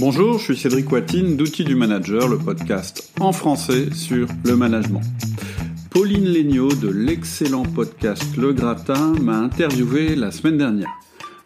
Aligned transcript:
Bonjour, 0.00 0.38
je 0.38 0.44
suis 0.44 0.56
Cédric 0.56 0.90
Watine 0.90 1.36
d'Outils 1.36 1.62
du 1.62 1.74
Manager, 1.74 2.26
le 2.26 2.38
podcast 2.38 3.12
en 3.20 3.32
français 3.32 3.92
sur 3.92 4.26
le 4.46 4.56
management. 4.56 5.02
Pauline 5.90 6.24
Legnaud 6.24 6.72
de 6.72 6.88
l'excellent 6.88 7.64
podcast 7.64 8.24
Le 8.38 8.54
Gratin 8.54 9.12
m'a 9.20 9.36
interviewé 9.36 10.16
la 10.16 10.30
semaine 10.30 10.56
dernière. 10.56 10.88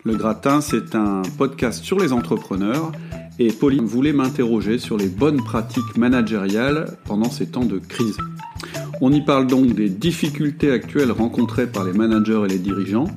Le 0.05 0.15
Gratin, 0.15 0.61
c'est 0.61 0.95
un 0.95 1.23
podcast 1.37 1.83
sur 1.83 1.99
les 1.99 2.13
entrepreneurs 2.13 2.93
et 3.41 3.49
Pauline 3.49 3.87
voulait 3.87 4.13
m'interroger 4.13 4.79
sur 4.79 4.99
les 4.99 5.09
bonnes 5.09 5.43
pratiques 5.43 5.97
managériales 5.97 6.97
pendant 7.07 7.31
ces 7.31 7.47
temps 7.47 7.65
de 7.65 7.81
crise. 7.81 8.19
On 9.01 9.13
y 9.13 9.21
parle 9.21 9.49
donc 9.49 9.75
des 9.75 9.89
difficultés 9.89 10.71
actuelles 10.71 11.11
rencontrées 11.11 11.67
par 11.67 11.83
les 11.83 11.93
managers 11.93 12.43
et 12.45 12.49
les 12.49 12.61
dirigeants, 12.61 13.09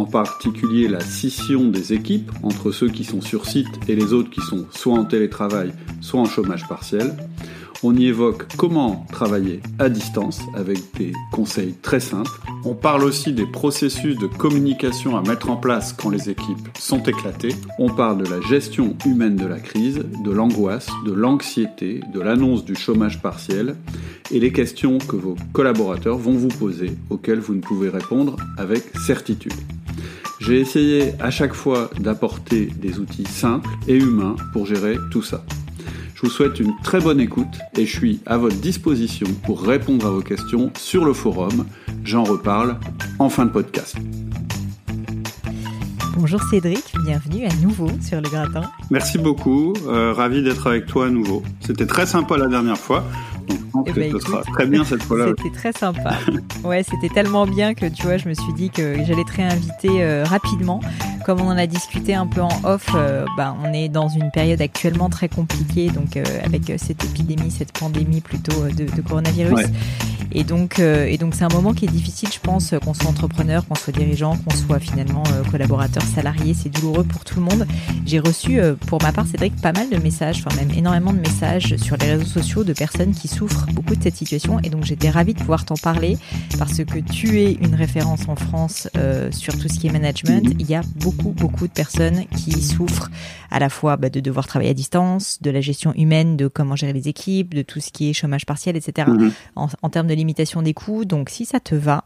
en 0.00 0.06
particulier 0.06 0.88
la 0.88 1.00
scission 1.00 1.68
des 1.68 1.92
équipes 1.92 2.32
entre 2.42 2.72
ceux 2.72 2.88
qui 2.88 3.04
sont 3.04 3.20
sur 3.20 3.44
site 3.44 3.68
et 3.86 3.94
les 3.94 4.14
autres 4.14 4.30
qui 4.30 4.40
sont 4.40 4.64
soit 4.70 4.98
en 4.98 5.04
télétravail, 5.04 5.72
soit 6.00 6.20
en 6.20 6.24
chômage 6.24 6.66
partiel. 6.66 7.14
On 7.82 7.96
y 7.96 8.08
évoque 8.08 8.44
comment 8.58 9.06
travailler 9.10 9.60
à 9.78 9.88
distance 9.88 10.40
avec 10.54 10.78
des 10.98 11.12
conseils 11.32 11.72
très 11.80 12.00
simples. 12.00 12.30
On 12.64 12.74
parle 12.74 13.04
aussi 13.04 13.32
des 13.32 13.46
processus 13.46 14.18
de 14.18 14.26
communication 14.26 15.16
à 15.16 15.22
mettre 15.22 15.48
en 15.48 15.56
place 15.56 15.94
quand 15.94 16.10
les 16.10 16.28
équipes 16.28 16.68
sont 16.78 17.02
éclatées. 17.04 17.54
On 17.78 17.88
parle 17.88 18.22
de 18.22 18.28
la 18.28 18.42
gestion 18.42 18.96
humaine 19.06 19.36
de 19.36 19.46
la 19.46 19.58
crise, 19.58 20.04
de 20.22 20.30
l'angoisse, 20.30 20.88
de 21.06 21.12
l'anxiété, 21.12 22.02
de 22.12 22.20
l'annonce 22.20 22.66
du 22.66 22.74
chômage 22.74 23.22
partiel 23.22 23.76
et 24.30 24.40
les 24.40 24.52
questions 24.52 24.98
que 24.98 25.16
vos 25.16 25.36
collaborateurs 25.54 26.18
vont 26.18 26.36
vous 26.36 26.48
poser 26.48 26.90
auxquelles 27.08 27.40
vous 27.40 27.54
ne 27.54 27.62
pouvez 27.62 27.88
répondre 27.88 28.36
avec 28.58 28.82
certitude. 29.06 29.54
J'ai 30.38 30.60
essayé 30.60 31.12
à 31.18 31.30
chaque 31.30 31.54
fois 31.54 31.90
d'apporter 31.98 32.66
des 32.66 32.98
outils 32.98 33.26
simples 33.26 33.70
et 33.88 33.96
humains 33.96 34.36
pour 34.52 34.66
gérer 34.66 34.96
tout 35.10 35.22
ça. 35.22 35.44
Je 36.20 36.26
vous 36.26 36.32
souhaite 36.32 36.60
une 36.60 36.76
très 36.82 37.00
bonne 37.00 37.18
écoute 37.18 37.56
et 37.78 37.86
je 37.86 37.96
suis 37.96 38.20
à 38.26 38.36
votre 38.36 38.56
disposition 38.56 39.26
pour 39.42 39.62
répondre 39.62 40.06
à 40.06 40.10
vos 40.10 40.20
questions 40.20 40.70
sur 40.76 41.06
le 41.06 41.14
forum. 41.14 41.64
J'en 42.04 42.24
reparle 42.24 42.76
en 43.18 43.30
fin 43.30 43.46
de 43.46 43.50
podcast. 43.50 43.96
Bonjour 46.18 46.42
Cédric, 46.42 46.92
bienvenue 47.06 47.46
à 47.46 47.54
nouveau 47.62 47.88
sur 48.02 48.20
le 48.20 48.28
gratin. 48.28 48.70
Merci 48.90 49.16
beaucoup, 49.16 49.72
euh, 49.86 50.12
ravi 50.12 50.42
d'être 50.42 50.66
avec 50.66 50.84
toi 50.84 51.06
à 51.06 51.08
nouveau. 51.08 51.42
C'était 51.60 51.86
très 51.86 52.04
sympa 52.04 52.36
la 52.36 52.48
dernière 52.48 52.76
fois. 52.76 53.02
Eh 53.86 53.92
ben, 53.92 54.12
très 54.52 54.66
bien 54.66 54.84
cette 54.84 55.02
fois-là. 55.02 55.26
C'était 55.28 55.50
très 55.50 55.72
sympa. 55.72 56.18
ouais, 56.64 56.82
c'était 56.82 57.08
tellement 57.08 57.46
bien 57.46 57.74
que 57.74 57.86
tu 57.86 58.02
vois, 58.02 58.16
je 58.16 58.28
me 58.28 58.34
suis 58.34 58.52
dit 58.52 58.70
que 58.70 58.96
j'allais 59.04 59.24
te 59.24 59.32
réinviter 59.32 60.02
euh, 60.02 60.24
rapidement. 60.24 60.80
Comme 61.24 61.40
on 61.40 61.48
en 61.48 61.56
a 61.56 61.66
discuté 61.66 62.14
un 62.14 62.26
peu 62.26 62.40
en 62.40 62.50
off, 62.64 62.88
euh, 62.94 63.24
bah, 63.36 63.54
on 63.62 63.72
est 63.72 63.88
dans 63.88 64.08
une 64.08 64.30
période 64.30 64.60
actuellement 64.60 65.08
très 65.08 65.28
compliquée, 65.28 65.90
donc 65.90 66.16
euh, 66.16 66.24
avec 66.44 66.72
cette 66.76 67.04
épidémie, 67.04 67.50
cette 67.50 67.72
pandémie 67.72 68.20
plutôt 68.20 68.64
de, 68.64 68.84
de 68.84 69.02
coronavirus. 69.02 69.66
Et 70.32 70.44
donc, 70.44 70.78
et 70.78 71.18
donc 71.18 71.34
c'est 71.34 71.42
un 71.42 71.48
moment 71.48 71.72
qui 71.72 71.86
est 71.86 71.88
difficile, 71.88 72.28
je 72.32 72.38
pense, 72.38 72.72
qu'on 72.84 72.94
soit 72.94 73.10
entrepreneur, 73.10 73.66
qu'on 73.66 73.74
soit 73.74 73.92
dirigeant, 73.92 74.36
qu'on 74.36 74.54
soit 74.54 74.78
finalement 74.78 75.24
collaborateur, 75.50 76.04
salarié, 76.04 76.54
c'est 76.54 76.68
douloureux 76.68 77.02
pour 77.02 77.24
tout 77.24 77.40
le 77.40 77.46
monde. 77.46 77.66
J'ai 78.06 78.20
reçu, 78.20 78.60
pour 78.86 79.02
ma 79.02 79.10
part, 79.10 79.26
Cédric, 79.26 79.60
pas 79.60 79.72
mal 79.72 79.90
de 79.90 79.96
messages, 79.96 80.44
enfin 80.46 80.54
même 80.54 80.70
énormément 80.70 81.12
de 81.12 81.18
messages 81.18 81.74
sur 81.78 81.96
les 81.96 82.12
réseaux 82.12 82.26
sociaux 82.26 82.62
de 82.62 82.72
personnes 82.72 83.12
qui 83.12 83.26
souffrent 83.40 83.72
beaucoup 83.72 83.96
de 83.96 84.02
cette 84.02 84.16
situation 84.16 84.60
et 84.60 84.68
donc 84.68 84.84
j'étais 84.84 85.08
ravie 85.08 85.32
de 85.32 85.38
pouvoir 85.38 85.64
t'en 85.64 85.76
parler 85.76 86.18
parce 86.58 86.84
que 86.84 86.98
tu 86.98 87.40
es 87.40 87.52
une 87.52 87.74
référence 87.74 88.28
en 88.28 88.36
France 88.36 88.86
euh, 88.98 89.32
sur 89.32 89.58
tout 89.58 89.66
ce 89.66 89.78
qui 89.78 89.86
est 89.86 89.92
management. 89.92 90.54
Il 90.58 90.68
y 90.68 90.74
a 90.74 90.82
beaucoup, 90.96 91.30
beaucoup 91.30 91.66
de 91.66 91.72
personnes 91.72 92.26
qui 92.36 92.60
souffrent 92.60 93.10
à 93.50 93.58
la 93.58 93.70
fois 93.70 93.96
bah, 93.96 94.10
de 94.10 94.20
devoir 94.20 94.46
travailler 94.46 94.70
à 94.70 94.74
distance, 94.74 95.40
de 95.40 95.50
la 95.50 95.62
gestion 95.62 95.94
humaine, 95.94 96.36
de 96.36 96.48
comment 96.48 96.76
gérer 96.76 96.92
les 96.92 97.08
équipes, 97.08 97.54
de 97.54 97.62
tout 97.62 97.80
ce 97.80 97.90
qui 97.90 98.10
est 98.10 98.12
chômage 98.12 98.44
partiel, 98.44 98.76
etc. 98.76 99.08
Mhm. 99.10 99.32
En, 99.56 99.88
termes 99.88 100.06
de 100.06 100.14
limitation 100.14 100.60
des 100.60 100.74
coûts. 100.74 101.06
Donc 101.06 101.30
si 101.30 101.46
ça 101.46 101.60
te 101.60 101.74
va, 101.74 102.04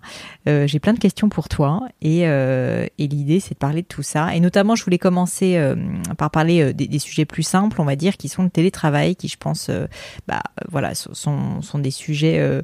euh, 0.49 0.69
j'ai 0.69 0.79
plein 0.79 0.95
de 0.95 1.01
questions 1.01 1.29
pour 1.29 1.49
toi 1.49 1.81
et, 2.01 2.29
euh, 2.29 2.87
et 2.99 3.09
l'idée 3.09 3.41
c'est 3.41 3.55
de 3.55 3.59
parler 3.59 3.83
de 3.83 3.89
tout 3.89 4.05
ça. 4.05 4.37
Et 4.37 4.39
notamment 4.41 4.77
je 4.77 4.85
voulais 4.85 4.99
commencer 4.99 5.61
par 6.17 6.31
parler 6.31 6.73
des, 6.73 6.87
des, 6.87 6.99
sujets 7.01 7.25
plus 7.25 7.43
simples, 7.43 7.81
on 7.81 7.85
va 7.85 7.97
dire, 7.97 8.17
qui 8.17 8.29
sont 8.29 8.45
le 8.45 8.51
télétravail, 8.51 9.17
qui 9.17 9.27
je 9.27 9.37
pense, 9.37 9.69
bah 10.29 10.43
voilà, 10.71 10.95
sont 10.95 11.24
sont, 11.25 11.79
des 11.79 11.91
sujets 11.91 12.39
euh, 12.39 12.63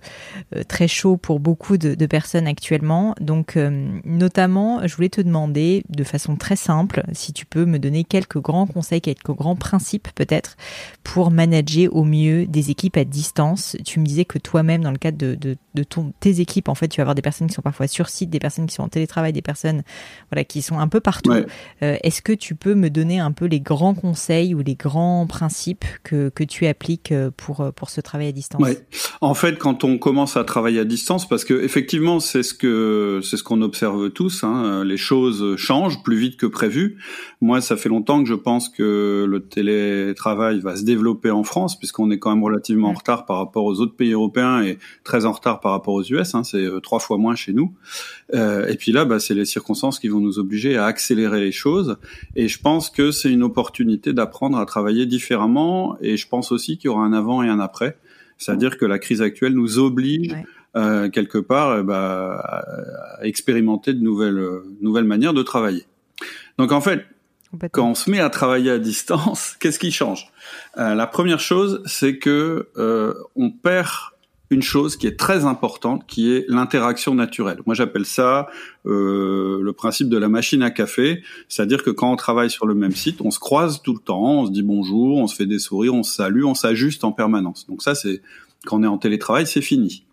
euh, 0.56 0.62
très 0.66 0.88
chauds 0.88 1.16
pour 1.16 1.40
beaucoup 1.40 1.76
de, 1.76 1.94
personnes 2.06 2.46
actuellement. 2.46 3.14
Donc, 3.20 3.56
euh, 3.56 3.88
notamment, 4.04 4.86
je 4.86 4.94
voulais 4.96 5.08
te 5.08 5.20
demander 5.20 5.84
de 5.88 6.02
façon 6.02 6.34
très 6.36 6.56
simple 6.56 7.04
si 7.12 7.32
tu 7.32 7.46
peux 7.46 7.64
me 7.64 7.78
donner 7.78 8.04
quelques 8.04 8.40
grands 8.40 8.66
conseils, 8.66 9.00
quelques 9.00 9.30
grands 9.30 9.54
principes 9.54 10.08
peut-être 10.14 10.56
pour 11.04 11.30
manager 11.30 11.94
au 11.94 12.04
mieux 12.04 12.46
des 12.46 12.70
équipes 12.70 12.96
à 12.96 13.04
distance. 13.04 13.76
Tu 13.84 14.00
me 14.00 14.04
disais 14.04 14.24
que 14.24 14.38
toi-même, 14.38 14.82
dans 14.82 14.90
le 14.90 14.98
cadre 14.98 15.18
de, 15.18 15.84
ton, 15.84 16.12
tes 16.18 16.40
équipes, 16.40 16.68
en 16.68 16.74
fait, 16.74 16.88
tu 16.88 16.98
vas 16.98 17.02
avoir 17.02 17.14
des 17.14 17.22
personnes 17.22 17.46
qui 17.46 17.54
sont 17.54 17.62
parfois 17.62 17.86
sur 17.86 18.08
site, 18.08 18.30
des 18.30 18.40
personnes 18.40 18.66
qui 18.66 18.74
sont 18.74 18.82
en 18.82 18.88
télétravail, 18.88 19.32
des 19.32 19.42
personnes 19.42 19.82
voilà, 20.30 20.44
qui 20.44 20.62
sont 20.62 20.78
un 20.78 20.88
peu 20.88 21.00
partout. 21.00 21.32
Est-ce 21.80 22.22
que 22.22 22.32
tu 22.32 22.54
peux 22.54 22.74
me 22.74 22.90
donner 22.90 23.20
un 23.20 23.32
peu 23.32 23.44
les 23.44 23.60
grands 23.60 23.94
conseils 23.94 24.54
ou 24.54 24.60
les 24.62 24.74
grands 24.74 25.26
principes 25.26 25.84
que, 26.02 26.28
que 26.28 26.44
tu 26.44 26.66
appliques 26.66 27.14
pour, 27.36 27.72
pour 27.74 27.90
ce 27.90 28.00
travail 28.00 28.28
à 28.28 28.32
distance? 28.32 28.49
En 29.20 29.34
fait, 29.34 29.58
quand 29.58 29.84
on 29.84 29.96
commence 29.96 30.36
à 30.36 30.42
travailler 30.42 30.80
à 30.80 30.84
distance, 30.84 31.28
parce 31.28 31.44
que 31.44 31.54
effectivement, 31.54 32.18
c'est 32.18 32.42
ce 32.42 32.52
que 32.52 33.20
c'est 33.22 33.36
ce 33.36 33.44
qu'on 33.44 33.62
observe 33.62 34.10
tous, 34.10 34.42
hein, 34.42 34.84
les 34.84 34.96
choses 34.96 35.56
changent 35.56 36.02
plus 36.02 36.16
vite 36.16 36.36
que 36.36 36.46
prévu. 36.46 36.98
Moi, 37.40 37.60
ça 37.60 37.76
fait 37.76 37.88
longtemps 37.88 38.20
que 38.22 38.28
je 38.28 38.34
pense 38.34 38.68
que 38.68 39.24
le 39.28 39.40
télétravail 39.40 40.58
va 40.58 40.74
se 40.74 40.82
développer 40.82 41.30
en 41.30 41.44
France, 41.44 41.78
puisqu'on 41.78 42.10
est 42.10 42.18
quand 42.18 42.30
même 42.30 42.42
relativement 42.42 42.88
en 42.88 42.94
retard 42.94 43.24
par 43.24 43.36
rapport 43.36 43.64
aux 43.64 43.80
autres 43.80 43.94
pays 43.94 44.12
européens 44.12 44.62
et 44.62 44.78
très 45.04 45.26
en 45.26 45.32
retard 45.32 45.60
par 45.60 45.70
rapport 45.70 45.94
aux 45.94 46.02
US. 46.02 46.34
Hein, 46.34 46.42
c'est 46.42 46.58
euh, 46.58 46.80
trois 46.80 46.98
fois 46.98 47.18
moins 47.18 47.36
chez 47.36 47.52
nous. 47.52 47.72
Euh, 48.34 48.66
et 48.66 48.76
puis 48.76 48.90
là, 48.90 49.04
bah, 49.04 49.20
c'est 49.20 49.34
les 49.34 49.44
circonstances 49.44 50.00
qui 50.00 50.08
vont 50.08 50.20
nous 50.20 50.40
obliger 50.40 50.76
à 50.76 50.86
accélérer 50.86 51.40
les 51.40 51.52
choses. 51.52 51.98
Et 52.34 52.48
je 52.48 52.60
pense 52.60 52.90
que 52.90 53.12
c'est 53.12 53.30
une 53.30 53.44
opportunité 53.44 54.12
d'apprendre 54.12 54.58
à 54.58 54.66
travailler 54.66 55.06
différemment. 55.06 55.96
Et 56.00 56.16
je 56.16 56.26
pense 56.26 56.50
aussi 56.50 56.78
qu'il 56.78 56.86
y 56.86 56.88
aura 56.88 57.04
un 57.04 57.12
avant 57.12 57.44
et 57.44 57.48
un 57.48 57.60
après. 57.60 57.96
C'est-à-dire 58.40 58.78
que 58.78 58.86
la 58.86 58.98
crise 58.98 59.20
actuelle 59.20 59.52
nous 59.52 59.78
oblige 59.78 60.34
euh, 60.74 61.10
quelque 61.10 61.38
part 61.38 61.78
eh 61.78 61.82
ben, 61.82 62.40
à 62.42 63.18
expérimenter 63.22 63.92
de 63.92 64.00
nouvelles, 64.00 64.38
euh, 64.38 64.64
nouvelles 64.80 65.04
manières 65.04 65.34
de 65.34 65.42
travailler. 65.42 65.84
Donc 66.58 66.72
en 66.72 66.80
fait, 66.80 67.04
quand 67.72 67.90
on 67.90 67.94
se 67.94 68.10
met 68.10 68.20
à 68.20 68.30
travailler 68.30 68.70
à 68.70 68.78
distance, 68.78 69.56
qu'est-ce 69.60 69.78
qui 69.78 69.92
change? 69.92 70.32
Euh, 70.78 70.94
La 70.94 71.06
première 71.06 71.40
chose, 71.40 71.82
c'est 71.84 72.16
que 72.18 72.68
euh, 72.76 73.14
on 73.36 73.50
perd 73.50 73.90
une 74.50 74.62
chose 74.62 74.96
qui 74.96 75.06
est 75.06 75.16
très 75.16 75.44
importante, 75.44 76.04
qui 76.06 76.32
est 76.32 76.44
l'interaction 76.48 77.14
naturelle. 77.14 77.60
Moi, 77.66 77.74
j'appelle 77.76 78.04
ça 78.04 78.48
euh, 78.84 79.60
le 79.62 79.72
principe 79.72 80.08
de 80.08 80.18
la 80.18 80.28
machine 80.28 80.62
à 80.62 80.70
café, 80.70 81.22
c'est-à-dire 81.48 81.84
que 81.84 81.90
quand 81.90 82.12
on 82.12 82.16
travaille 82.16 82.50
sur 82.50 82.66
le 82.66 82.74
même 82.74 82.94
site, 82.94 83.20
on 83.20 83.30
se 83.30 83.38
croise 83.38 83.80
tout 83.80 83.92
le 83.92 84.00
temps, 84.00 84.40
on 84.40 84.46
se 84.46 84.50
dit 84.50 84.62
bonjour, 84.62 85.18
on 85.18 85.28
se 85.28 85.36
fait 85.36 85.46
des 85.46 85.60
sourires, 85.60 85.94
on 85.94 86.02
se 86.02 86.14
salue, 86.14 86.44
on 86.44 86.54
s'ajuste 86.54 87.04
en 87.04 87.12
permanence. 87.12 87.66
Donc 87.68 87.82
ça, 87.82 87.94
c'est 87.94 88.22
quand 88.66 88.80
on 88.80 88.82
est 88.82 88.88
en 88.88 88.98
télétravail, 88.98 89.46
c'est 89.46 89.62
fini. 89.62 90.04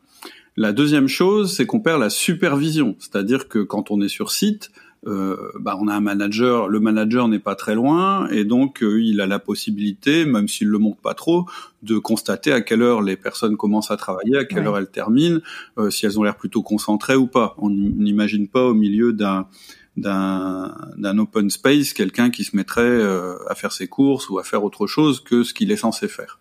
La 0.56 0.72
deuxième 0.72 1.08
chose, 1.08 1.56
c'est 1.56 1.66
qu'on 1.66 1.80
perd 1.80 2.00
la 2.00 2.10
supervision, 2.10 2.96
c'est-à-dire 3.00 3.48
que 3.48 3.60
quand 3.60 3.92
on 3.92 4.02
est 4.02 4.08
sur 4.08 4.32
site, 4.32 4.72
euh, 5.08 5.52
bah, 5.60 5.78
on 5.80 5.88
a 5.88 5.94
un 5.94 6.02
manager, 6.02 6.68
le 6.68 6.80
manager 6.80 7.28
n'est 7.30 7.40
pas 7.40 7.56
très 7.56 7.76
loin 7.76 8.28
et 8.30 8.44
donc 8.44 8.84
euh, 8.84 9.02
il 9.02 9.22
a 9.22 9.28
la 9.28 9.40
possibilité, 9.40 10.26
même 10.26 10.50
s'il 10.50 10.68
le 10.68 10.78
montre 10.80 11.00
pas 11.00 11.14
trop, 11.14 11.46
de 11.82 11.98
constater 11.98 12.52
à 12.52 12.62
quelle 12.62 12.82
heure 12.82 13.02
les 13.02 13.16
personnes 13.16 13.56
commencent 13.56 13.90
à 13.90 13.96
travailler, 13.96 14.38
à 14.38 14.46
quelle 14.46 14.68
heure 14.68 14.78
elles 14.78 14.92
terminent, 14.92 15.40
euh, 15.78 15.90
si 15.90 16.06
elles 16.06 16.20
ont 16.20 16.24
l'air 16.24 16.36
plutôt 16.36 16.62
concentrées 16.62 17.16
ou 17.16 17.28
pas. 17.28 17.56
On 17.58 17.70
n'imagine 17.70 18.50
pas 18.50 18.66
au 18.66 18.74
milieu 18.74 19.14
d'un 19.14 19.48
d'un 19.96 21.18
open 21.18 21.50
space 21.50 21.92
quelqu'un 21.92 22.30
qui 22.30 22.44
se 22.44 22.56
mettrait 22.56 23.02
à 23.50 23.56
faire 23.56 23.72
ses 23.72 23.88
courses 23.88 24.30
ou 24.30 24.38
à 24.38 24.44
faire 24.44 24.64
autre 24.64 24.86
chose 24.86 25.22
que 25.22 25.42
ce 25.42 25.56
qu'il 25.56 25.72
est 25.72 25.78
censé 25.78 26.08
faire. 26.08 26.40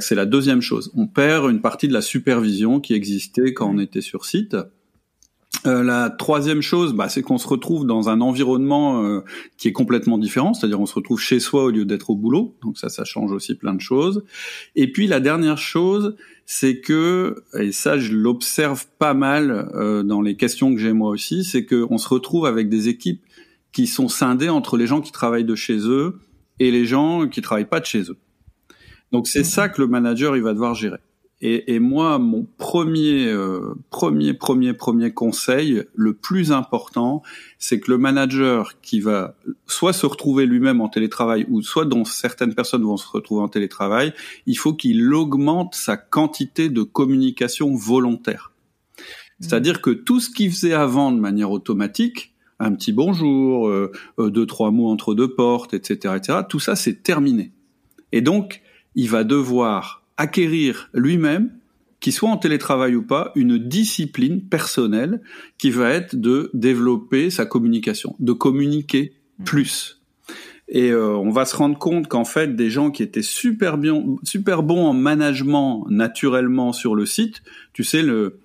C'est 0.00 0.14
la 0.14 0.26
deuxième 0.26 0.60
chose. 0.60 0.92
On 0.94 1.06
perd 1.06 1.50
une 1.50 1.62
partie 1.62 1.88
de 1.88 1.94
la 1.94 2.02
supervision 2.02 2.78
qui 2.78 2.92
existait 2.92 3.54
quand 3.54 3.70
on 3.70 3.78
était 3.78 4.02
sur 4.02 4.26
site. 4.26 4.54
Euh, 5.66 5.82
la 5.82 6.10
troisième 6.10 6.62
chose, 6.62 6.92
bah, 6.92 7.08
c'est 7.08 7.22
qu'on 7.22 7.38
se 7.38 7.48
retrouve 7.48 7.86
dans 7.86 8.08
un 8.08 8.20
environnement 8.20 9.02
euh, 9.02 9.20
qui 9.56 9.68
est 9.68 9.72
complètement 9.72 10.18
différent, 10.18 10.54
c'est-à-dire 10.54 10.80
on 10.80 10.86
se 10.86 10.94
retrouve 10.94 11.20
chez 11.20 11.40
soi 11.40 11.64
au 11.64 11.70
lieu 11.70 11.84
d'être 11.84 12.10
au 12.10 12.16
boulot, 12.16 12.56
donc 12.62 12.78
ça, 12.78 12.88
ça 12.88 13.04
change 13.04 13.32
aussi 13.32 13.54
plein 13.54 13.74
de 13.74 13.80
choses. 13.80 14.24
Et 14.76 14.92
puis 14.92 15.06
la 15.06 15.20
dernière 15.20 15.58
chose, 15.58 16.16
c'est 16.46 16.80
que, 16.80 17.44
et 17.58 17.72
ça 17.72 17.98
je 17.98 18.12
l'observe 18.12 18.86
pas 18.98 19.14
mal 19.14 19.70
euh, 19.74 20.02
dans 20.02 20.20
les 20.20 20.36
questions 20.36 20.72
que 20.74 20.80
j'ai 20.80 20.92
moi 20.92 21.10
aussi, 21.10 21.44
c'est 21.44 21.64
qu'on 21.64 21.98
se 21.98 22.08
retrouve 22.08 22.46
avec 22.46 22.68
des 22.68 22.88
équipes 22.88 23.22
qui 23.72 23.86
sont 23.86 24.08
scindées 24.08 24.50
entre 24.50 24.76
les 24.76 24.86
gens 24.86 25.00
qui 25.00 25.12
travaillent 25.12 25.44
de 25.44 25.56
chez 25.56 25.78
eux 25.78 26.20
et 26.60 26.70
les 26.70 26.84
gens 26.84 27.26
qui 27.26 27.42
travaillent 27.42 27.68
pas 27.68 27.80
de 27.80 27.86
chez 27.86 28.02
eux. 28.02 28.18
Donc 29.12 29.26
c'est 29.26 29.40
mmh. 29.40 29.44
ça 29.44 29.68
que 29.68 29.80
le 29.80 29.88
manager 29.88 30.36
il 30.36 30.42
va 30.42 30.52
devoir 30.52 30.74
gérer 30.74 30.98
Et, 31.40 31.74
et, 31.74 31.78
moi, 31.78 32.18
mon 32.18 32.48
premier, 32.56 33.28
euh, 33.28 33.74
premier, 33.90 34.34
premier, 34.34 34.72
premier 34.72 35.12
conseil, 35.12 35.84
le 35.94 36.12
plus 36.12 36.50
important, 36.50 37.22
c'est 37.58 37.78
que 37.78 37.92
le 37.92 37.98
manager 37.98 38.80
qui 38.80 38.98
va 38.98 39.36
soit 39.66 39.92
se 39.92 40.04
retrouver 40.04 40.46
lui-même 40.46 40.80
en 40.80 40.88
télétravail, 40.88 41.46
ou 41.48 41.62
soit 41.62 41.84
dont 41.84 42.04
certaines 42.04 42.54
personnes 42.54 42.82
vont 42.82 42.96
se 42.96 43.06
retrouver 43.06 43.42
en 43.42 43.48
télétravail, 43.48 44.12
il 44.46 44.58
faut 44.58 44.74
qu'il 44.74 45.14
augmente 45.14 45.76
sa 45.76 45.96
quantité 45.96 46.70
de 46.70 46.82
communication 46.82 47.72
volontaire. 47.72 48.50
Mmh. 48.96 49.00
C'est-à-dire 49.40 49.80
que 49.80 49.90
tout 49.90 50.18
ce 50.18 50.30
qu'il 50.30 50.50
faisait 50.50 50.74
avant 50.74 51.12
de 51.12 51.20
manière 51.20 51.52
automatique, 51.52 52.34
un 52.58 52.74
petit 52.74 52.92
bonjour, 52.92 53.68
euh, 53.68 53.92
euh, 54.18 54.30
deux 54.30 54.46
trois 54.46 54.72
mots 54.72 54.88
entre 54.88 55.14
deux 55.14 55.32
portes, 55.32 55.74
etc., 55.74 56.14
etc. 56.16 56.40
Tout 56.48 56.58
ça, 56.58 56.74
c'est 56.74 57.02
terminé. 57.02 57.52
Et 58.10 58.20
donc, 58.22 58.62
il 58.94 59.08
va 59.08 59.22
devoir 59.22 60.02
acquérir 60.18 60.90
lui-même, 60.92 61.50
qu'il 62.00 62.12
soit 62.12 62.28
en 62.28 62.36
télétravail 62.36 62.94
ou 62.94 63.02
pas, 63.02 63.32
une 63.34 63.58
discipline 63.58 64.42
personnelle 64.42 65.20
qui 65.56 65.70
va 65.70 65.90
être 65.90 66.14
de 66.14 66.50
développer 66.54 67.30
sa 67.30 67.46
communication, 67.46 68.14
de 68.20 68.32
communiquer 68.32 69.14
mmh. 69.38 69.44
plus. 69.44 70.00
Et 70.68 70.90
euh, 70.90 71.16
on 71.16 71.30
va 71.30 71.46
se 71.46 71.56
rendre 71.56 71.78
compte 71.78 72.08
qu'en 72.08 72.26
fait, 72.26 72.54
des 72.54 72.68
gens 72.68 72.90
qui 72.90 73.02
étaient 73.02 73.22
super 73.22 73.78
bien, 73.78 74.04
super 74.22 74.62
bons 74.62 74.86
en 74.86 74.92
management 74.92 75.86
naturellement 75.88 76.72
sur 76.72 76.94
le 76.94 77.06
site, 77.06 77.42
tu 77.72 77.84
sais 77.84 78.02
le 78.02 78.38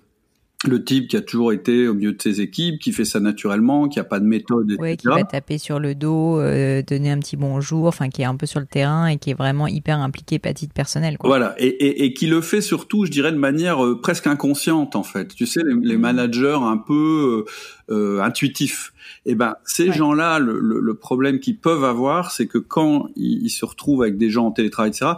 le 0.66 0.84
type 0.84 1.08
qui 1.08 1.16
a 1.16 1.20
toujours 1.20 1.52
été 1.52 1.88
au 1.88 1.94
milieu 1.94 2.12
de 2.12 2.20
ses 2.20 2.40
équipes, 2.40 2.80
qui 2.80 2.92
fait 2.92 3.04
ça 3.04 3.20
naturellement, 3.20 3.88
qui 3.88 3.98
a 3.98 4.04
pas 4.04 4.20
de 4.20 4.24
méthode, 4.24 4.70
etc. 4.70 4.82
Oui, 4.82 4.96
qui 4.96 5.06
va 5.06 5.24
taper 5.24 5.58
sur 5.58 5.78
le 5.78 5.94
dos, 5.94 6.40
euh, 6.40 6.82
donner 6.82 7.10
un 7.10 7.18
petit 7.18 7.36
bonjour, 7.36 7.86
enfin 7.86 8.08
qui 8.08 8.22
est 8.22 8.26
un 8.26 8.36
peu 8.36 8.46
sur 8.46 8.60
le 8.60 8.66
terrain 8.66 9.06
et 9.06 9.18
qui 9.18 9.30
est 9.30 9.34
vraiment 9.34 9.66
hyper 9.66 9.98
impliqué, 9.98 10.38
pas 10.38 10.52
titre 10.54 10.74
personnel. 10.74 11.18
Quoi. 11.18 11.28
Voilà, 11.28 11.54
et, 11.58 11.66
et, 11.66 12.04
et, 12.04 12.14
qui 12.14 12.26
le 12.26 12.40
fait 12.40 12.60
surtout, 12.60 13.04
je 13.04 13.10
dirais, 13.10 13.32
de 13.32 13.38
manière 13.38 13.84
euh, 13.84 14.00
presque 14.00 14.26
inconsciente 14.26 14.96
en 14.96 15.02
fait. 15.02 15.34
Tu 15.34 15.46
sais, 15.46 15.60
les, 15.64 15.96
mmh. 15.96 16.00
managers 16.00 16.58
un 16.60 16.78
peu 16.78 17.46
euh, 17.90 17.94
euh, 17.94 18.22
intuitifs. 18.22 18.92
Et 19.26 19.32
eh 19.32 19.34
ben, 19.34 19.54
ces 19.64 19.92
gens-là, 19.92 20.38
le, 20.38 20.58
le, 20.60 20.80
le, 20.80 20.94
problème 20.94 21.40
qu'ils 21.40 21.58
peuvent 21.58 21.84
avoir, 21.84 22.30
c'est 22.30 22.46
que 22.46 22.58
quand 22.58 23.08
ils, 23.16 23.44
ils 23.44 23.50
se 23.50 23.64
retrouvent 23.64 24.02
avec 24.02 24.18
des 24.18 24.30
gens 24.30 24.46
en 24.46 24.50
télétravail, 24.50 24.90
etc., 24.90 25.12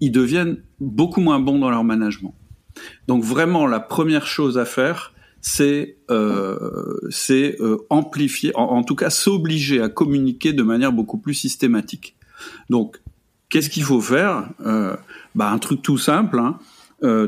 ils 0.00 0.10
deviennent 0.10 0.58
beaucoup 0.80 1.20
moins 1.20 1.38
bons 1.38 1.58
dans 1.58 1.70
leur 1.70 1.84
management. 1.84 2.34
Donc 3.08 3.22
vraiment, 3.22 3.66
la 3.66 3.80
première 3.80 4.26
chose 4.26 4.58
à 4.58 4.64
faire, 4.64 5.14
c'est 5.44 5.98
euh, 6.10 6.96
euh, 7.30 7.76
amplifier, 7.90 8.52
en, 8.54 8.82
tout 8.82 8.96
cas 8.96 9.10
s'obliger 9.10 9.82
à 9.82 9.90
communiquer 9.90 10.54
de 10.54 10.62
manière 10.62 10.90
beaucoup 10.90 11.18
plus 11.18 11.34
systématique. 11.34 12.16
Donc, 12.70 13.00
qu'est-ce 13.50 13.68
qu'il 13.68 13.84
faut 13.84 14.00
faire? 14.00 14.48
Euh, 14.64 14.96
bah, 15.34 15.50
Un 15.50 15.58
truc 15.58 15.82
tout 15.82 15.98
simple. 15.98 16.38
Hein. 16.38 16.58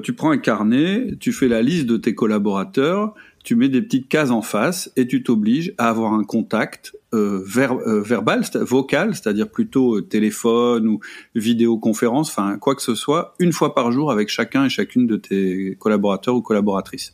Tu 0.02 0.14
prends 0.14 0.30
un 0.30 0.38
carnet, 0.38 1.14
tu 1.20 1.32
fais 1.32 1.48
la 1.48 1.60
liste 1.60 1.84
de 1.84 1.98
tes 1.98 2.14
collaborateurs, 2.14 3.14
tu 3.46 3.54
mets 3.54 3.68
des 3.68 3.80
petites 3.80 4.08
cases 4.08 4.32
en 4.32 4.42
face 4.42 4.90
et 4.96 5.06
tu 5.06 5.22
t'obliges 5.22 5.72
à 5.78 5.88
avoir 5.88 6.12
un 6.14 6.24
contact 6.24 6.96
euh, 7.14 7.44
euh 7.56 8.02
verbal, 8.02 8.42
vocal, 8.54 9.14
c'est-à-dire 9.14 9.48
plutôt 9.48 9.98
euh, 9.98 10.02
téléphone 10.02 10.88
ou 10.88 10.98
vidéoconférence, 11.36 12.28
enfin 12.28 12.58
quoi 12.58 12.74
que 12.74 12.82
ce 12.82 12.96
soit, 12.96 13.34
une 13.38 13.52
fois 13.52 13.72
par 13.72 13.92
jour 13.92 14.10
avec 14.10 14.30
chacun 14.30 14.64
et 14.64 14.68
chacune 14.68 15.06
de 15.06 15.16
tes 15.16 15.76
collaborateurs 15.78 16.34
ou 16.34 16.42
collaboratrices 16.42 17.12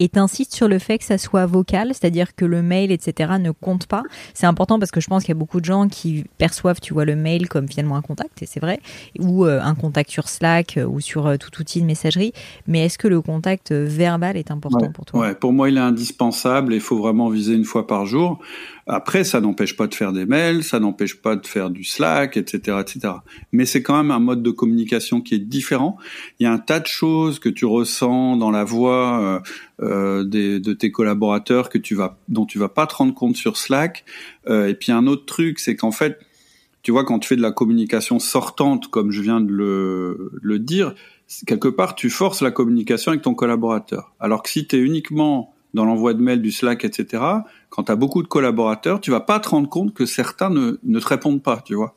et 0.00 0.08
t'insistes 0.08 0.54
sur 0.54 0.68
le 0.68 0.78
fait 0.78 0.98
que 0.98 1.04
ça 1.04 1.18
soit 1.18 1.46
vocal, 1.46 1.88
c'est-à-dire 1.88 2.34
que 2.34 2.44
le 2.44 2.62
mail, 2.62 2.92
etc., 2.92 3.32
ne 3.40 3.50
compte 3.50 3.86
pas. 3.86 4.02
C'est 4.34 4.46
important 4.46 4.78
parce 4.78 4.90
que 4.90 5.00
je 5.00 5.08
pense 5.08 5.24
qu'il 5.24 5.30
y 5.30 5.36
a 5.36 5.38
beaucoup 5.38 5.60
de 5.60 5.64
gens 5.64 5.88
qui 5.88 6.24
perçoivent, 6.38 6.80
tu 6.80 6.94
vois, 6.94 7.04
le 7.04 7.16
mail 7.16 7.48
comme 7.48 7.68
finalement 7.68 7.96
un 7.96 8.02
contact, 8.02 8.42
et 8.42 8.46
c'est 8.46 8.60
vrai, 8.60 8.80
ou 9.18 9.44
euh, 9.44 9.60
un 9.60 9.74
contact 9.74 10.10
sur 10.10 10.28
Slack 10.28 10.76
euh, 10.76 10.84
ou 10.84 11.00
sur 11.00 11.26
euh, 11.26 11.36
tout 11.36 11.60
outil 11.60 11.80
de 11.80 11.86
messagerie. 11.86 12.32
Mais 12.66 12.84
est-ce 12.84 12.98
que 12.98 13.08
le 13.08 13.20
contact 13.20 13.72
verbal 13.72 14.36
est 14.36 14.50
important 14.50 14.92
pour 14.92 15.04
toi? 15.04 15.20
Ouais, 15.20 15.34
pour 15.34 15.52
moi, 15.52 15.68
il 15.68 15.76
est 15.76 15.80
indispensable 15.80 16.72
et 16.72 16.76
il 16.76 16.82
faut 16.82 16.98
vraiment 16.98 17.28
viser 17.28 17.54
une 17.54 17.64
fois 17.64 17.86
par 17.86 18.06
jour. 18.06 18.38
Après, 18.90 19.22
ça 19.22 19.42
n'empêche 19.42 19.76
pas 19.76 19.86
de 19.86 19.94
faire 19.94 20.14
des 20.14 20.24
mails, 20.24 20.64
ça 20.64 20.80
n'empêche 20.80 21.20
pas 21.20 21.36
de 21.36 21.46
faire 21.46 21.68
du 21.68 21.84
Slack, 21.84 22.38
etc., 22.38 22.78
etc. 22.80 23.14
Mais 23.52 23.66
c'est 23.66 23.82
quand 23.82 23.96
même 23.98 24.10
un 24.10 24.18
mode 24.18 24.42
de 24.42 24.50
communication 24.50 25.20
qui 25.20 25.34
est 25.34 25.38
différent. 25.38 25.98
Il 26.40 26.44
y 26.44 26.46
a 26.46 26.52
un 26.52 26.58
tas 26.58 26.80
de 26.80 26.86
choses 26.86 27.38
que 27.38 27.50
tu 27.50 27.66
ressens 27.66 28.38
dans 28.38 28.50
la 28.50 28.64
voix 28.64 29.20
euh, 29.20 29.40
euh 29.82 30.24
des, 30.24 30.58
de 30.58 30.72
tes 30.72 30.90
collaborateurs 30.90 31.68
que 31.68 31.76
tu 31.76 31.94
vas, 31.94 32.18
dont 32.28 32.46
tu 32.46 32.58
vas 32.58 32.70
pas 32.70 32.86
te 32.86 32.94
rendre 32.94 33.12
compte 33.12 33.36
sur 33.36 33.58
Slack. 33.58 34.06
Euh, 34.48 34.68
et 34.68 34.74
puis 34.74 34.90
un 34.90 35.06
autre 35.06 35.26
truc, 35.26 35.58
c'est 35.58 35.76
qu'en 35.76 35.92
fait, 35.92 36.18
tu 36.82 36.90
vois, 36.90 37.04
quand 37.04 37.18
tu 37.18 37.28
fais 37.28 37.36
de 37.36 37.42
la 37.42 37.52
communication 37.52 38.18
sortante, 38.18 38.88
comme 38.88 39.10
je 39.10 39.20
viens 39.20 39.42
de 39.42 39.52
le, 39.52 40.30
le 40.40 40.58
dire, 40.58 40.94
quelque 41.46 41.68
part, 41.68 41.94
tu 41.94 42.08
forces 42.08 42.40
la 42.40 42.50
communication 42.50 43.10
avec 43.10 43.20
ton 43.20 43.34
collaborateur. 43.34 44.14
Alors 44.18 44.42
que 44.42 44.48
si 44.48 44.66
tu 44.66 44.76
es 44.76 44.78
uniquement 44.78 45.54
dans 45.74 45.84
l'envoi 45.84 46.14
de 46.14 46.22
mails, 46.22 46.42
du 46.42 46.50
Slack, 46.50 46.84
etc., 46.84 47.22
quand 47.70 47.84
tu 47.84 47.92
as 47.92 47.96
beaucoup 47.96 48.22
de 48.22 48.28
collaborateurs, 48.28 49.00
tu 49.00 49.10
vas 49.10 49.20
pas 49.20 49.40
te 49.40 49.48
rendre 49.48 49.68
compte 49.68 49.94
que 49.94 50.06
certains 50.06 50.50
ne, 50.50 50.78
ne 50.82 51.00
te 51.00 51.06
répondent 51.06 51.42
pas, 51.42 51.62
tu 51.64 51.74
vois. 51.74 51.94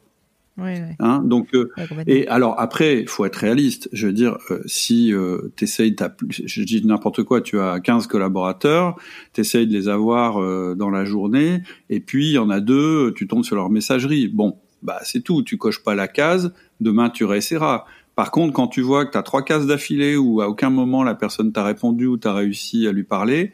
Oui, 0.57 0.71
oui. 0.73 0.95
Hein, 0.99 1.21
donc 1.23 1.47
euh, 1.55 1.71
et 2.07 2.27
alors 2.27 2.59
après, 2.59 3.01
il 3.01 3.07
faut 3.07 3.25
être 3.25 3.37
réaliste. 3.37 3.89
Je 3.93 4.07
veux 4.07 4.13
dire, 4.13 4.37
euh, 4.51 4.61
si 4.65 5.13
euh, 5.13 5.51
t'essayes, 5.55 5.95
je 6.29 6.63
dis 6.63 6.85
n'importe 6.85 7.23
quoi, 7.23 7.41
tu 7.41 7.59
as 7.59 7.79
15 7.79 8.07
collaborateurs, 8.07 8.97
t'essayes 9.33 9.65
de 9.65 9.73
les 9.73 9.87
avoir 9.87 10.41
euh, 10.41 10.75
dans 10.75 10.89
la 10.89 11.05
journée, 11.05 11.61
et 11.89 12.01
puis 12.01 12.27
il 12.27 12.33
y 12.33 12.37
en 12.37 12.49
a 12.49 12.59
deux, 12.59 13.13
tu 13.15 13.27
tombes 13.27 13.45
sur 13.45 13.55
leur 13.55 13.69
messagerie. 13.69 14.27
Bon, 14.27 14.57
bah 14.83 14.99
c'est 15.03 15.21
tout. 15.21 15.41
Tu 15.41 15.57
coches 15.57 15.83
pas 15.83 15.95
la 15.95 16.07
case. 16.07 16.53
Demain, 16.79 17.09
tu 17.09 17.23
réessayeras. 17.23 17.85
Par 18.15 18.31
contre, 18.31 18.53
quand 18.53 18.67
tu 18.67 18.81
vois 18.81 19.05
que 19.05 19.11
tu 19.11 19.17
as 19.17 19.23
trois 19.23 19.43
cases 19.43 19.67
d'affilée 19.67 20.17
où 20.17 20.41
à 20.41 20.49
aucun 20.49 20.69
moment 20.69 21.03
la 21.03 21.15
personne 21.15 21.51
t'a 21.51 21.63
répondu 21.63 22.07
ou 22.07 22.17
t'as 22.17 22.33
réussi 22.33 22.87
à 22.87 22.91
lui 22.91 23.03
parler, 23.03 23.53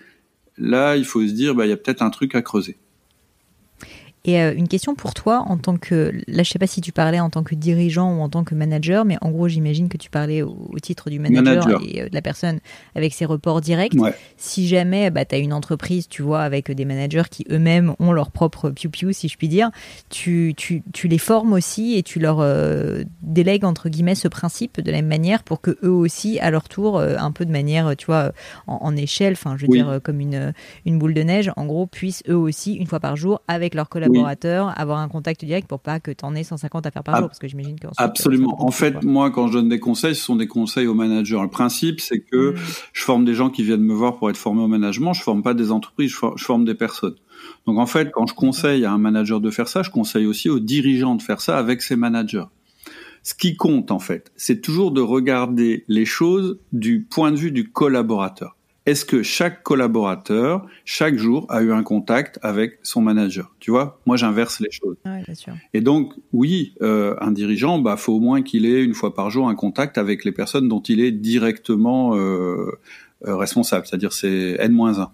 là, 0.58 0.96
il 0.98 1.06
faut 1.06 1.22
se 1.26 1.34
dire, 1.34 1.56
bah, 1.56 1.66
y 1.66 1.72
a 1.72 1.78
peut-être 1.78 2.02
un 2.02 2.10
truc 2.10 2.36
à 2.36 2.42
creuser. 2.42 2.78
Et 4.26 4.42
euh, 4.42 4.54
une 4.54 4.68
question 4.68 4.94
pour 4.96 5.14
toi 5.14 5.46
en 5.48 5.58
tant 5.58 5.78
que, 5.78 6.12
là 6.28 6.44
je 6.44 6.50
sais 6.50 6.60
pas 6.60 6.68
si 6.68 6.82
tu 6.82 6.92
parlais 6.92 7.20
en 7.20 7.30
tant 7.30 7.44
que 7.44 7.56
dirigeant 7.56 8.18
ou 8.18 8.22
en 8.22 8.30
tant 8.30 8.44
que 8.44 8.56
manager, 8.56 9.06
mais 9.06 9.18
en 9.22 9.32
gros 9.32 9.48
j'imagine 9.48 9.88
que 9.88 9.98
tu 9.98 10.10
parlais 10.10 10.42
au, 10.42 10.70
titre 10.82 11.10
du 11.10 11.20
manager, 11.20 11.82
et 11.86 12.02
euh, 12.02 12.10
de 12.10 12.14
la 12.14 12.22
personne 12.22 12.60
avec 12.96 13.14
ses 13.14 13.26
reports 13.26 13.62
directs. 13.62 13.96
Si 14.36 14.68
jamais 14.68 15.12
bah, 15.12 15.24
tu 15.24 15.36
as 15.36 15.38
une 15.38 15.54
entreprise, 15.54 16.08
tu 16.08 16.22
vois, 16.22 16.42
avec 16.42 16.70
des 16.72 16.86
managers 16.86 17.24
qui 17.32 17.46
eux-mêmes 17.50 17.94
ont 18.00 18.12
leur 18.12 18.32
propre 18.32 18.70
piou-piou, 18.70 19.14
si 19.14 19.28
je 19.28 19.38
puis 19.38 19.48
dire, 19.48 19.72
tu, 20.10 20.54
tu, 20.58 20.84
tu, 20.94 21.08
les 21.08 21.18
formes 21.18 21.54
aussi 21.54 21.96
et 21.96 22.04
tu 22.04 22.20
leur 22.20 22.40
euh, 22.42 23.04
délègues 23.22 23.64
entre 23.64 23.88
guillemets 23.88 24.16
ce 24.16 24.28
principe 24.28 24.82
de 24.82 24.92
la 24.92 24.98
même 24.98 25.08
manière 25.08 25.44
pour 25.44 25.62
que 25.62 25.78
eux 25.84 25.92
aussi, 25.92 26.38
à 26.40 26.52
leur 26.52 26.68
tour, 26.68 27.00
un 27.00 27.32
peu 27.32 27.46
de 27.46 27.52
manière, 27.52 27.96
tu 27.96 28.08
vois, 28.08 28.34
en, 28.68 28.96
échelle, 28.98 29.34
enfin 29.34 29.56
je 29.58 29.66
veux 29.66 29.72
dire 29.72 30.00
comme 30.04 30.20
une, 30.20 30.54
une 30.86 31.00
boule 31.00 31.14
de 31.14 31.24
neige, 31.24 31.52
en 31.56 31.66
gros, 31.66 31.88
puissent 31.88 32.24
eux 32.28 32.36
aussi, 32.36 32.74
une 32.74 32.88
fois 32.88 33.00
par 33.00 33.16
jour, 33.16 33.42
avec 33.48 33.74
leurs 33.74 33.90
collaborateurs, 33.90 34.07
avoir 34.16 35.00
un 35.00 35.08
contact 35.08 35.44
direct 35.44 35.68
pour 35.68 35.80
pas 35.80 36.00
que 36.00 36.12
tu 36.12 36.26
en 36.26 36.36
aies 36.36 36.44
150 36.44 36.86
à 36.86 36.92
faire 36.92 37.04
par 37.04 37.18
jour, 37.18 37.28
parce 37.28 37.40
que 37.40 37.48
j'imagine 37.48 37.80
que 37.80 37.88
absolument. 37.98 38.62
En 38.64 38.72
fait, 38.72 39.04
moi, 39.04 39.32
quand 39.32 39.48
je 39.48 39.54
donne 39.54 39.70
des 39.70 39.80
conseils, 39.80 40.16
ce 40.16 40.24
sont 40.24 40.36
des 40.36 40.48
conseils 40.48 40.88
aux 40.88 40.94
managers. 40.94 41.40
Le 41.42 41.50
principe, 41.50 42.00
c'est 42.02 42.20
que 42.20 42.52
mm. 42.52 42.58
je 42.94 43.04
forme 43.04 43.26
des 43.26 43.34
gens 43.34 43.50
qui 43.50 43.64
viennent 43.64 43.82
me 43.82 43.94
voir 43.94 44.18
pour 44.18 44.30
être 44.30 44.38
formés 44.38 44.62
au 44.62 44.68
management. 44.68 45.14
Je 45.14 45.22
forme 45.22 45.44
pas 45.44 45.54
des 45.54 45.72
entreprises, 45.72 46.12
je 46.36 46.44
forme 46.44 46.66
des 46.66 46.76
personnes. 46.76 47.16
Donc 47.66 47.80
en 47.80 47.86
fait, 47.86 48.12
quand 48.12 48.28
je 48.28 48.34
conseille 48.34 48.86
à 48.86 48.92
un 48.92 48.98
manager 48.98 49.40
de 49.40 49.52
faire 49.52 49.68
ça, 49.68 49.84
je 49.84 49.90
conseille 49.90 50.26
aussi 50.26 50.50
aux 50.50 50.60
dirigeants 50.60 51.16
de 51.16 51.22
faire 51.22 51.42
ça 51.42 51.58
avec 51.58 51.82
ses 51.82 51.96
managers. 51.96 52.46
Ce 53.24 53.34
qui 53.34 53.58
compte 53.58 53.92
en 53.92 54.00
fait, 54.00 54.32
c'est 54.38 54.62
toujours 54.62 54.92
de 54.92 55.02
regarder 55.02 55.84
les 55.88 56.06
choses 56.06 56.60
du 56.72 57.04
point 57.04 57.32
de 57.32 57.38
vue 57.38 57.52
du 57.52 57.70
collaborateur 57.70 58.57
est-ce 58.88 59.04
que 59.04 59.22
chaque 59.22 59.64
collaborateur, 59.64 60.66
chaque 60.86 61.18
jour, 61.18 61.46
a 61.50 61.62
eu 61.62 61.74
un 61.74 61.84
contact 61.84 62.40
avec 62.42 62.80
son 62.84 63.02
manager? 63.02 63.54
Tu 63.60 63.70
vois, 63.70 64.00
moi 64.06 64.16
j'inverse 64.16 64.62
les 64.62 64.72
choses. 64.72 64.96
Ouais, 65.06 65.22
bien 65.26 65.36
sûr. 65.36 65.54
Et 65.74 65.82
donc, 65.82 66.14
oui, 66.32 66.74
euh, 66.82 67.14
un 67.20 67.32
dirigeant, 67.32 67.80
bah, 67.80 67.98
faut 67.98 68.14
au 68.14 68.22
moins 68.22 68.42
qu'il 68.42 68.66
ait 68.66 68.82
une 68.82 68.94
fois 68.94 69.14
par 69.14 69.30
jour 69.30 69.50
un 69.50 69.56
contact 69.56 69.98
avec 69.98 70.24
les 70.24 70.32
personnes 70.32 70.70
dont 70.70 70.80
il 70.80 71.02
est 71.02 71.12
directement 71.12 72.16
euh, 72.16 72.80
euh 73.28 73.36
responsable, 73.36 73.86
c'est-à-dire 73.86 74.14
c'est 74.14 74.56
N-1. 74.58 75.10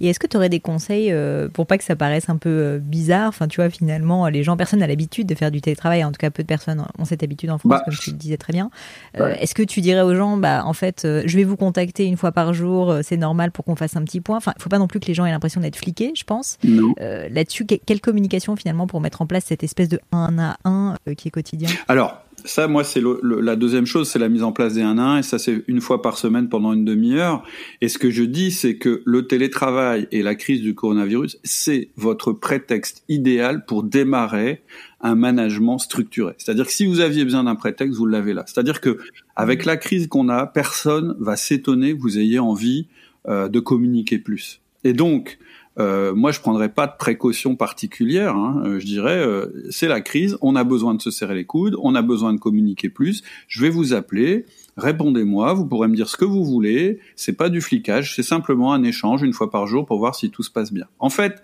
Et 0.00 0.08
est-ce 0.08 0.18
que 0.18 0.26
tu 0.26 0.36
aurais 0.36 0.48
des 0.48 0.60
conseils 0.60 1.12
euh, 1.12 1.48
pour 1.48 1.66
pas 1.66 1.78
que 1.78 1.84
ça 1.84 1.96
paraisse 1.96 2.28
un 2.28 2.36
peu 2.36 2.48
euh, 2.48 2.78
bizarre 2.78 3.28
Enfin, 3.28 3.48
tu 3.48 3.60
vois, 3.60 3.70
finalement, 3.70 4.28
les 4.28 4.42
gens, 4.42 4.56
personne 4.56 4.80
n'a 4.80 4.86
l'habitude 4.86 5.26
de 5.26 5.34
faire 5.34 5.50
du 5.50 5.60
télétravail. 5.60 6.04
En 6.04 6.12
tout 6.12 6.18
cas, 6.18 6.30
peu 6.30 6.42
de 6.42 6.48
personnes 6.48 6.84
ont 6.98 7.04
cette 7.04 7.22
habitude 7.22 7.50
en 7.50 7.58
France, 7.58 7.70
bah, 7.70 7.82
comme 7.84 7.94
tu 7.94 8.10
le 8.10 8.16
disais 8.16 8.36
très 8.36 8.52
bien. 8.52 8.70
Euh, 9.18 9.34
est-ce 9.40 9.54
que 9.54 9.62
tu 9.62 9.80
dirais 9.80 10.02
aux 10.02 10.14
gens, 10.14 10.36
bah, 10.36 10.62
en 10.64 10.72
fait, 10.72 11.02
je 11.04 11.36
vais 11.36 11.44
vous 11.44 11.56
contacter 11.56 12.04
une 12.04 12.16
fois 12.16 12.32
par 12.32 12.54
jour, 12.54 12.94
c'est 13.02 13.16
normal 13.16 13.50
pour 13.50 13.64
qu'on 13.64 13.76
fasse 13.76 13.96
un 13.96 14.04
petit 14.04 14.20
point? 14.20 14.36
Enfin, 14.36 14.52
il 14.56 14.62
faut 14.62 14.68
pas 14.68 14.78
non 14.78 14.88
plus 14.88 15.00
que 15.00 15.06
les 15.06 15.14
gens 15.14 15.26
aient 15.26 15.30
l'impression 15.30 15.60
d'être 15.60 15.76
fliqués, 15.76 16.12
je 16.14 16.24
pense. 16.24 16.58
Là-dessus, 16.98 17.66
quelle 17.66 18.00
communication 18.00 18.56
finalement 18.56 18.86
pour 18.86 19.00
mettre 19.00 19.22
en 19.22 19.26
place 19.26 19.44
cette 19.46 19.64
espèce 19.64 19.88
de 19.88 20.00
1 20.12 20.38
à 20.38 20.56
1 20.64 20.96
qui 21.16 21.28
est 21.28 21.30
quotidien? 21.30 21.68
Alors, 21.88 22.25
ça, 22.46 22.68
moi, 22.68 22.84
c'est 22.84 23.02
la 23.22 23.56
deuxième 23.56 23.86
chose, 23.86 24.08
c'est 24.08 24.18
la 24.18 24.28
mise 24.28 24.42
en 24.42 24.52
place 24.52 24.74
des 24.74 24.82
1 24.82 24.98
à 24.98 25.02
1, 25.02 25.18
et 25.18 25.22
ça, 25.22 25.38
c'est 25.38 25.64
une 25.66 25.80
fois 25.80 26.02
par 26.02 26.18
semaine 26.18 26.48
pendant 26.48 26.72
une 26.72 26.84
demi-heure. 26.84 27.42
Et 27.80 27.88
ce 27.88 27.98
que 27.98 28.10
je 28.10 28.22
dis, 28.22 28.50
c'est 28.50 28.76
que 28.76 29.02
le 29.04 29.26
télétravail 29.26 30.08
et 30.12 30.22
la 30.22 30.34
crise 30.34 30.62
du 30.62 30.74
coronavirus, 30.74 31.38
c'est 31.44 31.90
votre 31.96 32.32
prétexte 32.32 33.04
idéal 33.08 33.64
pour 33.66 33.82
démarrer 33.82 34.62
un 35.00 35.14
management 35.14 35.78
structuré. 35.78 36.34
C'est-à-dire 36.38 36.66
que 36.66 36.72
si 36.72 36.86
vous 36.86 37.00
aviez 37.00 37.24
besoin 37.24 37.44
d'un 37.44 37.54
prétexte, 37.54 37.96
vous 37.98 38.06
l'avez 38.06 38.32
là. 38.32 38.44
C'est-à-dire 38.46 38.80
que 38.80 38.98
avec 39.34 39.64
la 39.64 39.76
crise 39.76 40.08
qu'on 40.08 40.28
a, 40.28 40.46
personne 40.46 41.16
va 41.18 41.36
s'étonner 41.36 41.94
que 41.94 42.00
vous 42.00 42.18
ayez 42.18 42.38
envie 42.38 42.86
euh, 43.28 43.48
de 43.48 43.60
communiquer 43.60 44.18
plus. 44.18 44.60
Et 44.84 44.92
donc, 44.92 45.38
euh, 45.78 46.14
moi, 46.14 46.32
je 46.32 46.40
prendrais 46.40 46.70
pas 46.70 46.86
de 46.86 46.94
précautions 46.98 47.54
particulières. 47.54 48.34
Hein. 48.34 48.62
Euh, 48.64 48.80
je 48.80 48.86
dirais, 48.86 49.18
euh, 49.18 49.46
c'est 49.70 49.88
la 49.88 50.00
crise, 50.00 50.38
on 50.40 50.56
a 50.56 50.64
besoin 50.64 50.94
de 50.94 51.02
se 51.02 51.10
serrer 51.10 51.34
les 51.34 51.44
coudes, 51.44 51.76
on 51.82 51.94
a 51.94 52.02
besoin 52.02 52.32
de 52.32 52.38
communiquer 52.38 52.88
plus. 52.88 53.22
Je 53.46 53.60
vais 53.60 53.68
vous 53.68 53.92
appeler, 53.92 54.46
répondez-moi, 54.78 55.52
vous 55.52 55.66
pourrez 55.66 55.88
me 55.88 55.94
dire 55.94 56.08
ce 56.08 56.16
que 56.16 56.24
vous 56.24 56.44
voulez. 56.44 57.00
C'est 57.14 57.34
pas 57.34 57.50
du 57.50 57.60
flicage, 57.60 58.14
c'est 58.14 58.22
simplement 58.22 58.72
un 58.72 58.82
échange 58.84 59.22
une 59.22 59.34
fois 59.34 59.50
par 59.50 59.66
jour 59.66 59.84
pour 59.84 59.98
voir 59.98 60.14
si 60.14 60.30
tout 60.30 60.42
se 60.42 60.50
passe 60.50 60.72
bien. 60.72 60.86
En 60.98 61.10
fait, 61.10 61.42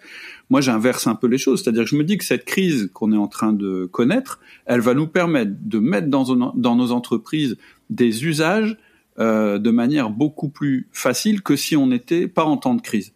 moi, 0.48 0.60
j'inverse 0.60 1.06
un 1.06 1.14
peu 1.14 1.26
les 1.26 1.38
choses, 1.38 1.62
c'est-à-dire 1.62 1.84
que 1.84 1.90
je 1.90 1.96
me 1.96 2.04
dis 2.04 2.16
que 2.16 2.24
cette 2.24 2.44
crise 2.46 2.90
qu'on 2.94 3.12
est 3.12 3.18
en 3.18 3.28
train 3.28 3.52
de 3.52 3.86
connaître, 3.90 4.40
elle 4.64 4.80
va 4.80 4.94
nous 4.94 5.06
permettre 5.06 5.52
de 5.60 5.78
mettre 5.78 6.08
dans, 6.08 6.54
nos 6.54 6.92
entreprises 6.92 7.58
des 7.90 8.24
usages 8.24 8.78
euh, 9.18 9.58
de 9.58 9.70
manière 9.70 10.08
beaucoup 10.08 10.48
plus 10.48 10.88
facile 10.90 11.42
que 11.42 11.54
si 11.54 11.76
on 11.76 11.86
n'était 11.86 12.28
pas 12.28 12.44
en 12.44 12.56
temps 12.56 12.74
de 12.74 12.80
crise. 12.80 13.12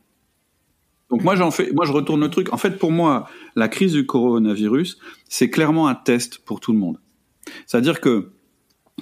Donc 1.11 1.23
moi 1.23 1.37
j'en 1.37 1.51
fais, 1.51 1.73
moi 1.73 1.85
je 1.85 1.93
retourne 1.93 2.21
le 2.21 2.31
truc. 2.31 2.53
En 2.53 2.57
fait, 2.57 2.79
pour 2.79 2.91
moi, 2.91 3.29
la 3.55 3.69
crise 3.69 3.93
du 3.93 4.07
coronavirus, 4.07 4.99
c'est 5.29 5.51
clairement 5.51 5.89
un 5.89 5.95
test 5.95 6.39
pour 6.45 6.61
tout 6.61 6.73
le 6.73 6.79
monde. 6.79 6.99
C'est-à-dire 7.67 8.01
que 8.01 8.33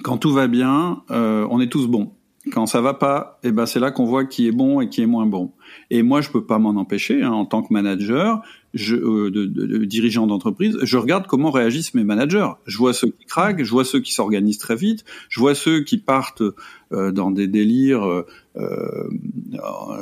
quand 0.03 0.17
tout 0.17 0.31
va 0.31 0.47
bien, 0.47 1.03
euh, 1.11 1.47
on 1.49 1.59
est 1.59 1.71
tous 1.71 1.87
bons. 1.87 2.13
Quand 2.51 2.67
ça 2.67 2.79
va 2.79 2.93
pas, 2.93 3.39
eh 3.43 3.51
ben 3.51 3.65
c'est 3.65 3.79
là 3.79 3.89
qu'on 3.89 4.05
voit 4.05 4.25
qui 4.25 4.47
est 4.47 4.51
bon 4.51 4.79
et 4.81 4.87
qui 4.87 5.01
est 5.01 5.07
moins 5.07 5.25
bon. 5.25 5.53
Et 5.89 6.03
moi, 6.03 6.21
je 6.21 6.29
peux 6.29 6.45
pas 6.45 6.59
m'en 6.59 6.79
empêcher. 6.79 7.23
Hein, 7.23 7.31
en 7.31 7.45
tant 7.45 7.63
que 7.63 7.73
manager, 7.73 8.43
je, 8.75 8.95
euh, 8.95 9.31
de, 9.31 9.45
de, 9.45 9.85
dirigeant 9.85 10.27
d'entreprise, 10.27 10.77
je 10.83 10.97
regarde 10.97 11.25
comment 11.27 11.49
réagissent 11.49 11.93
mes 11.93 12.03
managers. 12.03 12.49
Je 12.67 12.77
vois 12.77 12.93
ceux 12.93 13.07
qui 13.07 13.25
craquent, 13.25 13.63
je 13.63 13.71
vois 13.71 13.85
ceux 13.85 14.01
qui 14.01 14.13
s'organisent 14.13 14.57
très 14.57 14.75
vite, 14.75 15.05
je 15.29 15.39
vois 15.39 15.55
ceux 15.55 15.79
qui 15.81 15.97
partent 15.97 16.43
euh, 16.91 17.11
dans 17.11 17.31
des 17.31 17.47
délires 17.47 18.05
euh, 18.05 19.09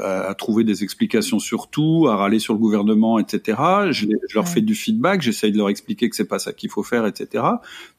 à 0.03 0.33
trouver 0.35 0.63
des 0.63 0.83
explications 0.83 1.39
sur 1.39 1.69
tout, 1.69 2.07
à 2.09 2.15
râler 2.15 2.39
sur 2.39 2.53
le 2.53 2.59
gouvernement, 2.59 3.19
etc. 3.19 3.61
Je, 3.91 4.07
je 4.27 4.35
leur 4.35 4.47
fais 4.47 4.61
du 4.61 4.75
feedback, 4.75 5.21
j'essaye 5.21 5.51
de 5.51 5.57
leur 5.57 5.69
expliquer 5.69 6.09
que 6.09 6.15
c'est 6.15 6.27
pas 6.27 6.39
ça 6.39 6.51
qu'il 6.51 6.69
faut 6.69 6.83
faire, 6.83 7.05
etc. 7.05 7.45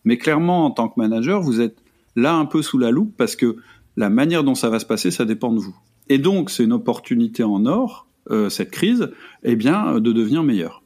Mais 0.04 0.18
clairement, 0.18 0.66
en 0.66 0.70
tant 0.72 0.88
que 0.88 0.98
manager, 0.98 1.40
vous 1.40 1.60
êtes 1.60 1.76
là 2.16 2.34
un 2.34 2.46
peu 2.46 2.62
sous 2.62 2.78
la 2.78 2.90
loupe 2.90 3.14
parce 3.16 3.36
que 3.36 3.56
la 3.96 4.10
manière 4.10 4.42
dont 4.42 4.56
ça 4.56 4.70
va 4.70 4.80
se 4.80 4.86
passer, 4.86 5.10
ça 5.10 5.24
dépend 5.24 5.52
de 5.52 5.60
vous. 5.60 5.76
Et 6.08 6.18
donc, 6.18 6.50
c'est 6.50 6.64
une 6.64 6.72
opportunité 6.72 7.44
en 7.44 7.64
or, 7.66 8.06
euh, 8.30 8.48
cette 8.48 8.70
crise, 8.70 9.10
eh 9.42 9.56
bien, 9.56 10.00
de 10.00 10.12
devenir 10.12 10.42
meilleur. 10.42 10.82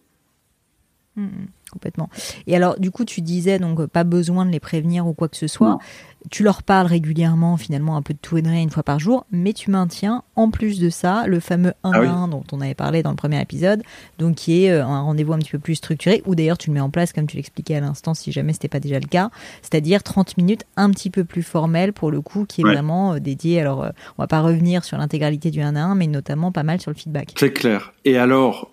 Mmh, 1.16 1.24
mmh, 1.24 1.48
complètement. 1.72 2.08
Et 2.46 2.56
alors, 2.56 2.78
du 2.78 2.90
coup, 2.90 3.04
tu 3.04 3.20
disais 3.20 3.58
donc 3.58 3.86
pas 3.86 4.04
besoin 4.04 4.46
de 4.46 4.50
les 4.50 4.60
prévenir 4.60 5.06
ou 5.06 5.14
quoi 5.14 5.28
que 5.28 5.36
ce 5.36 5.46
soit 5.46 5.78
tu 6.30 6.42
leur 6.42 6.62
parles 6.62 6.86
régulièrement, 6.86 7.56
finalement, 7.56 7.96
un 7.96 8.02
peu 8.02 8.14
de 8.14 8.18
tout 8.20 8.36
et 8.36 8.42
de 8.42 8.48
rien 8.48 8.62
une 8.62 8.70
fois 8.70 8.82
par 8.82 8.98
jour, 8.98 9.24
mais 9.30 9.52
tu 9.52 9.70
maintiens, 9.70 10.22
en 10.36 10.50
plus 10.50 10.78
de 10.78 10.90
ça, 10.90 11.24
le 11.26 11.40
fameux 11.40 11.72
1 11.84 11.92
à 11.92 12.00
1 12.00 12.28
dont 12.28 12.44
on 12.52 12.60
avait 12.60 12.74
parlé 12.74 13.02
dans 13.02 13.10
le 13.10 13.16
premier 13.16 13.40
épisode, 13.40 13.82
donc 14.18 14.36
qui 14.36 14.64
est 14.64 14.70
euh, 14.70 14.84
un 14.84 15.00
rendez-vous 15.00 15.32
un 15.32 15.38
petit 15.38 15.50
peu 15.50 15.58
plus 15.58 15.76
structuré, 15.76 16.22
ou 16.26 16.34
d'ailleurs 16.34 16.58
tu 16.58 16.70
le 16.70 16.74
mets 16.74 16.80
en 16.80 16.90
place, 16.90 17.12
comme 17.12 17.26
tu 17.26 17.36
l'expliquais 17.36 17.76
à 17.76 17.80
l'instant, 17.80 18.14
si 18.14 18.32
jamais 18.32 18.52
ce 18.52 18.58
n'était 18.58 18.68
pas 18.68 18.80
déjà 18.80 18.98
le 18.98 19.06
cas, 19.06 19.30
c'est-à-dire 19.62 20.02
30 20.02 20.36
minutes 20.36 20.64
un 20.76 20.90
petit 20.90 21.10
peu 21.10 21.24
plus 21.24 21.42
formel 21.42 21.92
pour 21.92 22.10
le 22.10 22.20
coup, 22.20 22.44
qui 22.46 22.62
est 22.62 22.64
vraiment 22.64 23.14
euh, 23.14 23.18
dédié. 23.20 23.60
Alors, 23.60 23.84
euh, 23.84 23.90
on 24.18 24.22
va 24.22 24.26
pas 24.26 24.40
revenir 24.40 24.84
sur 24.84 24.98
l'intégralité 24.98 25.50
du 25.50 25.60
1 25.60 25.76
à 25.76 25.80
1, 25.80 25.94
mais 25.94 26.06
notamment 26.06 26.52
pas 26.52 26.62
mal 26.62 26.80
sur 26.80 26.90
le 26.90 26.96
feedback. 26.96 27.34
C'est 27.36 27.52
clair. 27.52 27.92
Et 28.04 28.16
alors, 28.16 28.70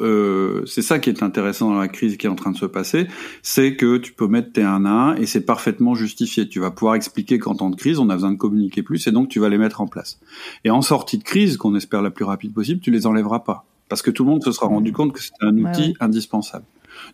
c'est 0.66 0.82
ça 0.82 1.00
qui 1.00 1.10
est 1.10 1.22
intéressant 1.22 1.70
dans 1.70 1.80
la 1.80 1.88
crise 1.88 2.18
qui 2.18 2.26
est 2.26 2.30
en 2.30 2.36
train 2.36 2.52
de 2.52 2.58
se 2.58 2.66
passer, 2.66 3.08
c'est 3.42 3.76
que 3.76 3.98
tu 3.98 4.14
peux 4.14 4.28
mettre 4.28 4.54
tes 4.54 4.64
1 4.64 4.86
à 4.86 4.90
1 4.90 5.16
et 5.16 5.26
c'est 5.26 5.42
parfaitement 5.42 5.94
justifié. 5.94 6.48
Tu 6.48 6.60
vas 6.60 6.72
pouvoir 6.72 6.96
expliquer 6.96 7.35
qu'en 7.40 7.56
temps 7.56 7.70
de 7.70 7.76
crise, 7.76 8.00
on 8.00 8.10
a 8.10 8.14
besoin 8.14 8.32
de 8.32 8.38
communiquer 8.38 8.84
plus 8.84 9.08
et 9.08 9.12
donc 9.12 9.30
tu 9.30 9.40
vas 9.40 9.50
les 9.50 9.58
mettre 9.58 9.82
en 9.82 9.88
place. 9.88 10.20
Et 10.64 10.70
en 10.70 10.82
sortie 10.82 11.18
de 11.18 11.24
crise, 11.24 11.58
qu'on 11.58 11.76
espère 11.76 12.02
la 12.02 12.12
plus 12.12 12.26
rapide 12.26 12.54
possible, 12.54 12.82
tu 12.82 12.92
les 12.92 13.08
enlèveras 13.08 13.40
pas. 13.40 13.66
Parce 13.90 14.02
que 14.02 14.12
tout 14.12 14.24
le 14.24 14.32
monde 14.32 14.44
se 14.44 14.52
sera 14.52 14.68
rendu 14.68 14.92
compte 14.92 15.14
que 15.14 15.22
c'était 15.22 15.46
un 15.46 15.58
outil 15.58 15.96
indispensable. 16.00 16.66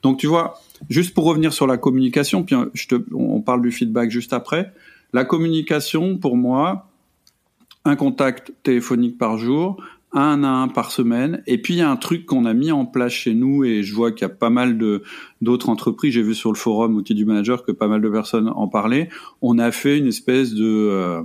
Donc 0.04 0.18
tu 0.18 0.28
vois, 0.28 0.62
juste 0.90 1.14
pour 1.14 1.26
revenir 1.26 1.54
sur 1.54 1.68
la 1.68 1.78
communication, 1.78 2.44
puis 2.44 2.56
je 2.74 2.88
te, 2.88 2.96
on 3.14 3.42
parle 3.42 3.62
du 3.62 3.72
feedback 3.72 4.10
juste 4.12 4.34
après. 4.34 4.74
La 5.14 5.26
communication, 5.26 6.18
pour 6.18 6.38
moi, 6.38 6.88
un 7.84 7.96
contact 7.96 8.54
téléphonique 8.64 9.18
par 9.18 9.38
jour, 9.38 9.84
un 10.14 10.44
à 10.44 10.50
un 10.50 10.68
par 10.68 10.92
semaine. 10.92 11.42
Et 11.48 11.62
puis 11.62 11.76
il 11.76 11.78
y 11.78 11.82
a 11.82 11.90
un 11.90 11.96
truc 11.96 12.26
qu'on 12.26 12.46
a 12.46 12.54
mis 12.54 12.72
en 12.72 12.86
place 12.86 13.14
chez 13.14 13.34
nous 13.34 13.64
et 13.64 13.84
je 13.84 13.94
vois 13.94 14.12
qu'il 14.12 14.28
y 14.28 14.32
a 14.32 14.34
pas 14.34 14.50
mal 14.50 14.78
de 14.78 15.04
d'autres 15.42 15.70
entreprises. 15.70 16.14
J'ai 16.14 16.22
vu 16.22 16.36
sur 16.36 16.52
le 16.52 16.58
forum 16.58 16.96
outil 16.96 17.16
du 17.16 17.26
manager 17.26 17.64
que 17.64 17.72
pas 17.72 17.88
mal 17.88 18.02
de 18.02 18.10
personnes 18.10 18.50
en 18.50 18.68
parlaient. 18.68 19.10
On 19.42 19.58
a 19.58 19.72
fait 19.72 19.98
une 19.98 20.08
espèce 20.08 20.54
de 20.54 20.66
euh, 20.66 21.22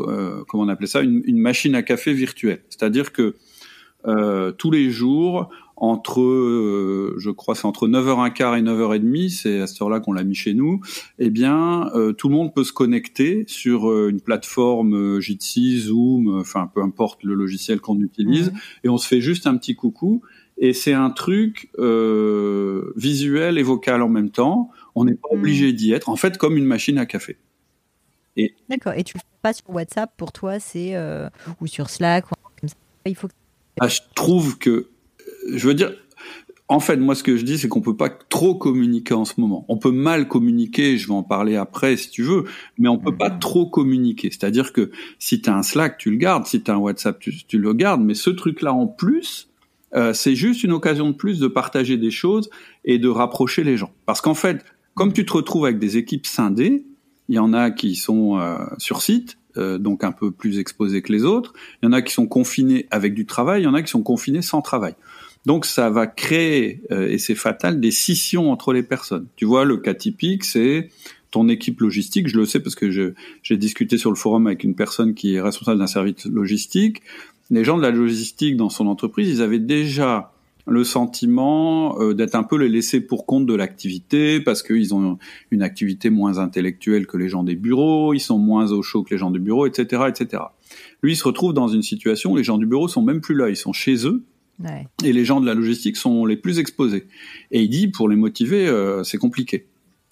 euh, 0.00 0.44
comment 0.48 0.64
on 0.64 0.68
appelait 0.68 0.86
ça, 0.86 1.00
une, 1.00 1.38
machine 1.38 1.74
à 1.74 1.82
café 1.82 2.12
virtuelle. 2.12 2.62
C'est-à-dire 2.68 3.12
que 3.12 3.34
euh, 4.06 4.52
tous 4.52 4.70
les 4.70 4.90
jours, 4.90 5.50
entre, 5.80 6.20
euh, 6.20 7.14
je 7.16 7.30
crois, 7.30 7.54
c'est 7.54 7.64
entre 7.64 7.88
9h15 7.88 8.58
et 8.58 8.62
9h30, 8.62 9.30
c'est 9.30 9.60
à 9.60 9.66
cette 9.66 9.80
heure-là 9.80 10.00
qu'on 10.00 10.12
l'a 10.12 10.24
mis 10.24 10.34
chez 10.34 10.52
nous, 10.52 10.82
eh 11.18 11.30
bien, 11.30 11.90
euh, 11.94 12.12
tout 12.12 12.28
le 12.28 12.34
monde 12.34 12.54
peut 12.54 12.64
se 12.64 12.72
connecter 12.72 13.44
sur 13.48 13.90
euh, 13.90 14.10
une 14.10 14.20
plateforme 14.20 15.20
Jitsi, 15.20 15.80
Zoom, 15.80 16.38
enfin, 16.38 16.70
peu 16.72 16.82
importe 16.82 17.24
le 17.24 17.32
logiciel 17.32 17.80
qu'on 17.80 17.98
utilise, 18.00 18.52
et 18.84 18.90
on 18.90 18.98
se 18.98 19.08
fait 19.08 19.22
juste 19.22 19.46
un 19.46 19.56
petit 19.56 19.74
coucou. 19.74 20.22
Et 20.62 20.74
c'est 20.74 20.92
un 20.92 21.08
truc 21.08 21.70
visuel 22.94 23.56
et 23.56 23.62
vocal 23.62 24.02
en 24.02 24.10
même 24.10 24.28
temps. 24.28 24.68
On 24.94 25.06
n'est 25.06 25.14
pas 25.14 25.30
mmh. 25.32 25.38
obligé 25.38 25.72
d'y 25.72 25.92
être. 25.92 26.10
En 26.10 26.16
fait, 26.16 26.36
comme 26.36 26.58
une 26.58 26.66
machine 26.66 26.98
à 26.98 27.06
café. 27.06 27.38
Et... 28.36 28.54
D'accord. 28.68 28.92
Et 28.94 29.02
tu 29.02 29.14
le 29.16 29.20
fais 29.20 29.38
pas 29.40 29.54
sur 29.54 29.70
WhatsApp 29.70 30.12
pour 30.18 30.32
toi, 30.32 30.60
c'est 30.60 30.94
ou 31.62 31.66
sur 31.66 31.88
Slack 31.88 32.30
ou 32.30 32.34
comme 32.60 32.68
ça. 32.68 32.76
Il 33.06 33.16
faut. 33.16 33.28
Ah, 33.80 33.88
je 33.88 34.00
trouve 34.14 34.58
que 34.58 34.89
je 35.54 35.66
veux 35.66 35.74
dire, 35.74 35.92
en 36.70 36.78
fait, 36.78 36.96
moi, 36.96 37.16
ce 37.16 37.24
que 37.24 37.36
je 37.36 37.44
dis, 37.44 37.58
c'est 37.58 37.66
qu'on 37.66 37.80
peut 37.80 37.96
pas 37.96 38.08
trop 38.08 38.54
communiquer 38.54 39.14
en 39.14 39.24
ce 39.24 39.40
moment. 39.40 39.64
On 39.68 39.76
peut 39.76 39.90
mal 39.90 40.28
communiquer, 40.28 40.98
je 40.98 41.08
vais 41.08 41.14
en 41.14 41.24
parler 41.24 41.56
après 41.56 41.96
si 41.96 42.10
tu 42.10 42.22
veux, 42.22 42.44
mais 42.78 42.88
on 42.88 42.96
peut 42.96 43.16
pas 43.16 43.30
mhm. 43.30 43.40
trop 43.40 43.66
communiquer. 43.66 44.30
C'est-à-dire 44.30 44.72
que 44.72 44.92
si 45.18 45.42
tu 45.42 45.50
as 45.50 45.56
un 45.56 45.64
Slack, 45.64 45.98
tu 45.98 46.12
le 46.12 46.16
gardes, 46.16 46.46
si 46.46 46.62
tu 46.62 46.70
as 46.70 46.74
un 46.74 46.78
WhatsApp, 46.78 47.18
tu, 47.18 47.58
le 47.58 47.74
gardes, 47.74 48.02
mais 48.02 48.14
ce 48.14 48.30
truc-là 48.30 48.72
en 48.72 48.86
plus, 48.86 49.48
euh, 49.96 50.12
c'est 50.12 50.36
juste 50.36 50.62
une 50.62 50.70
occasion 50.70 51.10
de 51.10 51.16
plus 51.16 51.40
de 51.40 51.48
partager 51.48 51.96
des 51.96 52.12
choses 52.12 52.48
et 52.84 52.98
de 52.98 53.08
rapprocher 53.08 53.64
les 53.64 53.76
gens. 53.76 53.90
Parce 54.06 54.20
qu'en 54.20 54.34
fait, 54.34 54.64
comme 54.94 55.12
tu 55.12 55.26
te 55.26 55.32
retrouves 55.32 55.64
avec 55.64 55.80
des 55.80 55.96
équipes 55.96 56.26
scindées, 56.26 56.84
il 57.28 57.34
y 57.34 57.40
en 57.40 57.52
a 57.52 57.72
qui 57.72 57.96
sont 57.96 58.38
euh, 58.38 58.58
sur 58.78 59.02
site, 59.02 59.38
euh, 59.56 59.78
donc 59.78 60.04
un 60.04 60.12
peu 60.12 60.30
plus 60.30 60.60
exposés 60.60 61.02
que 61.02 61.12
les 61.12 61.24
autres. 61.24 61.52
Il 61.82 61.86
y 61.86 61.88
en 61.88 61.92
a 61.92 62.02
qui 62.02 62.12
sont 62.12 62.28
confinés 62.28 62.86
avec 62.92 63.14
du 63.14 63.26
travail, 63.26 63.62
il 63.62 63.64
y 63.64 63.68
en 63.68 63.74
a 63.74 63.82
qui 63.82 63.90
sont 63.90 64.04
confinés 64.04 64.42
sans 64.42 64.62
travail. 64.62 64.94
Donc 65.46 65.64
ça 65.64 65.88
va 65.90 66.06
créer, 66.06 66.82
euh, 66.90 67.08
et 67.08 67.18
c'est 67.18 67.34
fatal, 67.34 67.80
des 67.80 67.90
scissions 67.90 68.52
entre 68.52 68.72
les 68.72 68.82
personnes. 68.82 69.26
Tu 69.36 69.44
vois, 69.44 69.64
le 69.64 69.78
cas 69.78 69.94
typique, 69.94 70.44
c'est 70.44 70.90
ton 71.30 71.48
équipe 71.48 71.80
logistique, 71.80 72.28
je 72.28 72.36
le 72.36 72.44
sais 72.44 72.60
parce 72.60 72.74
que 72.74 72.90
j'ai 72.90 73.56
discuté 73.56 73.98
sur 73.98 74.10
le 74.10 74.16
forum 74.16 74.46
avec 74.46 74.64
une 74.64 74.74
personne 74.74 75.14
qui 75.14 75.34
est 75.34 75.40
responsable 75.40 75.78
d'un 75.78 75.86
service 75.86 76.26
logistique. 76.26 77.02
Les 77.50 77.64
gens 77.64 77.76
de 77.76 77.82
la 77.82 77.90
logistique 77.90 78.56
dans 78.56 78.68
son 78.68 78.86
entreprise, 78.86 79.28
ils 79.28 79.42
avaient 79.42 79.60
déjà 79.60 80.32
le 80.66 80.84
sentiment 80.84 81.98
euh, 82.00 82.14
d'être 82.14 82.34
un 82.34 82.42
peu 82.42 82.56
les 82.56 82.68
laissés 82.68 83.00
pour 83.00 83.26
compte 83.26 83.46
de 83.46 83.54
l'activité 83.54 84.40
parce 84.40 84.62
qu'ils 84.62 84.94
ont 84.94 85.18
une 85.50 85.62
activité 85.62 86.10
moins 86.10 86.38
intellectuelle 86.38 87.06
que 87.06 87.16
les 87.16 87.28
gens 87.28 87.42
des 87.42 87.56
bureaux, 87.56 88.12
ils 88.12 88.20
sont 88.20 88.38
moins 88.38 88.70
au 88.72 88.82
chaud 88.82 89.02
que 89.02 89.10
les 89.10 89.18
gens 89.18 89.30
du 89.30 89.40
bureau, 89.40 89.66
etc., 89.66 90.04
etc. 90.08 90.42
Lui, 91.02 91.12
il 91.12 91.16
se 91.16 91.24
retrouve 91.24 91.54
dans 91.54 91.68
une 91.68 91.82
situation 91.82 92.32
où 92.32 92.36
les 92.36 92.44
gens 92.44 92.58
du 92.58 92.66
bureau 92.66 92.88
sont 92.88 93.02
même 93.02 93.20
plus 93.20 93.34
là, 93.34 93.48
ils 93.48 93.56
sont 93.56 93.72
chez 93.72 94.06
eux 94.06 94.22
et 95.04 95.12
les 95.12 95.24
gens 95.24 95.40
de 95.40 95.46
la 95.46 95.54
logistique 95.54 95.96
sont 95.96 96.24
les 96.26 96.36
plus 96.36 96.58
exposés. 96.58 97.06
Et 97.50 97.62
il 97.62 97.68
dit, 97.68 97.88
pour 97.88 98.08
les 98.08 98.16
motiver, 98.16 98.66
euh, 98.66 99.02
c'est 99.04 99.18
compliqué. 99.18 99.66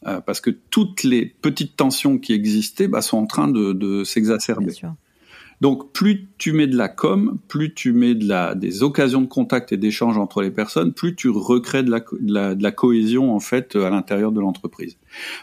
Euh, 0.07 0.21
parce 0.21 0.41
que 0.41 0.51
toutes 0.51 1.03
les 1.03 1.27
petites 1.27 1.77
tensions 1.77 2.19
qui 2.19 2.33
existaient 2.33 2.87
bah, 2.87 3.03
sont 3.03 3.19
en 3.19 3.27
train 3.27 3.49
de, 3.49 3.73
de 3.73 4.05
s'exacerber. 4.05 4.73
Donc 5.61 5.93
plus 5.93 6.29
tu 6.39 6.53
mets 6.53 6.69
de 6.69 6.77
la 6.77 6.89
com, 6.89 7.39
plus 7.49 7.75
tu 7.75 7.93
mets 7.93 8.15
de 8.15 8.29
la, 8.29 8.55
des 8.55 8.85
occasions 8.85 9.21
de 9.21 9.27
contact 9.27 9.73
et 9.73 9.77
d'échange 9.77 10.17
entre 10.17 10.41
les 10.41 10.53
personnes, 10.53 10.93
plus 10.93 11.17
tu 11.17 11.29
recrées 11.29 11.83
de 11.83 11.91
la, 11.91 11.99
de 11.99 12.33
la, 12.33 12.55
de 12.55 12.63
la 12.63 12.71
cohésion 12.71 13.35
en 13.35 13.41
fait 13.41 13.75
à 13.75 13.91
l'intérieur 13.91 14.31
de 14.31 14.41
l'entreprise. 14.41 14.97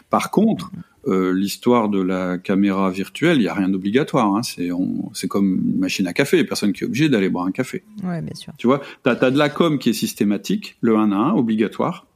Par 0.08 0.30
contre. 0.30 0.70
Euh, 1.08 1.32
l'histoire 1.32 1.88
de 1.88 2.02
la 2.02 2.36
caméra 2.36 2.90
virtuelle, 2.90 3.36
il 3.36 3.42
n'y 3.42 3.48
a 3.48 3.54
rien 3.54 3.68
d'obligatoire. 3.68 4.34
Hein. 4.34 4.40
C'est 4.42 5.28
comme 5.28 5.60
une 5.64 5.78
machine 5.78 6.06
à 6.08 6.12
café. 6.12 6.42
Personne 6.44 6.72
qui 6.72 6.82
est 6.82 6.86
obligé 6.86 7.08
d'aller 7.08 7.28
boire 7.28 7.46
un 7.46 7.52
café. 7.52 7.84
Ouais, 8.02 8.20
bien 8.20 8.34
sûr. 8.34 8.52
Tu 8.58 8.66
vois, 8.66 8.80
tu 9.04 9.10
as, 9.10 9.30
de 9.30 9.38
la 9.38 9.48
com 9.48 9.78
qui 9.78 9.90
est 9.90 9.92
systématique, 9.92 10.76
le 10.80 10.96
1 10.96 11.12
à 11.12 11.16
1, 11.16 11.32
obligatoire. 11.34 12.06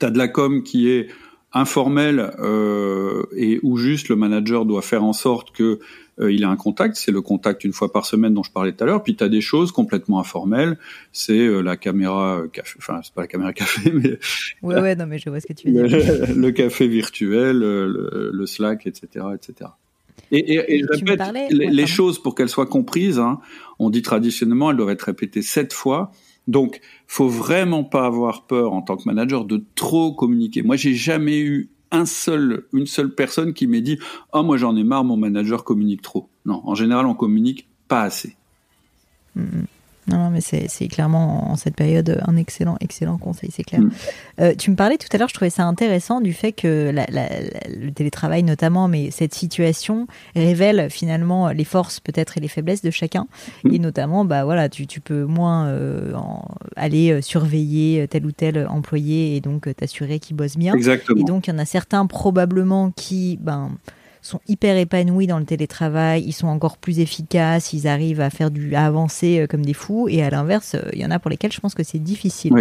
Tu 0.00 0.06
as 0.06 0.10
de 0.10 0.16
la 0.16 0.28
com 0.28 0.62
qui 0.62 0.88
est 0.88 1.08
informel 1.54 2.32
euh, 2.40 3.22
et 3.36 3.60
où 3.62 3.76
juste 3.76 4.08
le 4.08 4.16
manager 4.16 4.66
doit 4.66 4.82
faire 4.82 5.04
en 5.04 5.12
sorte 5.12 5.52
que 5.52 5.78
euh, 6.20 6.32
il 6.32 6.44
a 6.44 6.48
un 6.48 6.56
contact, 6.56 6.96
c'est 6.96 7.10
le 7.10 7.22
contact 7.22 7.64
une 7.64 7.72
fois 7.72 7.92
par 7.92 8.06
semaine 8.06 8.34
dont 8.34 8.42
je 8.42 8.50
parlais 8.50 8.72
tout 8.72 8.84
à 8.84 8.86
l'heure. 8.86 9.02
Puis 9.02 9.16
tu 9.16 9.24
as 9.24 9.28
des 9.28 9.40
choses 9.40 9.72
complètement 9.72 10.20
informelles, 10.20 10.76
c'est 11.12 11.38
euh, 11.38 11.60
la 11.60 11.76
caméra 11.76 12.42
café, 12.52 12.74
enfin 12.78 13.00
c'est 13.02 13.14
pas 13.14 13.22
la 13.22 13.26
caméra 13.28 13.52
café, 13.54 13.92
mais 13.92 14.18
ouais 14.62 14.80
ouais 14.80 14.96
non 14.96 15.06
mais 15.06 15.18
je 15.18 15.30
vois 15.30 15.40
ce 15.40 15.46
que 15.46 15.52
tu 15.52 15.70
veux 15.70 15.88
dire. 15.88 15.98
Le, 16.36 16.50
café 16.50 16.88
virtuel, 16.88 17.58
le, 17.58 18.30
le, 18.32 18.46
Slack, 18.46 18.86
etc., 18.86 19.26
etc. 19.34 19.70
Et, 20.30 20.38
et, 20.38 20.74
et 20.76 20.80
je 20.80 21.04
répète, 21.04 21.50
les, 21.50 21.86
choses 21.86 22.20
pour 22.20 22.34
qu'elles 22.34 22.48
soient 22.48 22.66
comprises, 22.66 23.18
hein, 23.18 23.40
on 23.78 23.90
dit 23.90 24.02
traditionnellement, 24.02 24.70
elles 24.70 24.76
doivent 24.76 24.90
être 24.90 25.02
répétées 25.02 25.42
sept 25.42 25.72
fois. 25.72 26.12
Donc, 26.46 26.80
faut 27.06 27.28
vraiment 27.28 27.84
pas 27.84 28.04
avoir 28.04 28.46
peur 28.46 28.72
en 28.72 28.82
tant 28.82 28.96
que 28.96 29.04
manager 29.06 29.44
de 29.44 29.64
trop 29.74 30.12
communiquer. 30.12 30.62
Moi, 30.62 30.76
j'ai 30.76 30.94
jamais 30.94 31.40
eu 31.40 31.70
un 31.90 32.06
seul, 32.06 32.66
une 32.72 32.86
seule 32.86 33.14
personne 33.14 33.54
qui 33.54 33.66
m'ait 33.66 33.80
dit 33.80 33.98
"Oh, 34.32 34.42
moi 34.42 34.56
j'en 34.56 34.76
ai 34.76 34.84
marre, 34.84 35.04
mon 35.04 35.16
manager 35.16 35.64
communique 35.64 36.02
trop." 36.02 36.28
Non, 36.44 36.60
en 36.64 36.74
général, 36.74 37.06
on 37.06 37.14
communique 37.14 37.68
pas 37.88 38.02
assez. 38.02 38.36
Mm-hmm. 39.38 39.64
Non, 40.06 40.30
mais 40.30 40.40
c'est 40.40 40.88
clairement 40.88 41.50
en 41.50 41.56
cette 41.56 41.76
période 41.76 42.20
un 42.26 42.36
excellent, 42.36 42.76
excellent 42.80 43.16
conseil, 43.16 43.50
c'est 43.52 43.62
clair. 43.62 43.80
Mm. 43.80 43.90
Euh, 44.40 44.54
tu 44.54 44.70
me 44.70 44.76
parlais 44.76 44.98
tout 44.98 45.08
à 45.12 45.16
l'heure, 45.16 45.28
je 45.28 45.34
trouvais 45.34 45.50
ça 45.50 45.64
intéressant 45.64 46.20
du 46.20 46.32
fait 46.32 46.52
que 46.52 46.92
le 46.92 47.90
télétravail 47.90 48.42
notamment, 48.42 48.88
mais 48.88 49.10
cette 49.10 49.34
situation 49.34 50.06
révèle 50.36 50.90
finalement 50.90 51.48
les 51.48 51.64
forces 51.64 52.00
peut-être 52.00 52.36
et 52.36 52.40
les 52.40 52.48
faiblesses 52.48 52.82
de 52.82 52.90
chacun. 52.90 53.26
Mm. 53.64 53.74
Et 53.74 53.78
notamment, 53.78 54.24
bah 54.24 54.44
voilà, 54.44 54.68
tu, 54.68 54.86
tu 54.86 55.00
peux 55.00 55.24
moins 55.24 55.68
euh, 55.68 56.12
aller 56.76 57.10
euh, 57.10 57.22
surveiller 57.22 58.06
tel 58.08 58.26
ou 58.26 58.32
tel 58.32 58.66
employé 58.68 59.36
et 59.36 59.40
donc 59.40 59.74
t'assurer 59.74 60.18
qu'il 60.18 60.36
bosse 60.36 60.56
bien. 60.56 60.74
Exactement. 60.74 61.20
Et 61.20 61.24
donc 61.24 61.46
il 61.46 61.50
y 61.50 61.54
en 61.54 61.58
a 61.58 61.64
certains 61.64 62.06
probablement 62.06 62.90
qui, 62.90 63.38
ben 63.40 63.70
sont 64.24 64.40
hyper 64.48 64.76
épanouis 64.76 65.26
dans 65.26 65.38
le 65.38 65.44
télétravail, 65.44 66.24
ils 66.26 66.32
sont 66.32 66.46
encore 66.46 66.78
plus 66.78 67.00
efficaces, 67.00 67.72
ils 67.72 67.86
arrivent 67.86 68.22
à 68.22 68.30
faire 68.30 68.50
du 68.50 68.74
à 68.74 68.86
avancer 68.86 69.40
euh, 69.40 69.46
comme 69.46 69.64
des 69.64 69.74
fous 69.74 70.08
et 70.08 70.22
à 70.22 70.30
l'inverse, 70.30 70.74
euh, 70.74 70.88
il 70.94 71.00
y 71.00 71.04
en 71.04 71.10
a 71.10 71.18
pour 71.18 71.30
lesquels 71.30 71.52
je 71.52 71.60
pense 71.60 71.74
que 71.74 71.82
c'est 71.82 71.98
difficile. 71.98 72.52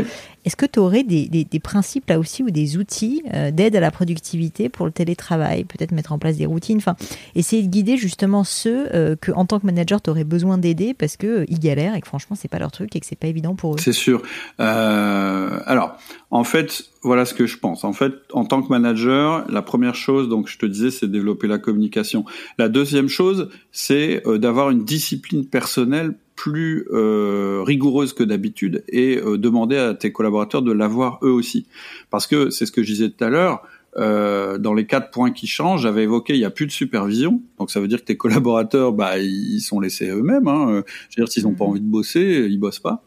Est-ce 0.44 0.58
que 0.58 0.66
tu 0.66 0.80
aurais 0.80 1.04
des, 1.04 1.28
des, 1.28 1.60
principes 1.60 2.10
là 2.10 2.20
aussi 2.20 2.44
ou 2.44 2.52
des 2.52 2.76
outils 2.78 3.24
euh, 3.34 3.52
d'aide 3.52 3.76
à 3.78 3.80
la 3.80 3.92
productivité 3.92 4.68
pour 4.68 4.86
le 4.86 4.92
télétravail, 4.92 5.64
peut-être 5.64 5.94
mettre 5.94 6.12
en 6.12 6.20
place 6.20 6.36
des 6.36 6.46
routines, 6.46 6.78
enfin 6.78 6.98
essayer 7.36 7.64
de 7.64 7.70
guider 7.70 7.96
justement 7.96 8.44
ceux 8.44 9.16
que 9.22 9.32
en 9.32 9.46
tant 9.46 9.60
que 9.60 9.66
manager 9.66 10.02
tu 10.02 10.10
aurais 10.10 10.26
besoin 10.26 10.58
d'aider 10.58 10.94
parce 10.94 11.16
que 11.16 11.46
ils 11.48 11.60
galèrent 11.60 11.96
et 11.96 12.02
que 12.02 12.08
franchement 12.08 12.36
c'est 12.36 12.50
pas 12.50 12.60
leur 12.60 12.72
truc 12.72 12.96
et 12.96 13.00
que 13.00 13.06
c'est 13.06 13.16
pas 13.16 13.28
évident 13.28 13.56
pour 13.56 13.76
eux. 13.76 13.78
C'est 13.80 13.94
sûr. 13.94 14.22
alors 14.58 15.98
en 16.32 16.44
fait, 16.44 16.93
voilà 17.04 17.26
ce 17.26 17.34
que 17.34 17.46
je 17.46 17.58
pense. 17.58 17.84
En 17.84 17.94
fait, 17.94 18.14
en 18.32 18.46
tant 18.46 18.62
que 18.62 18.70
manager, 18.70 19.46
la 19.50 19.62
première 19.62 19.96
chose, 19.96 20.30
donc 20.30 20.48
je 20.48 20.58
te 20.58 20.66
disais, 20.66 20.90
c'est 20.90 21.08
développer 21.08 21.48
la 21.48 21.58
communication. 21.58 22.26
La 22.58 22.70
deuxième 22.70 23.10
chose, 23.10 23.50
c'est 23.72 24.26
euh, 24.26 24.38
d'avoir 24.38 24.70
une 24.70 24.86
discipline 24.86 25.46
personnelle 25.46 26.16
plus 26.36 26.88
euh, 26.92 27.62
rigoureuse 27.64 28.14
que 28.14 28.24
d'habitude 28.24 28.84
et 28.88 29.18
euh, 29.18 29.38
demander 29.38 29.78
à 29.78 29.94
tes 29.94 30.12
collaborateurs 30.12 30.62
de 30.62 30.72
l'avoir 30.72 31.20
eux 31.24 31.32
aussi. 31.32 31.68
Parce 32.10 32.26
que 32.26 32.50
c'est 32.50 32.66
ce 32.66 32.72
que 32.72 32.82
je 32.82 32.92
disais 32.94 33.10
tout 33.10 33.24
à 33.24 33.30
l'heure. 33.30 33.64
dans 33.96 34.74
les 34.74 34.88
quatre 34.88 35.12
points 35.12 35.32
qui 35.32 35.46
changent, 35.46 35.84
j'avais 35.84 36.04
évoqué, 36.04 36.34
il 36.34 36.40
n'y 36.40 36.46
a 36.46 36.50
plus 36.50 36.66
de 36.66 36.72
supervision, 36.72 37.44
donc 37.60 37.70
ça 37.70 37.80
veut 37.80 37.88
dire 37.88 38.00
que 38.00 38.06
tes 38.06 38.18
collaborateurs, 38.18 38.92
bah, 38.92 39.20
ils 39.20 39.62
sont 39.62 39.80
laissés 39.80 40.10
eux-mêmes. 40.10 40.48
Hein. 40.48 40.84
Je 41.10 41.22
veux 41.22 41.26
dire, 41.26 41.32
s'ils 41.32 41.44
n'ont 41.44 41.54
pas 41.54 41.66
mmh. 41.66 41.70
envie 41.70 41.82
de 41.82 41.92
bosser, 41.92 42.48
ils 42.50 42.58
bossent 42.58 42.80
pas 42.80 43.04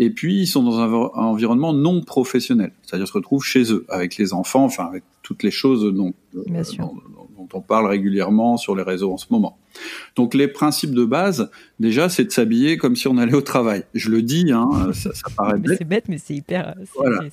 et 0.00 0.08
puis 0.08 0.40
ils 0.40 0.46
sont 0.46 0.62
dans 0.62 0.80
un, 0.80 0.90
environnement 0.90 1.74
non 1.74 2.00
professionnel, 2.00 2.72
c'est-à-dire 2.82 3.06
se 3.06 3.12
retrouvent 3.12 3.44
chez 3.44 3.70
eux 3.70 3.84
avec 3.90 4.16
les 4.16 4.32
enfants, 4.32 4.64
enfin 4.64 4.86
avec 4.86 5.04
toutes 5.22 5.42
les 5.42 5.50
choses 5.50 5.84
dont, 5.94 6.14
euh, 6.36 6.62
dont, 6.78 7.48
on 7.52 7.60
parle 7.60 7.86
régulièrement 7.86 8.56
sur 8.56 8.74
les 8.74 8.82
réseaux 8.82 9.12
en 9.12 9.18
ce 9.18 9.26
moment. 9.28 9.58
Donc 10.16 10.32
les 10.34 10.48
principes 10.48 10.94
de 10.94 11.04
base, 11.04 11.50
déjà, 11.80 12.08
c'est 12.08 12.24
de 12.24 12.30
s'habiller 12.30 12.78
comme 12.78 12.96
si 12.96 13.08
on 13.08 13.18
allait 13.18 13.34
au 13.34 13.42
travail. 13.42 13.84
Je 13.92 14.08
le 14.08 14.22
dis, 14.22 14.50
hein, 14.52 14.70
ça, 14.94 15.12
ça 15.12 15.26
paraît 15.36 15.58
bête. 15.58 15.78
C'est 15.78 15.84
bête, 15.84 16.04
mais 16.08 16.16
c'est 16.16 16.34
hyper, 16.34 16.74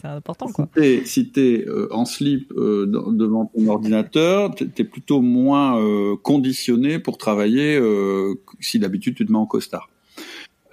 c'est 0.01 0.07
important. 0.07 0.47
Quoi. 0.47 0.67
Si 1.05 1.31
tu 1.31 1.39
es, 1.39 1.65
euh, 1.67 1.87
en 1.93 2.03
slip 2.03 2.51
euh, 2.57 2.85
devant 3.11 3.45
ton 3.45 3.67
ordinateur, 3.69 4.53
tu 4.55 4.69
es 4.77 4.83
plutôt 4.83 5.21
moins 5.21 5.79
conditionné 6.21 6.99
pour 6.99 7.17
travailler 7.17 7.79
si 8.59 8.77
d'habitude 8.77 9.15
tu 9.15 9.25
te 9.25 9.31
mets 9.31 9.37
en 9.37 9.45
costard. 9.45 9.89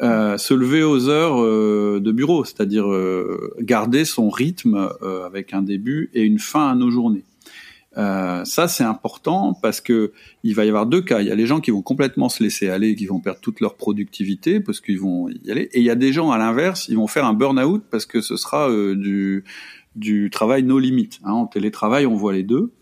Euh, 0.05 0.37
se 0.37 0.53
lever 0.53 0.83
aux 0.83 1.09
heures 1.09 1.41
euh, 1.41 1.99
de 1.99 2.13
bureau, 2.13 2.45
c'est-à-dire 2.45 2.93
euh, 2.93 3.55
garder 3.61 4.05
son 4.05 4.29
rythme 4.29 4.91
avec 5.25 5.55
un 5.55 5.63
début 5.63 6.11
et 6.13 6.23
une 6.23 6.39
fin 6.39 6.69
à 6.69 6.75
nos 6.75 6.91
journées. 6.91 7.25
ça 7.97 8.69
c'est 8.69 8.85
important 8.85 9.55
parce 9.63 9.81
que 9.81 10.13
il 10.43 10.55
va 10.55 10.67
y 10.67 10.69
avoir 10.69 10.87
deux 10.87 11.01
cas. 11.01 11.23
Il 11.23 11.29
y 11.29 11.31
a 11.31 11.35
les 11.35 11.47
gens 11.47 11.61
qui 11.61 11.71
vont 11.71 11.81
complètement 11.81 12.29
se 12.29 12.43
laisser 12.43 12.69
aller, 12.69 12.95
qui 12.97 13.07
vont 13.07 13.21
perdre 13.21 13.41
toute 13.41 13.61
leur 13.61 13.77
productivité 13.77 14.61
parce 14.61 14.81
qu'ils 14.81 15.01
vont 15.01 15.29
y 15.29 15.51
aller, 15.51 15.71
et 15.73 15.79
il 15.79 15.85
y 15.85 15.91
a 15.91 15.95
des 15.95 16.13
gens 16.13 16.31
à 16.31 16.39
l'inverse, 16.39 16.87
ils 16.89 16.97
vont 16.97 17.07
faire 17.07 17.25
un 17.25 17.33
burn-out 17.33 17.83
parce 17.91 18.05
que 18.05 18.21
ce 18.21 18.37
sera 18.37 18.69
du 18.95 19.45
du 19.97 20.29
travail 20.29 20.65
no 20.65 20.79
limite. 20.79 21.21
Hein. 21.25 21.33
En 21.33 21.47
télétravail, 21.47 22.05
on 22.05 22.17
voit 22.17 22.33
les 22.35 22.43
deux. 22.43 22.73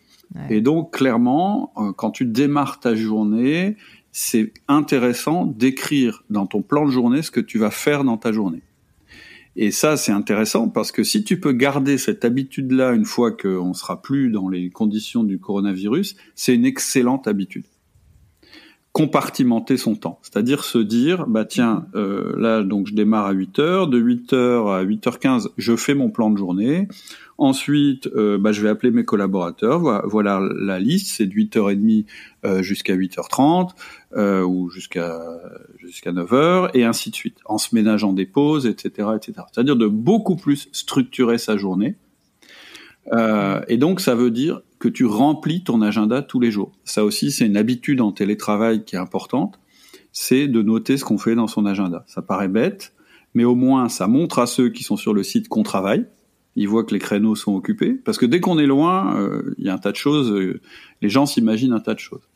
Et 0.48 0.62
donc 0.62 0.94
clairement, 0.94 1.74
quand 1.98 2.10
tu 2.10 2.24
démarres 2.24 2.80
ta 2.80 2.94
journée, 2.94 3.76
c'est 4.12 4.52
intéressant 4.68 5.46
d'écrire 5.46 6.22
dans 6.30 6.46
ton 6.46 6.62
plan 6.62 6.86
de 6.86 6.90
journée 6.90 7.22
ce 7.22 7.30
que 7.30 7.40
tu 7.40 7.58
vas 7.58 7.70
faire 7.70 8.04
dans 8.04 8.18
ta 8.18 8.30
journée. 8.30 8.62
Et 9.56 9.70
ça, 9.70 9.96
c'est 9.96 10.12
intéressant 10.12 10.68
parce 10.68 10.92
que 10.92 11.02
si 11.02 11.24
tu 11.24 11.38
peux 11.38 11.52
garder 11.52 11.98
cette 11.98 12.24
habitude-là 12.24 12.92
une 12.92 13.04
fois 13.04 13.32
qu'on 13.32 13.74
sera 13.74 14.00
plus 14.00 14.30
dans 14.30 14.48
les 14.48 14.70
conditions 14.70 15.24
du 15.24 15.38
coronavirus, 15.38 16.16
c'est 16.34 16.54
une 16.54 16.64
excellente 16.64 17.26
habitude. 17.26 17.64
Compartimenter 18.92 19.78
son 19.78 19.94
temps, 19.94 20.18
c'est-à-dire 20.22 20.64
se 20.64 20.76
dire, 20.76 21.26
bah 21.26 21.46
tiens, 21.46 21.86
euh, 21.94 22.34
là 22.36 22.62
donc 22.62 22.88
je 22.88 22.94
démarre 22.94 23.24
à 23.24 23.32
8 23.32 23.58
heures, 23.58 23.88
de 23.88 23.98
8 23.98 24.32
heures 24.34 24.68
à 24.68 24.84
8h15, 24.84 25.48
je 25.56 25.76
fais 25.76 25.94
mon 25.94 26.10
plan 26.10 26.28
de 26.28 26.36
journée. 26.36 26.88
Ensuite, 27.38 28.06
euh, 28.14 28.38
bah, 28.38 28.52
je 28.52 28.62
vais 28.62 28.68
appeler 28.68 28.92
mes 28.92 29.04
collaborateurs. 29.04 30.06
Voilà, 30.06 30.40
la 30.60 30.78
liste, 30.78 31.08
c'est 31.08 31.26
de 31.26 31.32
8h30 31.32 32.04
euh, 32.44 32.62
jusqu'à 32.62 32.94
8h30 32.94 33.70
euh, 34.14 34.44
ou 34.44 34.70
jusqu'à 34.70 35.20
jusqu'à 35.78 36.12
9h 36.12 36.70
et 36.74 36.84
ainsi 36.84 37.10
de 37.10 37.16
suite, 37.16 37.38
en 37.44 37.58
se 37.58 37.74
ménageant 37.74 38.12
des 38.12 38.26
pauses, 38.26 38.66
etc., 38.66 39.08
etc. 39.16 39.42
C'est-à-dire 39.52 39.74
de 39.74 39.88
beaucoup 39.88 40.36
plus 40.36 40.68
structurer 40.70 41.38
sa 41.38 41.56
journée. 41.56 41.96
Et 43.10 43.76
donc, 43.76 44.00
ça 44.00 44.14
veut 44.14 44.30
dire 44.30 44.62
que 44.78 44.88
tu 44.88 45.04
remplis 45.04 45.64
ton 45.64 45.82
agenda 45.82 46.22
tous 46.22 46.40
les 46.40 46.50
jours. 46.50 46.72
Ça 46.84 47.04
aussi, 47.04 47.30
c'est 47.30 47.46
une 47.46 47.56
habitude 47.56 48.00
en 48.00 48.12
télétravail 48.12 48.84
qui 48.84 48.96
est 48.96 48.98
importante. 48.98 49.58
C'est 50.12 50.48
de 50.48 50.62
noter 50.62 50.96
ce 50.96 51.04
qu'on 51.04 51.18
fait 51.18 51.34
dans 51.34 51.46
son 51.46 51.66
agenda. 51.66 52.04
Ça 52.06 52.22
paraît 52.22 52.48
bête, 52.48 52.94
mais 53.34 53.44
au 53.44 53.54
moins, 53.54 53.88
ça 53.88 54.06
montre 54.06 54.38
à 54.38 54.46
ceux 54.46 54.68
qui 54.68 54.82
sont 54.82 54.96
sur 54.96 55.14
le 55.14 55.22
site 55.22 55.48
qu'on 55.48 55.62
travaille 55.62 56.06
il 56.56 56.68
voit 56.68 56.84
que 56.84 56.92
les 56.92 57.00
créneaux 57.00 57.34
sont 57.34 57.54
occupés. 57.54 57.92
Parce 57.92 58.18
que 58.18 58.26
dès 58.26 58.40
qu'on 58.40 58.58
est 58.58 58.66
loin, 58.66 59.18
euh, 59.18 59.54
il 59.58 59.64
y 59.64 59.68
a 59.68 59.74
un 59.74 59.78
tas 59.78 59.92
de 59.92 59.96
choses, 59.96 60.30
euh, 60.30 60.60
les 61.00 61.08
gens 61.08 61.26
s'imaginent 61.26 61.72
un 61.72 61.80
tas 61.80 61.94
de 61.94 61.98
choses. 61.98 62.28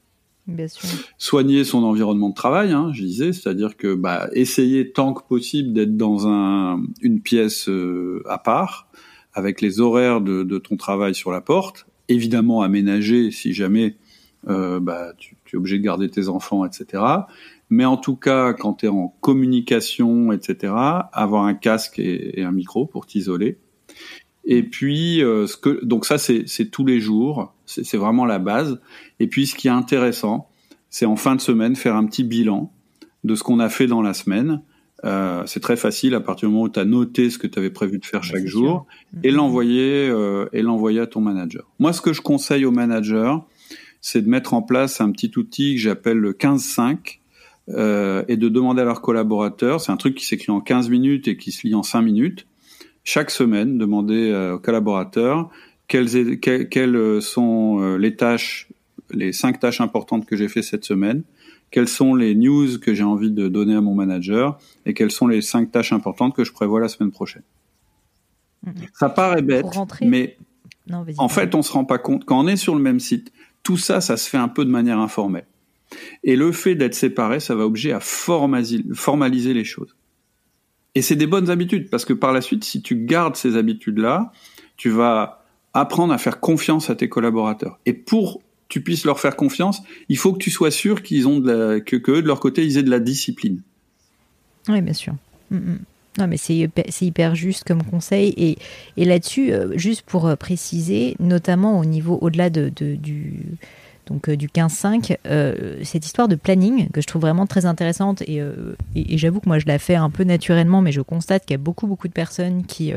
Bien 0.46 0.68
sûr. 0.68 0.88
Soigner 1.18 1.64
son 1.64 1.83
environnement 1.83 2.31
de 2.31 2.35
travail, 2.35 2.72
hein, 2.72 2.90
je 2.92 3.02
disais, 3.02 3.33
c'est-à-dire 3.33 3.76
que 3.76 3.94
bah, 3.94 4.29
essayer 4.33 4.92
tant 4.92 5.12
que 5.12 5.22
possible 5.26 5.72
d'être 5.72 5.96
dans 5.96 6.29
un, 6.29 6.83
une 7.02 7.20
pièce 7.20 7.68
euh, 7.68 8.22
à 8.29 8.38
part, 8.38 8.88
avec 9.37 9.61
les 9.61 9.81
horaires 9.81 10.20
de, 10.20 10.59
ton 10.59 10.77
travail 10.77 11.14
sur 11.14 11.31
la 11.31 11.40
porte, 11.40 11.87
évidemment 12.09 12.62
aménager 12.62 13.31
si 13.31 13.53
jamais 13.53 13.96
bah, 14.44 15.12
tu, 15.18 15.37
tu, 15.44 15.55
es 15.55 15.59
obligé 15.59 15.79
de 15.79 15.85
garder 15.85 16.09
tes 16.09 16.29
enfants, 16.29 16.64
etc. 16.64 17.03
Mais 17.70 17.85
en 17.85 17.96
tout 17.96 18.16
cas, 18.16 18.53
quand 18.53 18.75
tu 18.75 18.87
es 18.87 18.88
en 18.88 19.14
communication, 19.20 20.33
etc., 20.33 20.72
avoir 21.12 21.44
un 21.44 21.55
casque 21.55 21.99
et 21.99 22.42
un 22.42 22.53
micro 22.53 22.87
pour 22.87 23.07
t'isoler 23.07 23.59
et 24.46 24.62
puis, 24.62 25.22
euh, 25.22 25.49
ce 25.49 25.57
que, 25.57 25.85
donc 25.85 26.07
ça, 26.07 26.18
c'est 26.18 26.70
tous 26.70 26.87
les 26.87 27.01
jours, 27.01 27.53
c'est 27.66 27.96
vraiment 27.96 28.25
la 28.25 28.38
base. 28.38 28.81
Et 29.18 29.27
puis, 29.27 29.46
ce 29.46 29.57
qui 29.57 29.66
est 29.66 29.72
intéressant, 29.72 30.49
c'est 30.88 31.05
en 31.05 31.16
fin 31.16 31.35
de 31.35 31.40
semaine 31.40 31.75
faire 31.75 31.96
un 31.96 32.07
petit 32.07 32.22
bilan 32.22 32.72
de 33.25 33.35
ce 33.35 33.42
qu'on 33.42 33.59
a 33.59 33.68
fait 33.68 33.88
dans 33.88 34.03
la 34.03 34.14
semaine. 34.14 34.62
Euh, 35.04 35.42
c'est 35.46 35.61
très 35.61 35.76
facile 35.76 36.14
à 36.14 36.20
partir 36.20 36.48
du 36.48 36.54
moment 36.54 36.64
où 36.64 36.68
tu 36.70 36.80
as 36.80 36.85
noté 36.85 37.28
ce 37.28 37.38
que 37.38 37.46
tu 37.46 37.59
avais 37.59 37.70
prévu 37.70 37.98
de 37.98 38.04
faire 38.04 38.24
chaque 38.24 38.46
jour 38.46 38.87
et 39.22 39.30
mhm. 39.30 39.37
l'envoyer 39.37 40.09
euh, 40.09 40.46
et 40.52 40.62
l'envoyer 40.62 41.00
à 41.00 41.06
ton 41.06 41.20
manager. 41.20 41.70
Moi, 41.78 41.92
ce 41.92 42.00
que 42.00 42.12
je 42.12 42.22
conseille 42.22 42.64
aux 42.64 42.70
managers, 42.70 43.35
c'est 44.00 44.22
de 44.22 44.28
mettre 44.28 44.54
en 44.54 44.62
place 44.62 45.00
un 45.00 45.11
petit 45.11 45.32
outil 45.37 45.74
que 45.74 45.80
j'appelle 45.80 46.18
le 46.18 46.32
15-5 46.32 47.18
euh, 47.68 48.22
et 48.28 48.37
de 48.37 48.48
demander 48.48 48.82
à 48.82 48.85
leurs 48.85 49.00
collaborateurs, 49.00 49.80
c'est 49.80 49.90
un 49.90 49.96
truc 49.96 50.14
qui 50.14 50.24
s'écrit 50.24 50.52
en 50.52 50.61
15 50.61 50.88
minutes 50.88 51.26
et 51.26 51.37
qui 51.37 51.50
se 51.50 51.66
lit 51.66 51.74
en 51.74 51.82
5 51.82 52.02
minutes, 52.02 52.46
chaque 53.02 53.30
semaine 53.30 53.78
demander 53.78 54.30
euh, 54.30 54.54
aux 54.54 54.59
collaborateurs 54.61 55.50
quelles, 55.88 56.38
quelles, 56.38 57.22
sont 57.22 57.80
euh, 57.80 57.96
les 57.96 58.14
tâches, 58.14 58.68
les 59.11 59.32
cinq 59.32 59.61
tâches 59.61 59.80
importantes 59.80 60.26
que 60.26 60.37
j'ai 60.37 60.48
fait 60.48 60.62
cette 60.62 60.85
semaine, 60.85 61.22
quelles 61.70 61.88
sont 61.88 62.14
les 62.14 62.35
news 62.35 62.79
que 62.79 62.94
j'ai 62.94 63.02
envie 63.02 63.31
de 63.31 63.48
donner 63.48 63.74
à 63.74 63.81
mon 63.81 63.94
manager 63.94 64.59
et 64.85 64.94
quelles 64.94 65.11
sont 65.11 65.26
les 65.26 65.42
cinq 65.42 65.72
tâches 65.72 65.92
importantes 65.92 66.35
que 66.35 66.44
je 66.44 66.52
prévois 66.52 66.81
la 66.81 66.88
semaine 66.88 67.11
prochaine. 67.11 67.42
Mm-hmm. 68.66 68.88
Ça 68.94 69.09
paraît 69.09 69.42
bête, 69.42 69.66
mais 70.02 70.38
en 71.18 71.29
fait, 71.29 71.55
on 71.55 71.62
se 71.62 71.72
rend 71.72 71.85
pas 71.85 71.98
compte. 71.98 72.24
Quand 72.24 72.40
on 72.40 72.46
est 72.46 72.57
sur 72.57 72.74
le 72.74 72.81
même 72.81 73.00
site, 73.00 73.33
tout 73.62 73.76
ça, 73.76 74.00
ça 74.00 74.16
se 74.16 74.29
fait 74.29 74.38
un 74.38 74.48
peu 74.48 74.64
de 74.64 74.70
manière 74.70 74.98
informelle. 74.98 75.46
Et 76.24 76.37
le 76.37 76.52
fait 76.52 76.74
d'être 76.74 76.94
séparé, 76.94 77.40
ça 77.40 77.55
va 77.55 77.64
obliger 77.64 77.92
à 77.92 78.00
formaliser 78.00 79.55
les 79.55 79.64
choses. 79.64 79.96
Et 80.94 81.02
c'est 81.02 81.16
des 81.16 81.26
bonnes 81.26 81.50
habitudes, 81.50 81.90
parce 81.90 82.05
que 82.05 82.12
par 82.12 82.33
la 82.33 82.40
suite, 82.40 82.64
si 82.64 82.81
tu 82.81 82.96
gardes 82.96 83.37
ces 83.37 83.57
habitudes-là, 83.57 84.33
tu 84.76 84.88
vas 84.88 85.44
apprendre 85.74 86.12
à 86.12 86.18
faire 86.18 86.40
confiance 86.40 86.88
à 86.88 86.94
tes 86.94 87.09
collaborateurs. 87.09 87.79
Et 87.85 87.92
pour 87.92 88.40
tu 88.68 88.81
puisses 88.81 89.05
leur 89.05 89.20
faire 89.20 89.37
confiance, 89.37 89.83
il 90.09 90.18
faut 90.18 90.33
que 90.33 90.38
tu 90.38 90.50
sois 90.50 90.70
sûr 90.70 91.02
qu'ils 91.02 91.29
ont 91.29 91.38
de 91.38 91.50
la, 91.50 91.81
que, 91.81 91.96
que 91.96 92.12
de 92.12 92.26
leur 92.26 92.40
côté, 92.40 92.64
ils 92.64 92.79
aient 92.79 92.83
de 92.83 92.90
la 92.90 93.00
discipline. 93.00 93.61
Oui, 94.68 94.81
bien 94.81 94.92
sûr. 94.92 95.14
Mm, 95.50 95.57
mm. 95.57 95.79
Non, 96.18 96.26
mais 96.29 96.38
c'est 96.38 96.68
hyper 97.02 97.35
juste 97.35 97.64
comme 97.64 97.83
conseil. 97.83 98.33
Et, 98.38 98.57
et 98.96 99.05
là-dessus, 99.05 99.52
euh, 99.52 99.76
juste 99.76 100.02
pour 100.02 100.26
euh, 100.26 100.35
préciser, 100.35 101.14
notamment 101.20 101.79
au 101.79 101.85
niveau 101.85 102.18
au-delà 102.22 102.48
de, 102.48 102.70
du, 102.70 103.44
donc 104.07 104.29
euh, 104.29 104.37
du 104.37 104.49
15-5, 104.49 105.16
euh, 105.27 105.79
cette 105.83 106.07
histoire 106.07 106.29
de 106.29 106.37
planning 106.37 106.88
que 106.90 107.01
je 107.01 107.07
trouve 107.07 107.23
vraiment 107.23 107.47
très 107.47 107.66
intéressante 107.66 108.23
euh, 108.29 108.75
et, 108.95 109.14
et, 109.14 109.19
j'avoue 109.19 109.40
que 109.40 109.49
moi 109.49 109.59
je 109.59 109.66
la 109.66 109.79
fais 109.79 109.97
un 109.97 110.11
peu 110.11 110.23
naturellement, 110.23 110.81
mais 110.81 110.92
je 110.92 111.01
constate 111.01 111.45
qu'il 111.45 111.55
y 111.55 111.59
a 111.59 111.62
beaucoup 111.62 111.87
beaucoup 111.87 112.07
de 112.07 112.12
personnes 112.12 112.64
qui 112.64 112.92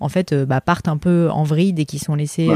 en 0.00 0.08
fait 0.08 0.34
bah, 0.34 0.60
partent 0.60 0.88
un 0.88 0.96
peu 0.96 1.28
en 1.30 1.42
vrille 1.42 1.74
et 1.76 1.84
qui 1.84 1.98
sont 1.98 2.14
laissés, 2.14 2.48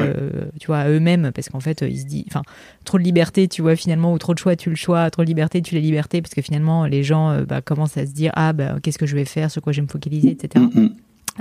tu 0.59 0.69
vois, 0.69 0.79
à 0.79 0.89
eux-mêmes 0.89 1.31
parce 1.35 1.49
qu'en 1.49 1.61
fait 1.61 1.83
ils 1.83 2.01
se 2.01 2.07
disent, 2.07 2.25
enfin 2.29 2.43
trop 2.85 2.99
de 2.99 3.03
liberté, 3.03 3.49
tu 3.49 3.63
vois 3.63 3.77
finalement 3.77 4.13
ou 4.13 4.19
trop 4.19 4.35
de 4.35 4.39
choix, 4.39 4.57
tu 4.57 4.71
le 4.71 4.77
choix, 4.77 5.11
trop 5.11 5.23
de 5.23 5.29
liberté, 5.29 5.61
tu 5.61 5.75
la 5.75 5.81
liberté 5.81 6.23
parce 6.23 6.35
que 6.35 6.43
finalement 6.43 6.87
les 6.87 7.03
gens 7.03 7.43
bah, 7.43 7.61
commencent 7.61 7.97
à 7.99 8.07
se 8.07 8.13
dire 8.13 8.33
ah 8.35 8.53
bah 8.53 8.77
qu'est-ce 8.83 8.99
que 8.99 9.07
je 9.07 9.15
vais 9.15 9.25
faire, 9.25 9.51
sur 9.51 9.63
quoi 9.63 9.73
je 9.73 9.81
vais 9.81 9.87
me 9.87 9.91
focaliser, 9.91 10.31
etc. 10.31 10.65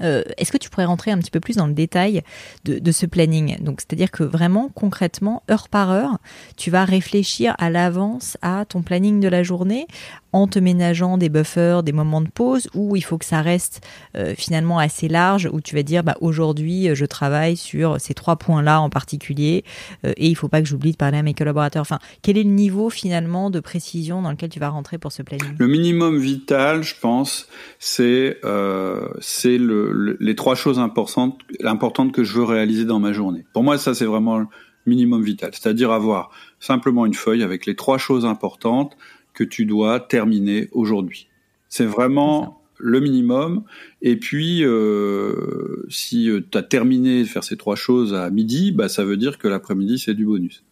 Euh, 0.02 0.24
est-ce 0.38 0.52
que 0.52 0.58
tu 0.58 0.70
pourrais 0.70 0.86
rentrer 0.86 1.12
un 1.12 1.18
petit 1.18 1.32
peu 1.32 1.40
plus 1.40 1.56
dans 1.56 1.68
le 1.68 1.74
détail 1.74 2.22
de, 2.66 2.92
ce 2.92 3.06
planning? 3.06 3.62
Donc, 3.62 3.82
c'est-à-dire 3.82 4.12
que 4.12 4.24
vraiment, 4.24 4.70
concrètement, 4.74 5.44
heure 5.50 5.70
par 5.70 5.92
heure, 5.92 6.18
tu 6.58 6.72
vas 6.72 6.86
réfléchir 6.86 7.56
à 7.58 7.70
l'avance 7.70 8.38
à 8.42 8.66
ton 8.66 8.82
planning 8.82 9.20
de 9.20 9.28
la 9.28 9.44
journée 9.44 9.88
en 10.32 10.48
te 10.48 10.60
ménageant 10.60 11.18
des 11.18 11.30
buffers, 11.30 11.82
des 11.82 11.92
moments 11.92 12.22
de 12.22 12.30
pause, 12.30 12.70
où 12.76 12.96
il 12.96 13.04
faut 13.04 13.18
que 13.18 13.26
ça 13.26 13.42
reste 13.42 13.82
euh, 14.16 14.36
finalement 14.38 14.78
assez 14.78 15.08
large, 15.08 15.50
où 15.52 15.60
tu 15.60 15.76
vas 15.76 15.82
dire, 15.82 16.04
bah, 16.04 16.18
aujourd'hui, 16.22 16.90
je 16.94 17.06
travaille 17.06 17.58
sur 17.58 18.00
ces 18.00 18.14
trois 18.14 18.36
points-là 18.36 18.80
en 18.80 18.92
particulier, 18.92 19.64
euh, 20.06 20.14
et 20.18 20.28
il 20.28 20.36
faut 20.36 20.48
pas 20.48 20.62
que 20.62 20.68
j'oublie 20.68 20.92
de 20.92 20.98
parler 20.98 21.18
à 21.18 21.24
mes 21.24 21.34
collaborateurs. 21.34 21.82
Enfin, 21.82 21.98
quel 22.22 22.38
est 22.38 22.44
le 22.44 22.52
niveau 22.52 22.92
finalement 22.92 23.50
de 23.50 23.60
précision 23.60 24.22
dans 24.22 24.30
lequel 24.30 24.50
tu 24.50 24.60
vas 24.60 24.70
rentrer 24.70 25.00
pour 25.00 25.12
ce 25.12 25.24
planning? 25.24 25.56
Le 25.58 25.68
minimum 25.68 26.20
vital, 26.20 26.84
je 26.84 26.94
pense, 27.00 27.48
c'est 27.80 28.38
le 28.44 29.89
les 30.20 30.36
trois 30.36 30.56
choses 30.56 30.80
importantes, 30.80 31.40
importantes 31.64 32.12
que 32.12 32.24
je 32.24 32.34
veux 32.38 32.44
réaliser 32.44 32.86
dans 32.86 33.00
ma 33.00 33.14
journée. 33.14 33.46
Pour 33.54 33.64
moi, 33.64 33.78
ça, 33.78 33.94
c'est 33.94 34.06
vraiment 34.06 34.38
le 34.38 34.48
minimum 34.86 35.24
vital. 35.24 35.52
C'est-à-dire 35.54 35.92
avoir 35.92 36.32
simplement 36.60 37.06
une 37.06 37.14
feuille 37.14 37.44
avec 37.44 37.66
les 37.66 37.76
trois 37.76 37.98
choses 37.98 38.26
importantes 38.26 38.98
que 39.34 39.44
tu 39.44 39.66
dois 39.66 40.00
terminer 40.00 40.70
aujourd'hui. 40.72 41.28
C'est 41.70 41.86
vraiment 41.86 42.60
le 42.80 43.00
minimum. 43.00 43.64
Et 44.02 44.16
puis, 44.16 44.64
euh, 44.64 45.86
si 45.90 46.30
euh, 46.30 46.42
tu 46.50 46.58
as 46.58 46.64
terminé 46.64 47.24
de 47.24 47.28
faire 47.28 47.44
ces 47.44 47.58
trois 47.58 47.76
choses 47.76 48.14
à 48.14 48.30
midi, 48.30 48.72
bah, 48.72 48.90
ça 48.90 49.04
veut 49.04 49.18
dire 49.18 49.38
que 49.38 49.48
l'après-midi, 49.48 50.00
c'est 50.00 50.14
du 50.14 50.26
bonus. 50.26 50.64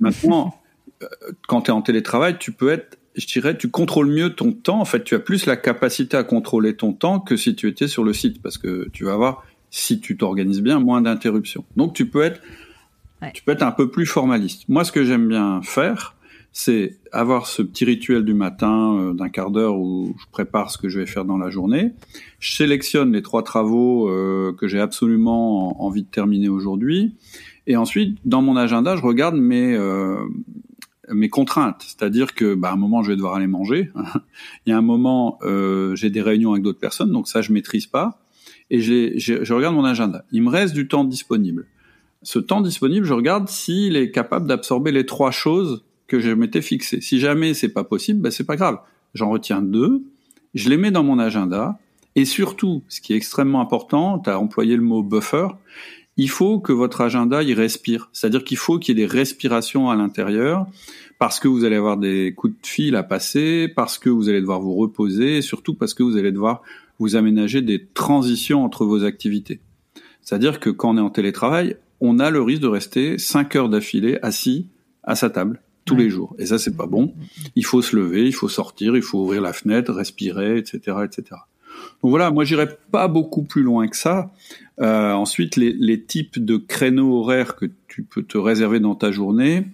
Maintenant, 0.00 0.60
euh, 1.02 1.06
quand 1.48 1.62
tu 1.62 1.70
es 1.70 1.74
en 1.74 1.82
télétravail, 1.82 2.36
tu 2.38 2.52
peux 2.52 2.68
être 2.68 2.98
je 3.20 3.26
dirais, 3.26 3.56
tu 3.56 3.70
contrôles 3.70 4.08
mieux 4.08 4.34
ton 4.34 4.52
temps. 4.52 4.80
En 4.80 4.84
fait, 4.84 5.04
tu 5.04 5.14
as 5.14 5.18
plus 5.18 5.46
la 5.46 5.56
capacité 5.56 6.16
à 6.16 6.24
contrôler 6.24 6.74
ton 6.74 6.92
temps 6.92 7.20
que 7.20 7.36
si 7.36 7.54
tu 7.54 7.68
étais 7.68 7.88
sur 7.88 8.04
le 8.04 8.12
site, 8.12 8.42
parce 8.42 8.58
que 8.58 8.88
tu 8.92 9.04
vas 9.04 9.12
avoir, 9.12 9.44
si 9.70 10.00
tu 10.00 10.16
t'organises 10.16 10.62
bien, 10.62 10.80
moins 10.80 11.02
d'interruptions. 11.02 11.64
Donc, 11.76 11.94
tu 11.94 12.06
peux 12.06 12.22
être, 12.22 12.40
tu 13.34 13.42
peux 13.42 13.52
être 13.52 13.62
un 13.62 13.72
peu 13.72 13.90
plus 13.90 14.06
formaliste. 14.06 14.68
Moi, 14.68 14.84
ce 14.84 14.92
que 14.92 15.04
j'aime 15.04 15.28
bien 15.28 15.60
faire, 15.62 16.16
c'est 16.52 16.98
avoir 17.12 17.46
ce 17.46 17.62
petit 17.62 17.84
rituel 17.84 18.24
du 18.24 18.34
matin 18.34 18.96
euh, 18.96 19.12
d'un 19.12 19.28
quart 19.28 19.50
d'heure 19.50 19.78
où 19.78 20.14
je 20.18 20.24
prépare 20.32 20.70
ce 20.70 20.78
que 20.78 20.88
je 20.88 20.98
vais 20.98 21.06
faire 21.06 21.24
dans 21.24 21.38
la 21.38 21.50
journée. 21.50 21.92
Je 22.40 22.54
sélectionne 22.54 23.12
les 23.12 23.22
trois 23.22 23.42
travaux 23.42 24.08
euh, 24.08 24.52
que 24.58 24.66
j'ai 24.66 24.80
absolument 24.80 25.80
envie 25.84 26.02
de 26.02 26.08
terminer 26.08 26.48
aujourd'hui. 26.48 27.14
Et 27.66 27.76
ensuite, 27.76 28.18
dans 28.24 28.42
mon 28.42 28.56
agenda, 28.56 28.96
je 28.96 29.02
regarde 29.02 29.36
mes, 29.36 29.74
euh, 29.76 30.16
mes 31.12 31.28
contraintes, 31.28 31.82
c'est-à-dire 31.86 32.34
que 32.34 32.54
bah, 32.54 32.70
à 32.70 32.72
un 32.72 32.76
moment 32.76 33.02
je 33.02 33.10
vais 33.10 33.16
devoir 33.16 33.34
aller 33.34 33.46
manger, 33.46 33.90
il 34.66 34.70
y 34.70 34.72
a 34.72 34.78
un 34.78 34.82
moment 34.82 35.38
euh, 35.42 35.94
j'ai 35.96 36.10
des 36.10 36.22
réunions 36.22 36.52
avec 36.52 36.62
d'autres 36.62 36.78
personnes, 36.78 37.12
donc 37.12 37.28
ça 37.28 37.42
je 37.42 37.52
maîtrise 37.52 37.86
pas, 37.86 38.22
et 38.70 38.80
je, 38.80 39.18
je 39.18 39.52
regarde 39.52 39.74
mon 39.74 39.84
agenda. 39.84 40.24
Il 40.32 40.42
me 40.42 40.50
reste 40.50 40.74
du 40.74 40.86
temps 40.86 41.04
disponible. 41.04 41.66
Ce 42.22 42.38
temps 42.38 42.60
disponible, 42.60 43.06
je 43.06 43.14
regarde 43.14 43.48
s'il 43.48 43.96
est 43.96 44.10
capable 44.10 44.46
d'absorber 44.46 44.92
les 44.92 45.06
trois 45.06 45.30
choses 45.30 45.84
que 46.06 46.20
je 46.20 46.30
m'étais 46.30 46.62
fixées. 46.62 47.00
Si 47.00 47.18
jamais 47.18 47.54
c'est 47.54 47.70
pas 47.70 47.84
possible, 47.84 48.20
bah, 48.20 48.30
c'est 48.30 48.44
pas 48.44 48.56
grave. 48.56 48.78
J'en 49.14 49.30
retiens 49.30 49.62
deux, 49.62 50.02
je 50.54 50.68
les 50.68 50.76
mets 50.76 50.90
dans 50.90 51.02
mon 51.02 51.18
agenda, 51.18 51.78
et 52.16 52.24
surtout, 52.24 52.82
ce 52.88 53.00
qui 53.00 53.12
est 53.12 53.16
extrêmement 53.16 53.60
important, 53.60 54.18
tu 54.18 54.30
as 54.30 54.38
employé 54.38 54.76
le 54.76 54.82
mot 54.82 55.02
buffer, 55.02 55.48
il 56.20 56.28
faut 56.28 56.60
que 56.60 56.74
votre 56.74 57.00
agenda 57.00 57.42
y 57.42 57.54
respire. 57.54 58.10
C'est-à-dire 58.12 58.44
qu'il 58.44 58.58
faut 58.58 58.78
qu'il 58.78 58.98
y 58.98 59.02
ait 59.02 59.06
des 59.06 59.10
respirations 59.10 59.88
à 59.88 59.96
l'intérieur 59.96 60.66
parce 61.18 61.40
que 61.40 61.48
vous 61.48 61.64
allez 61.64 61.76
avoir 61.76 61.96
des 61.96 62.34
coups 62.34 62.52
de 62.60 62.66
fil 62.66 62.94
à 62.94 63.02
passer, 63.02 63.68
parce 63.74 63.96
que 63.96 64.10
vous 64.10 64.28
allez 64.28 64.42
devoir 64.42 64.60
vous 64.60 64.74
reposer, 64.74 65.38
et 65.38 65.42
surtout 65.42 65.72
parce 65.72 65.94
que 65.94 66.02
vous 66.02 66.18
allez 66.18 66.30
devoir 66.30 66.60
vous 66.98 67.16
aménager 67.16 67.62
des 67.62 67.86
transitions 67.86 68.62
entre 68.64 68.84
vos 68.84 69.04
activités. 69.04 69.60
C'est-à-dire 70.20 70.60
que 70.60 70.68
quand 70.68 70.90
on 70.90 70.98
est 70.98 71.00
en 71.00 71.08
télétravail, 71.08 71.76
on 72.00 72.18
a 72.18 72.28
le 72.28 72.42
risque 72.42 72.62
de 72.62 72.68
rester 72.68 73.16
5 73.16 73.56
heures 73.56 73.68
d'affilée 73.70 74.18
assis 74.20 74.68
à 75.02 75.14
sa 75.14 75.30
table 75.30 75.62
tous 75.86 75.96
les 75.96 76.10
jours. 76.10 76.36
Et 76.38 76.44
ça, 76.44 76.58
c'est 76.58 76.76
pas 76.76 76.86
bon. 76.86 77.14
Il 77.56 77.64
faut 77.64 77.80
se 77.80 77.96
lever, 77.96 78.26
il 78.26 78.34
faut 78.34 78.50
sortir, 78.50 78.94
il 78.94 79.02
faut 79.02 79.20
ouvrir 79.22 79.40
la 79.40 79.54
fenêtre, 79.54 79.90
respirer, 79.90 80.58
etc., 80.58 80.98
etc. 81.02 81.40
Donc 82.02 82.10
voilà, 82.10 82.30
moi 82.30 82.44
j'irai 82.44 82.68
pas 82.90 83.08
beaucoup 83.08 83.42
plus 83.42 83.62
loin 83.62 83.88
que 83.88 83.96
ça. 83.96 84.30
Euh, 84.80 85.12
ensuite, 85.12 85.56
les, 85.56 86.02
types 86.02 86.42
de 86.42 86.56
créneaux 86.56 87.18
horaires 87.18 87.56
que 87.56 87.66
tu 87.88 88.02
peux 88.02 88.22
te 88.22 88.38
réserver 88.38 88.80
dans 88.80 88.94
ta 88.94 89.10
journée, 89.10 89.66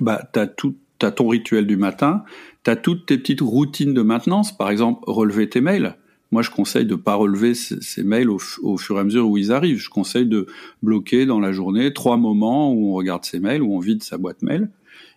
bah 0.00 0.22
t'as 0.32 0.46
tout, 0.46 0.76
t'as 0.98 1.10
ton 1.10 1.28
rituel 1.28 1.66
du 1.66 1.76
matin, 1.76 2.24
t'as 2.62 2.76
toutes 2.76 3.06
tes 3.06 3.18
petites 3.18 3.42
routines 3.42 3.92
de 3.92 4.02
maintenance. 4.02 4.56
Par 4.56 4.70
exemple, 4.70 5.02
relever 5.06 5.48
tes 5.48 5.60
mails. 5.60 5.96
Moi, 6.32 6.42
je 6.42 6.50
conseille 6.50 6.86
de 6.86 6.94
pas 6.94 7.16
relever 7.16 7.54
ces, 7.54 8.04
mails 8.04 8.30
au, 8.30 8.38
au, 8.62 8.78
fur 8.78 8.96
et 8.96 9.00
à 9.00 9.04
mesure 9.04 9.28
où 9.28 9.36
ils 9.36 9.50
arrivent. 9.50 9.78
Je 9.78 9.90
conseille 9.90 10.26
de 10.26 10.46
bloquer 10.80 11.26
dans 11.26 11.40
la 11.40 11.50
journée 11.50 11.92
trois 11.92 12.16
moments 12.16 12.72
où 12.72 12.92
on 12.92 12.94
regarde 12.94 13.24
ses 13.24 13.40
mails, 13.40 13.62
où 13.62 13.74
on 13.74 13.80
vide 13.80 14.04
sa 14.04 14.16
boîte 14.16 14.42
mail. 14.42 14.70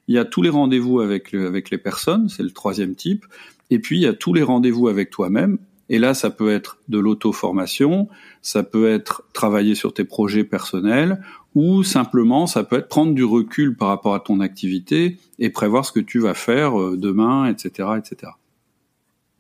Il 0.08 0.16
y 0.16 0.18
a 0.18 0.26
tous 0.26 0.42
les 0.42 0.50
rendez-vous 0.50 1.00
avec, 1.00 1.34
avec 1.34 1.70
les 1.70 1.78
personnes, 1.78 2.30
c'est 2.30 2.44
le 2.44 2.52
troisième 2.52 2.96
type. 2.96 3.26
Et 3.70 3.80
puis, 3.80 3.98
il 3.98 4.02
y 4.02 4.08
a 4.08 4.14
tous 4.14 4.34
les 4.34 4.44
rendez-vous 4.44 4.88
avec 4.88 5.12
toi-même. 5.12 5.60
Et 5.90 6.00
là, 6.00 6.14
ça 6.14 6.30
peut 6.30 6.52
être 6.52 6.78
de 6.88 6.98
l'auto-formation, 6.98 8.08
ça 8.42 8.64
peut 8.64 8.90
être 8.90 9.24
travailler 9.34 9.76
sur 9.76 9.94
tes 9.94 10.06
projets 10.06 10.44
personnels, 10.44 11.22
ou 11.56 11.84
simplement, 11.84 12.48
ça 12.48 12.64
peut 12.64 12.78
être 12.78 12.88
prendre 12.88 13.14
du 13.14 13.24
recul 13.24 13.76
par 13.76 13.90
rapport 13.90 14.16
à 14.16 14.20
ton 14.20 14.40
activité 14.40 15.18
et 15.40 15.50
prévoir 15.50 15.86
ce 15.86 15.92
que 15.92 16.00
tu 16.00 16.20
vas 16.20 16.34
faire 16.34 16.80
euh, 16.80 16.98
demain, 16.98 17.46
etc., 17.48 17.90
etc. 17.98 18.32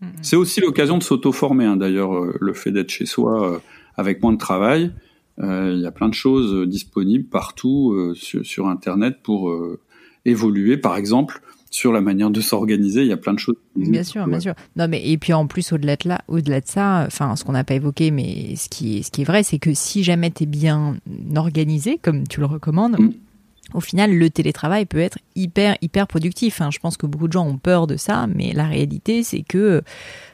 Mm-hmm. 0.01 0.07
C'est 0.21 0.35
aussi 0.35 0.61
l'occasion 0.61 0.97
de 0.97 1.03
s'auto-former, 1.03 1.65
hein, 1.65 1.77
d'ailleurs, 1.77 2.13
euh, 2.13 2.37
le 2.39 2.53
fait 2.53 2.71
d'être 2.71 2.91
chez 2.91 3.05
soi 3.05 3.53
euh, 3.53 3.59
avec 3.95 4.21
moins 4.21 4.33
de 4.33 4.37
travail. 4.37 4.91
Il 5.39 5.79
y 5.79 5.87
a 5.87 5.91
plein 5.91 6.09
de 6.09 6.13
choses 6.13 6.67
disponibles 6.69 7.27
partout 7.27 8.13
sur, 8.13 8.45
sur, 8.45 8.67
Internet 8.67 9.17
pour 9.23 9.51
évoluer. 10.25 10.77
Par 10.77 10.95
exemple, 10.95 11.41
sur 11.73 11.91
la 11.91 12.01
manière 12.01 12.29
de 12.29 12.39
s'organiser. 12.39 13.01
Il 13.01 13.07
y 13.07 13.13
a 13.13 13.17
plein 13.17 13.33
de 13.33 13.39
choses. 13.39 13.55
Bien 13.75 14.03
sûr, 14.03 14.27
bien 14.27 14.39
sûr. 14.39 14.53
Non, 14.75 14.87
mais 14.87 15.09
et 15.09 15.17
puis 15.17 15.33
en 15.33 15.47
plus 15.47 15.73
au-delà 15.73 15.95
de 15.95 16.07
là, 16.07 16.21
au-delà 16.27 16.61
de 16.61 16.67
ça, 16.67 17.03
enfin, 17.07 17.35
ce 17.35 17.43
qu'on 17.43 17.53
n'a 17.53 17.63
pas 17.63 17.73
évoqué, 17.73 18.11
mais 18.11 18.55
ce 18.55 18.69
qui 18.69 18.99
est, 18.99 19.01
ce 19.01 19.09
qui 19.09 19.21
est 19.21 19.25
vrai, 19.25 19.41
c'est 19.41 19.57
que 19.57 19.73
si 19.73 20.03
jamais 20.03 20.29
tu 20.29 20.43
es 20.43 20.45
bien 20.45 20.97
organisé, 21.35 21.97
comme 22.01 22.27
tu 22.27 22.39
le 22.39 22.45
recommandes. 22.45 22.99
Mm. 22.99 23.13
Au 23.73 23.79
final, 23.79 24.13
le 24.13 24.29
télétravail 24.29 24.85
peut 24.85 24.99
être 24.99 25.17
hyper 25.35 25.77
hyper 25.81 26.05
productif. 26.05 26.61
Hein. 26.61 26.69
Je 26.71 26.77
pense 26.77 26.95
que 26.95 27.07
beaucoup 27.07 27.27
de 27.27 27.33
gens 27.33 27.47
ont 27.47 27.57
peur 27.57 27.87
de 27.87 27.95
ça, 27.95 28.27
mais 28.27 28.53
la 28.53 28.65
réalité 28.65 29.23
c'est 29.23 29.41
que, 29.41 29.81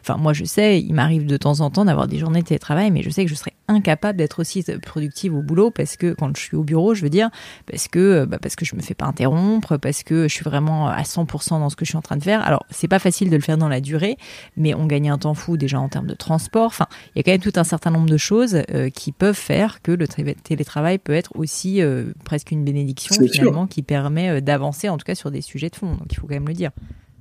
enfin 0.02 0.18
moi 0.18 0.34
je 0.34 0.46
sais, 0.46 0.82
il 0.82 0.94
m'arrive 0.94 1.26
de 1.26 1.38
temps 1.38 1.62
en 1.62 1.70
temps 1.70 1.86
d'avoir 1.86 2.08
des 2.08 2.18
journées 2.18 2.42
de 2.42 2.48
télétravail, 2.48 2.92
mais 2.92 3.04
je 3.04 3.10
sais 3.10 3.24
que 3.24 3.30
je 3.30 3.36
serais 3.36 3.54
incapable 3.68 4.18
d'être 4.18 4.40
aussi 4.40 4.64
productive 4.82 5.36
au 5.36 5.42
boulot 5.42 5.72
parce 5.72 5.96
que 5.96 6.14
quand 6.14 6.36
je 6.36 6.42
suis 6.42 6.58
au 6.58 6.64
bureau, 6.64 6.94
je 6.94 7.04
veux 7.04 7.10
dire, 7.10 7.30
parce 7.70 7.88
que 7.88 8.26
bah, 8.26 8.40
parce 8.42 8.56
que 8.56 8.66
je 8.66 8.76
me 8.76 8.82
fais 8.82 8.96
pas 8.96 9.06
interrompre, 9.06 9.78
parce 9.78 10.04
que 10.04 10.28
je 10.28 10.34
suis 10.34 10.44
vraiment 10.44 10.88
à 10.88 11.04
100% 11.04 11.60
dans 11.60 11.70
ce 11.70 11.76
que 11.76 11.86
je 11.86 11.92
suis 11.92 11.98
en 11.98 12.02
train 12.02 12.18
de 12.18 12.24
faire. 12.24 12.46
Alors 12.46 12.66
c'est 12.70 12.88
pas 12.88 13.00
facile 13.00 13.30
de 13.30 13.36
le 13.36 13.42
faire 13.42 13.58
dans 13.58 13.70
la 13.70 13.82
durée, 13.82 14.18
mais 14.58 14.74
on 14.74 14.86
gagne 14.86 15.10
un 15.10 15.18
temps 15.18 15.34
fou 15.34 15.58
déjà 15.58 15.80
en 15.80 15.90
termes 15.90 16.08
de 16.08 16.16
transport. 16.16 16.68
Enfin, 16.68 16.88
il 17.16 17.20
y 17.20 17.22
a 17.22 17.24
quand 17.24 17.32
même 17.32 17.42
tout 17.42 17.58
un 17.60 17.64
certain 17.64 17.92
nombre 17.92 18.10
de 18.10 18.18
choses 18.18 18.62
euh, 18.72 18.90
qui 18.90 19.12
peuvent 19.12 19.36
faire 19.36 19.82
que 19.82 19.92
le 19.92 20.08
télétravail 20.08 20.98
peut 20.98 21.14
être 21.14 21.32
aussi 21.36 21.82
euh, 21.82 22.06
presque 22.26 22.52
une 22.52 22.64
bénédiction 22.64 23.16
finalement 23.32 23.68
qui 23.68 23.84
permet 23.84 24.30
euh, 24.30 24.42
d'avancer 24.42 24.90
en 24.90 24.98
tout 24.98 25.06
cas 25.06 25.16
sur 25.16 25.32
des 25.32 25.42
sujets 25.42 25.70
de 25.70 25.76
fond. 25.76 25.92
Donc 25.92 26.08
il 26.12 26.16
faut 26.16 26.28
quand 26.28 26.34
même 26.34 26.48
le 26.48 26.54
dire. 26.54 26.72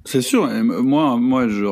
C'est 0.04 0.22
sûr. 0.22 0.48
Moi, 0.62 1.18
moi, 1.18 1.48
je, 1.48 1.66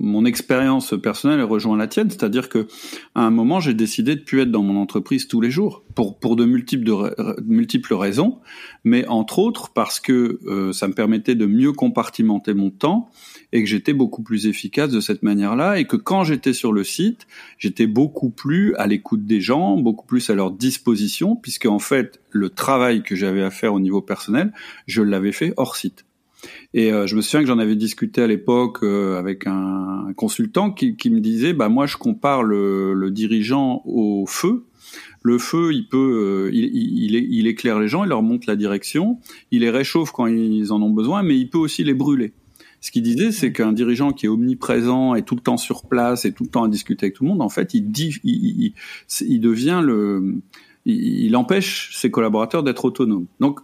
mon 0.00 0.24
expérience 0.24 0.94
personnelle 1.00 1.42
rejoint 1.42 1.76
la 1.76 1.86
tienne, 1.86 2.10
c'est-à-dire 2.10 2.48
que 2.48 2.66
à 3.14 3.22
un 3.22 3.30
moment 3.30 3.60
j'ai 3.60 3.74
décidé 3.74 4.16
de 4.16 4.20
plus 4.20 4.40
être 4.40 4.50
dans 4.50 4.62
mon 4.62 4.80
entreprise 4.80 5.28
tous 5.28 5.40
les 5.40 5.50
jours 5.50 5.82
pour 5.94 6.18
pour 6.18 6.36
de 6.36 6.44
multiples 6.44 6.84
de, 6.84 7.42
multiples 7.42 7.94
raisons, 7.94 8.38
mais 8.84 9.06
entre 9.08 9.38
autres 9.38 9.70
parce 9.70 10.00
que 10.00 10.40
euh, 10.46 10.72
ça 10.72 10.88
me 10.88 10.94
permettait 10.94 11.34
de 11.34 11.46
mieux 11.46 11.72
compartimenter 11.72 12.54
mon 12.54 12.70
temps 12.70 13.10
et 13.52 13.62
que 13.62 13.68
j'étais 13.68 13.92
beaucoup 13.92 14.22
plus 14.22 14.46
efficace 14.46 14.90
de 14.90 15.00
cette 15.00 15.22
manière-là 15.22 15.78
et 15.78 15.86
que 15.86 15.96
quand 15.96 16.24
j'étais 16.24 16.52
sur 16.52 16.72
le 16.72 16.84
site, 16.84 17.26
j'étais 17.58 17.86
beaucoup 17.86 18.30
plus 18.30 18.74
à 18.76 18.86
l'écoute 18.86 19.26
des 19.26 19.40
gens, 19.40 19.76
beaucoup 19.76 20.06
plus 20.06 20.30
à 20.30 20.34
leur 20.34 20.50
disposition 20.50 21.36
puisque 21.36 21.66
en 21.66 21.78
fait 21.78 22.20
le 22.30 22.50
travail 22.50 23.02
que 23.02 23.16
j'avais 23.16 23.42
à 23.42 23.50
faire 23.50 23.74
au 23.74 23.80
niveau 23.80 24.02
personnel, 24.02 24.52
je 24.86 25.02
l'avais 25.02 25.32
fait 25.32 25.54
hors 25.56 25.76
site. 25.76 26.07
Et 26.74 26.92
euh, 26.92 27.06
je 27.06 27.16
me 27.16 27.22
souviens 27.22 27.40
que 27.40 27.46
j'en 27.46 27.58
avais 27.58 27.76
discuté 27.76 28.20
à 28.20 28.26
l'époque 28.26 28.82
euh, 28.82 29.18
avec 29.18 29.46
un, 29.46 30.12
consultant 30.16 30.70
qui, 30.70 30.96
qui, 30.96 31.10
me 31.10 31.20
disait, 31.20 31.52
bah 31.52 31.68
moi 31.68 31.86
je 31.86 31.96
compare 31.96 32.42
le, 32.42 32.94
le, 32.94 33.10
dirigeant 33.10 33.82
au 33.84 34.26
feu. 34.26 34.66
Le 35.22 35.38
feu, 35.38 35.72
il 35.72 35.88
peut, 35.88 36.48
euh, 36.48 36.54
il, 36.54 36.64
il, 36.64 37.14
il, 37.14 37.46
éclaire 37.46 37.78
les 37.78 37.88
gens, 37.88 38.04
il 38.04 38.08
leur 38.08 38.22
montre 38.22 38.48
la 38.48 38.56
direction, 38.56 39.18
il 39.50 39.60
les 39.60 39.70
réchauffe 39.70 40.12
quand 40.12 40.26
ils 40.26 40.72
en 40.72 40.80
ont 40.80 40.90
besoin, 40.90 41.22
mais 41.22 41.36
il 41.38 41.50
peut 41.50 41.58
aussi 41.58 41.84
les 41.84 41.94
brûler. 41.94 42.32
Ce 42.80 42.90
qu'il 42.90 43.02
disait, 43.02 43.32
c'est 43.32 43.52
qu'un 43.52 43.72
dirigeant 43.72 44.12
qui 44.12 44.26
est 44.26 44.28
omniprésent 44.28 45.14
et 45.14 45.22
tout 45.22 45.34
le 45.34 45.40
temps 45.40 45.56
sur 45.56 45.86
place 45.86 46.24
et 46.24 46.32
tout 46.32 46.44
le 46.44 46.48
temps 46.48 46.62
à 46.62 46.68
discuter 46.68 47.06
avec 47.06 47.16
tout 47.16 47.24
le 47.24 47.30
monde, 47.30 47.42
en 47.42 47.48
fait, 47.48 47.74
il, 47.74 47.90
dit, 47.90 48.14
il, 48.22 48.72
il 49.20 49.40
devient 49.40 49.82
le, 49.84 50.36
il 50.86 51.36
empêche 51.36 51.96
ses 51.96 52.10
collaborateurs 52.10 52.62
d'être 52.62 52.84
autonomes. 52.84 53.26
Donc, 53.40 53.60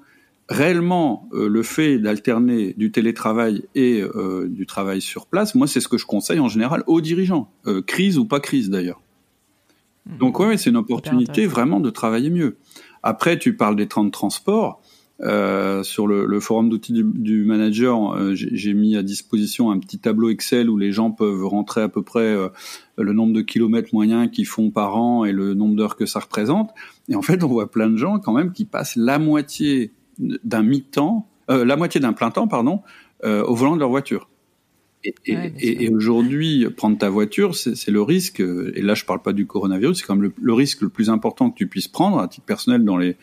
réellement 0.49 1.29
euh, 1.33 1.49
le 1.49 1.63
fait 1.63 1.99
d'alterner 1.99 2.75
du 2.77 2.91
télétravail 2.91 3.65
et 3.75 4.03
euh, 4.03 4.47
du 4.49 4.67
travail 4.67 5.01
sur 5.01 5.27
place, 5.27 5.55
moi 5.55 5.67
c'est 5.67 5.81
ce 5.81 5.89
que 5.89 5.99
je 5.99 6.07
conseille 6.07 6.41
en 6.41 6.49
général 6.49 6.85
aux 6.87 7.01
dirigeants, 7.01 7.51
euh, 7.67 7.83
crise 7.83 8.19
ou 8.19 8.27
pas 8.27 8.41
crise 8.41 8.71
d'ailleurs. 8.71 9.01
Mmh. 10.07 10.19
Donc 10.19 10.39
ouais, 10.41 10.57
c'est 10.57 10.71
une 10.71 10.77
opportunité 10.77 11.47
vraiment 11.47 11.81
de 11.81 11.91
travailler 11.91 12.31
mieux. 12.31 12.57
Après, 13.03 13.39
tu 13.39 13.57
parles 13.57 13.77
des 13.77 13.87
trains 13.87 14.05
de 14.05 14.11
transport. 14.11 14.81
sur 15.21 16.07
le, 16.07 16.27
le 16.27 16.41
forum 16.41 16.69
d'outils 16.69 16.93
du, 16.93 17.05
du, 17.05 17.45
manager, 17.45 18.35
j'ai 18.35 18.75
mis 18.75 18.97
à 18.97 19.03
disposition 19.03 19.71
un 19.71 19.79
petit 19.79 19.99
tableau 19.99 20.29
Excel 20.29 20.69
où 20.69 20.77
les 20.77 20.93
gens 20.93 21.11
peuvent 21.11 21.47
rentrer 21.47 21.83
à 21.83 21.89
peu 21.89 22.03
près 22.03 22.35
le 22.99 23.13
nombre 23.13 23.33
de 23.33 23.43
kilomètres 23.43 23.91
moyens 23.93 24.31
qu'ils 24.31 24.47
font 24.47 24.71
par 24.71 24.97
an 24.97 25.25
et 25.25 25.33
le 25.33 25.55
nombre 25.55 25.77
d'heures 25.77 25.97
que 25.97 26.07
ça 26.07 26.21
représente. 26.21 26.71
Et 27.09 27.15
en 27.15 27.23
fait, 27.23 27.45
on 27.45 27.49
voit 27.49 27.71
plein 27.71 27.89
de 27.89 27.97
gens 27.97 28.19
quand 28.19 28.33
même 28.33 28.53
qui 28.53 28.65
passent 28.65 28.97
la 28.97 29.19
moitié 29.19 29.93
d'un 30.19 30.63
mi-temps, 30.63 31.29
euh, 31.51 31.65
la 31.65 31.77
moitié 31.77 32.01
d'un 32.01 32.13
plein 32.13 32.31
temps, 32.31 32.49
pardon, 32.49 32.83
euh, 33.25 33.43
au 33.45 33.55
volant 33.55 33.75
de 33.75 33.81
leur 33.81 33.91
voiture. 33.91 34.29
Et, 35.05 35.15
et, 35.27 35.85
et, 35.85 35.91
aujourd'hui, 35.91 36.67
prendre 36.75 36.97
ta 36.97 37.11
voiture, 37.11 37.55
c'est 37.55 37.91
le 37.91 38.01
risque. 38.01 38.41
Et 38.41 38.81
là, 38.81 38.95
je 38.95 39.05
parle 39.05 39.21
pas 39.21 39.35
du 39.35 39.47
coronavirus, 39.47 39.99
c'est 39.99 40.07
quand 40.07 40.17
même 40.17 40.33
le, 40.41 40.53
risque 40.55 40.81
le 40.81 40.89
plus 40.89 41.11
important 41.11 41.51
que 41.51 41.57
tu 41.57 41.67
puisses 41.67 41.89
prendre 41.89 42.19
à 42.19 42.29
titre 42.29 42.47
personnel 42.47 42.85
dans 42.85 42.97
les 42.97 43.17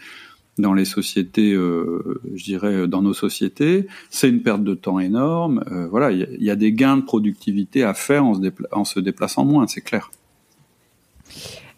dans 0.57 0.73
les 0.73 0.85
sociétés, 0.85 1.53
euh, 1.53 2.21
je 2.35 2.43
dirais 2.43 2.87
dans 2.87 3.01
nos 3.01 3.13
sociétés. 3.13 3.87
C'est 4.09 4.29
une 4.29 4.43
perte 4.43 4.63
de 4.63 4.75
temps 4.75 4.99
énorme. 4.99 5.63
Euh, 5.71 5.87
voilà, 5.87 6.11
il 6.11 6.37
y, 6.39 6.45
y, 6.45 6.49
a 6.51 6.55
des 6.55 6.73
gains 6.73 6.97
de 6.97 7.01
productivité 7.01 7.83
à 7.83 7.93
faire 7.93 8.25
en 8.25 8.35
se, 8.35 8.41
en 8.71 8.83
se 8.83 8.99
déplaçant 8.99 9.45
moins, 9.45 9.65
c'est 9.65 9.81
clair. 9.81 10.11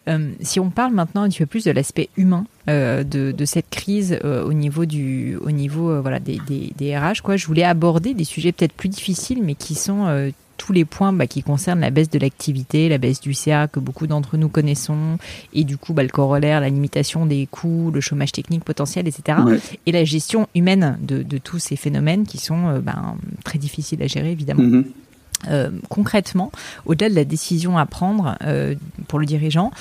Euh, 0.08 0.32
si 0.40 0.60
on 0.60 0.70
parle 0.70 0.92
maintenant 0.92 1.22
un 1.22 1.28
petit 1.28 1.38
peu 1.38 1.46
plus 1.46 1.64
de 1.64 1.70
l'aspect 1.70 2.10
humain 2.16 2.44
euh, 2.68 3.04
de, 3.04 3.32
de, 3.32 3.44
cette 3.44 3.70
crise 3.70 4.18
euh, 4.24 4.44
au 4.44 4.52
niveau 4.52 4.84
du, 4.84 5.36
au 5.40 5.50
niveau 5.50 6.00
voilà 6.02 6.20
des, 6.20 6.38
des, 6.46 6.72
des, 6.76 6.96
RH, 6.96 7.22
quoi, 7.22 7.36
je 7.36 7.46
voulais 7.46 7.64
aborder 7.64 8.12
des 8.12 8.24
sujets 8.24 8.52
peut-être 8.52 8.74
plus 8.74 8.90
difficiles, 8.90 9.40
mais 9.42 9.54
qui 9.54 9.74
sont 9.74 10.32
tous 10.56 10.72
les 10.72 10.84
points 10.84 11.12
bah, 11.12 11.26
qui 11.26 11.42
concernent 11.42 11.80
la 11.80 11.90
baisse 11.90 12.10
de 12.10 12.18
l'activité, 12.18 12.88
la 12.88 12.98
baisse 12.98 13.20
du 13.20 13.32
CA 13.32 13.66
que 13.66 13.80
beaucoup 13.80 14.06
d'entre 14.06 14.36
nous 14.36 14.48
connaissons, 14.48 15.18
et 15.54 15.64
du 15.64 15.78
coup 15.78 15.94
bah, 15.94 16.02
le 16.02 16.10
corollaire, 16.10 16.60
la 16.60 16.68
limitation 16.68 17.24
des 17.24 17.48
coûts, 17.50 17.90
le 17.92 18.00
chômage 18.00 18.32
technique 18.32 18.62
potentiel, 18.62 19.08
etc. 19.08 19.38
Ouais. 19.44 19.58
Et 19.86 19.92
la 19.92 20.04
gestion 20.04 20.48
humaine 20.54 20.98
de, 21.00 21.22
de, 21.22 21.38
tous 21.38 21.58
ces 21.58 21.76
phénomènes 21.76 22.24
qui 22.26 22.38
sont 22.38 22.78
bah, 22.80 23.14
très 23.42 23.58
difficiles 23.58 24.02
à 24.02 24.06
gérer 24.06 24.32
évidemment. 24.32 24.62
Mm 24.62 24.80
-hmm. 24.80 24.84
Euh, 25.48 25.70
concrètement, 25.88 26.50
au-delà 26.86 27.10
de 27.10 27.14
la 27.14 27.24
décision 27.24 27.76
à 27.76 27.86
prendre 27.86 28.36
euh, 28.42 28.74
pour 29.08 29.18
le 29.18 29.26
dirigeant, 29.26 29.72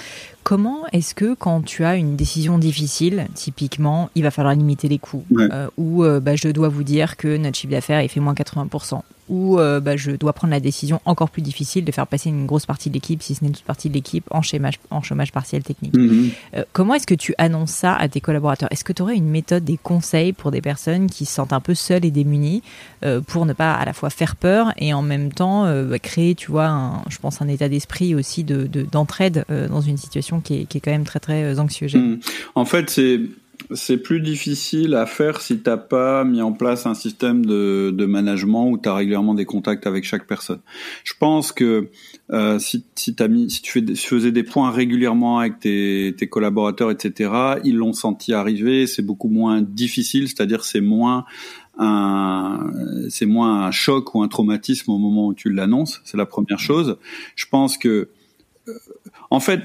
comment 0.44 0.86
est-ce 0.92 1.16
que 1.16 1.34
quand 1.34 1.62
tu 1.62 1.84
as 1.84 1.96
une 1.96 2.16
décision 2.16 2.58
difficile, 2.58 3.28
typiquement, 3.34 4.10
il 4.16 4.24
va 4.24 4.32
falloir 4.32 4.54
limiter 4.54 4.88
les 4.88 5.00
coûts, 5.00 5.24
ouais. 5.32 5.48
euh, 5.52 5.68
ou 5.78 6.04
euh, 6.04 6.20
bah, 6.20 6.36
je 6.36 6.50
dois 6.50 6.70
vous 6.70 6.84
dire 6.84 7.18
que 7.18 7.38
notre 7.38 7.58
chiffre 7.58 7.72
d'affaires 7.72 8.00
est 8.00 8.08
fait 8.08 8.20
moins 8.20 8.34
80%, 8.34 9.02
ou 9.30 9.58
euh, 9.58 9.80
bah, 9.80 9.96
je 9.96 10.12
dois 10.12 10.34
prendre 10.34 10.52
la 10.52 10.60
décision 10.60 11.00
encore 11.06 11.30
plus 11.30 11.42
difficile 11.42 11.86
de 11.86 11.92
faire 11.92 12.08
passer 12.08 12.30
une 12.30 12.46
grosse 12.46 12.66
partie 12.66 12.90
de 12.90 12.96
l'équipe, 12.96 13.24
si 13.24 13.36
ce 13.36 13.44
n'est 13.44 13.52
toute 13.52 13.64
partie 13.64 13.90
de 13.90 13.94
l'équipe, 13.94 14.26
en 14.32 14.42
chômage, 14.42 14.80
en 14.90 15.02
chômage 15.02 15.32
partiel 15.32 15.64
technique. 15.64 15.96
Euh, 15.96 16.64
comment 16.74 16.94
est-ce 16.96 17.08
que 17.08 17.16
tu 17.16 17.34
annonces 17.38 17.72
ça 17.72 17.96
à 17.96 18.08
tes 18.10 18.22
collaborateurs? 18.22 18.70
Est-ce 18.72 18.84
que 18.84 18.94
tu 18.94 19.02
aurais 19.02 19.16
une 19.16 19.30
méthode, 19.30 19.64
des 19.64 19.78
conseils 19.78 20.34
pour 20.34 20.52
des 20.52 20.62
personnes 20.62 21.10
qui 21.10 21.26
se 21.26 21.34
sentent 21.34 21.54
un 21.54 21.62
peu 21.62 21.74
seules 21.74 22.06
et 22.06 22.12
démunies 22.12 22.62
pour 23.28 23.46
ne 23.46 23.54
pas 23.54 23.74
à 23.74 23.86
la 23.86 23.94
fois 23.94 24.10
faire 24.10 24.36
peur 24.36 24.74
et 24.78 24.94
en 24.94 25.02
même 25.02 25.32
temps 25.32 25.64
bah, 25.84 26.00
créer, 26.00 26.36
tu 26.36 26.52
vois, 26.52 26.68
un, 26.68 27.04
je 27.10 27.18
pense 27.18 27.42
un 27.42 27.48
état 27.48 27.70
d'esprit 27.70 28.16
aussi 28.16 28.44
d'entraide 28.44 29.46
de, 29.50 29.56
de, 29.56 29.68
dans 29.68 29.82
une 29.82 29.98
situation 29.98 30.33
qui 30.42 30.68
est, 30.70 30.80
quand 30.80 30.92
même 30.92 31.06
très 31.06 31.20
très 31.20 31.60
anxiogène 31.60 32.16
mmh. 32.16 32.20
En 32.56 32.66
fait, 32.66 32.90
c'est 32.90 33.20
c'est 33.72 33.98
plus 33.98 34.20
difficile 34.20 34.96
à 34.96 35.06
faire 35.06 35.42
si 35.42 35.60
t'as 35.60 35.78
pas 35.78 36.24
mis 36.24 36.42
en 36.42 36.52
place 36.52 36.86
un 36.86 36.94
système 36.94 37.46
de, 37.46 37.92
de 37.92 38.06
management 38.06 38.70
où 38.70 38.78
tu 38.78 38.90
as 38.90 38.94
régulièrement 38.94 39.34
des 39.34 39.46
contacts 39.46 39.88
avec 39.88 40.04
chaque 40.04 40.28
personne. 40.28 40.60
Je 41.04 41.14
pense 41.20 41.52
que 41.52 41.90
euh, 42.32 42.60
si, 42.60 42.86
si, 42.96 43.16
as 43.20 43.28
mis, 43.28 43.50
si 43.50 43.62
tu, 43.62 43.84
tu 43.86 43.96
faisais 43.96 44.32
des 44.32 44.44
points 44.44 44.72
régulièrement 44.72 45.40
avec 45.40 45.60
tes, 45.60 46.14
tes 46.18 46.28
collaborateurs, 46.28 46.92
etc., 46.92 47.32
ils 47.64 47.76
l'ont 47.76 47.94
senti 47.94 48.34
arriver, 48.34 48.88
c'est 48.88 49.02
beaucoup 49.02 49.30
moins 49.30 49.62
difficile, 49.62 50.28
c'est-à-dire 50.28 50.66
c'est 50.66 50.82
moins 50.82 51.26
un 51.78 52.70
c'est 53.10 53.26
moins 53.26 53.66
un 53.66 53.72
choc 53.72 54.14
ou 54.14 54.22
un 54.22 54.28
traumatisme 54.28 54.92
au 54.92 55.00
moment 55.00 55.28
où 55.28 55.34
tu 55.34 55.50
l'annonces, 55.50 56.02
c'est 56.04 56.18
la 56.18 56.28
première 56.28 56.60
chose. 56.60 56.98
Je 57.36 57.46
pense 57.50 57.78
que 57.78 58.10
euh, 58.68 58.74
en 59.32 59.40
fait, 59.40 59.62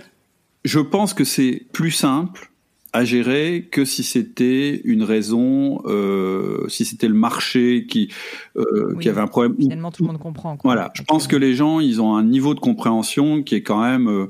je 0.64 0.80
pense 0.80 1.14
que 1.14 1.24
c'est 1.24 1.66
plus 1.72 1.90
simple 1.90 2.50
à 2.92 3.04
gérer 3.04 3.68
que 3.70 3.84
si 3.84 4.02
c'était 4.02 4.80
une 4.84 5.02
raison, 5.02 5.82
euh, 5.84 6.66
si 6.68 6.84
c'était 6.84 7.08
le 7.08 7.14
marché 7.14 7.86
qui 7.86 8.10
euh, 8.56 8.92
oui, 8.94 9.02
qui 9.02 9.08
avait 9.08 9.20
un 9.20 9.26
problème. 9.26 9.56
Finalement, 9.58 9.90
tout 9.90 10.02
le 10.02 10.08
monde 10.08 10.18
comprend. 10.18 10.56
Quoi. 10.56 10.72
Voilà, 10.72 10.90
je 10.94 11.02
pense 11.02 11.26
que 11.26 11.36
les 11.36 11.54
gens, 11.54 11.80
ils 11.80 12.00
ont 12.00 12.16
un 12.16 12.24
niveau 12.24 12.54
de 12.54 12.60
compréhension 12.60 13.42
qui 13.42 13.54
est 13.54 13.62
quand 13.62 13.82
même 13.82 14.08
euh, 14.08 14.26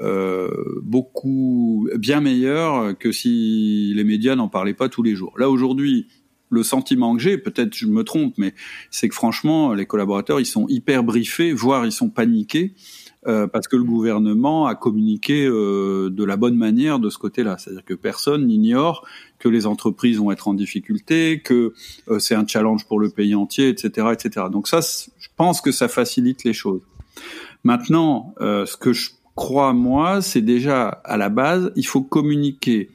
euh, 0.00 0.50
beaucoup 0.82 1.88
bien 1.96 2.20
meilleur 2.20 2.96
que 2.98 3.12
si 3.12 3.92
les 3.94 4.04
médias 4.04 4.36
n'en 4.36 4.48
parlaient 4.48 4.74
pas 4.74 4.88
tous 4.88 5.02
les 5.02 5.14
jours. 5.14 5.32
Là 5.38 5.48
aujourd'hui, 5.48 6.08
le 6.50 6.62
sentiment 6.62 7.16
que 7.16 7.22
j'ai, 7.22 7.38
peut-être 7.38 7.74
je 7.74 7.86
me 7.86 8.04
trompe, 8.04 8.34
mais 8.36 8.52
c'est 8.90 9.08
que 9.08 9.14
franchement, 9.14 9.72
les 9.72 9.86
collaborateurs, 9.86 10.38
ils 10.38 10.46
sont 10.46 10.66
hyper 10.68 11.02
briefés, 11.02 11.54
voire 11.54 11.86
ils 11.86 11.92
sont 11.92 12.10
paniqués 12.10 12.74
euh, 13.26 13.46
parce 13.46 13.68
que 13.68 13.76
le 13.76 13.84
gouvernement 13.84 14.66
a 14.66 14.74
communiqué 14.74 15.46
euh, 15.46 16.10
de 16.10 16.24
la 16.24 16.36
bonne 16.36 16.56
manière 16.56 16.98
de 16.98 17.08
ce 17.08 17.18
côté-là. 17.18 17.56
C'est-à-dire 17.58 17.84
que 17.84 17.94
personne 17.94 18.46
n'ignore 18.46 19.06
que 19.38 19.48
les 19.48 19.66
entreprises 19.66 20.18
vont 20.18 20.30
être 20.30 20.48
en 20.48 20.54
difficulté, 20.54 21.40
que 21.44 21.72
euh, 22.08 22.18
c'est 22.18 22.34
un 22.34 22.46
challenge 22.46 22.86
pour 22.86 23.00
le 23.00 23.10
pays 23.10 23.34
entier, 23.34 23.68
etc., 23.68 24.08
etc. 24.12 24.46
Donc 24.50 24.68
ça, 24.68 24.80
je 24.80 25.28
pense 25.36 25.60
que 25.60 25.72
ça 25.72 25.88
facilite 25.88 26.44
les 26.44 26.52
choses. 26.52 26.82
Maintenant, 27.64 28.34
euh, 28.40 28.66
ce 28.66 28.76
que 28.76 28.92
je 28.92 29.10
crois 29.34 29.72
moi, 29.72 30.20
c'est 30.20 30.40
déjà 30.40 30.88
à 30.88 31.16
la 31.16 31.28
base, 31.28 31.72
il 31.76 31.86
faut 31.86 32.02
communiquer 32.02 32.90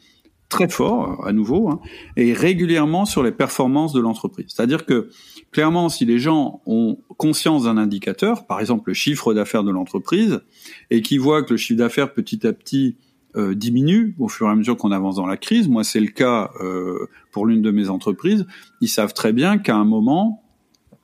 très 0.50 0.70
fort, 0.70 1.26
à 1.28 1.34
nouveau, 1.34 1.70
hein, 1.70 1.80
et 2.16 2.34
régulièrement 2.34 3.06
sur 3.06 3.22
les 3.22 3.32
performances 3.32 3.94
de 3.94 4.00
l'entreprise. 4.00 4.46
C'est-à-dire 4.50 4.86
que 4.86 5.10
clairement, 5.52 5.90
si 5.90 6.06
les 6.06 6.20
gens 6.20 6.62
ont 6.66 6.98
conscience 7.18 7.64
d'un 7.64 7.78
indicateur, 7.78 8.48
par 8.48 8.60
exemple 8.60 8.90
le 8.90 8.94
chiffre 8.94 9.34
d'affaires 9.34 9.64
de 9.64 9.72
l'entreprise, 9.72 10.42
et 10.90 11.02
qui 11.02 11.18
voient 11.18 11.44
que 11.44 11.54
le 11.54 11.58
chiffre 11.58 11.80
d'affaires 11.80 12.14
petit 12.14 12.48
à 12.48 12.54
petit 12.54 12.96
euh, 13.36 13.56
diminue 13.56 14.16
au 14.20 14.30
fur 14.30 14.48
et 14.48 14.52
à 14.52 14.56
mesure 14.56 14.78
qu'on 14.78 14.92
avance 14.92 15.16
dans 15.16 15.28
la 15.28 15.38
crise, 15.38 15.68
moi 15.68 15.84
c'est 15.84 16.00
le 16.00 16.08
cas 16.08 16.52
euh, 16.62 17.08
pour 17.32 17.46
l'une 17.46 17.62
de 17.62 17.72
mes 17.72 17.90
entreprises, 17.90 18.46
ils 18.80 18.90
savent 18.90 19.14
très 19.14 19.34
bien 19.34 19.58
qu'à 19.58 19.76
un 19.76 19.86
moment, 19.86 20.44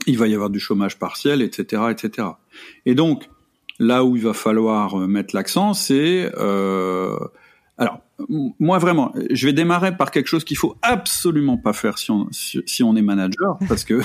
il 0.07 0.17
va 0.17 0.27
y 0.27 0.33
avoir 0.33 0.49
du 0.49 0.59
chômage 0.59 0.97
partiel, 0.97 1.41
etc., 1.41 1.83
etc. 1.91 2.29
Et 2.85 2.95
donc, 2.95 3.29
là 3.79 4.05
où 4.05 4.15
il 4.15 4.23
va 4.23 4.33
falloir 4.33 4.99
euh, 4.99 5.07
mettre 5.07 5.35
l'accent, 5.35 5.73
c'est... 5.73 6.31
Euh, 6.37 7.17
moi 8.59 8.77
vraiment, 8.77 9.11
je 9.31 9.47
vais 9.47 9.53
démarrer 9.53 9.97
par 9.97 10.11
quelque 10.11 10.27
chose 10.27 10.43
qu'il 10.43 10.57
faut 10.57 10.75
absolument 10.81 11.57
pas 11.57 11.73
faire 11.73 11.97
si 11.97 12.11
on, 12.11 12.27
si 12.31 12.83
on 12.83 12.95
est 12.95 13.01
manager, 13.01 13.57
parce 13.67 13.83
que 13.83 14.01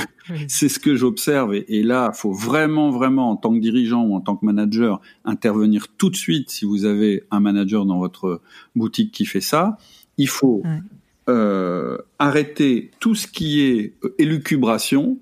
c'est 0.49 0.69
ce 0.69 0.79
que 0.79 0.97
j'observe. 0.97 1.55
Et, 1.55 1.65
et, 1.69 1.83
là, 1.83 2.13
faut 2.13 2.33
vraiment, 2.33 2.91
vraiment, 2.91 3.31
en 3.31 3.37
tant 3.37 3.53
que 3.53 3.59
dirigeant 3.59 4.03
ou 4.05 4.15
en 4.15 4.21
tant 4.21 4.37
que 4.37 4.47
manager, 4.47 5.01
intervenir 5.25 5.89
tout 5.97 6.11
de 6.11 6.17
suite 6.17 6.51
si 6.51 6.65
vous 6.65 6.85
avez 6.85 7.25
un 7.31 7.41
manager 7.41 7.85
dans 7.85 7.99
votre 7.99 8.41
boutique 8.75 9.13
qui 9.13 9.27
fait 9.27 9.43
ça. 9.43 9.77
Il 10.17 10.29
faut 10.29 10.63
ouais. 10.65 10.81
euh, 11.29 11.99
arrêter 12.19 12.91
tout 13.01 13.15
ce 13.15 13.27
qui 13.27 13.61
est 13.61 13.95
élucubration, 14.19 15.19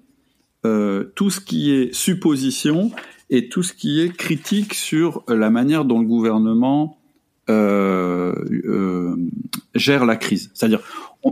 euh, 0.64 1.12
tout 1.14 1.30
ce 1.30 1.40
qui 1.40 1.72
est 1.72 1.94
supposition 1.94 2.92
et 3.30 3.48
tout 3.48 3.62
ce 3.62 3.72
qui 3.72 4.00
est 4.00 4.16
critique 4.16 4.74
sur 4.74 5.24
la 5.28 5.50
manière 5.50 5.84
dont 5.84 5.98
le 6.00 6.06
gouvernement 6.06 6.96
euh, 6.96 7.02
euh, 7.02 7.05
gère 9.74 10.06
la 10.06 10.16
crise. 10.16 10.50
C'est-à-dire, 10.54 10.80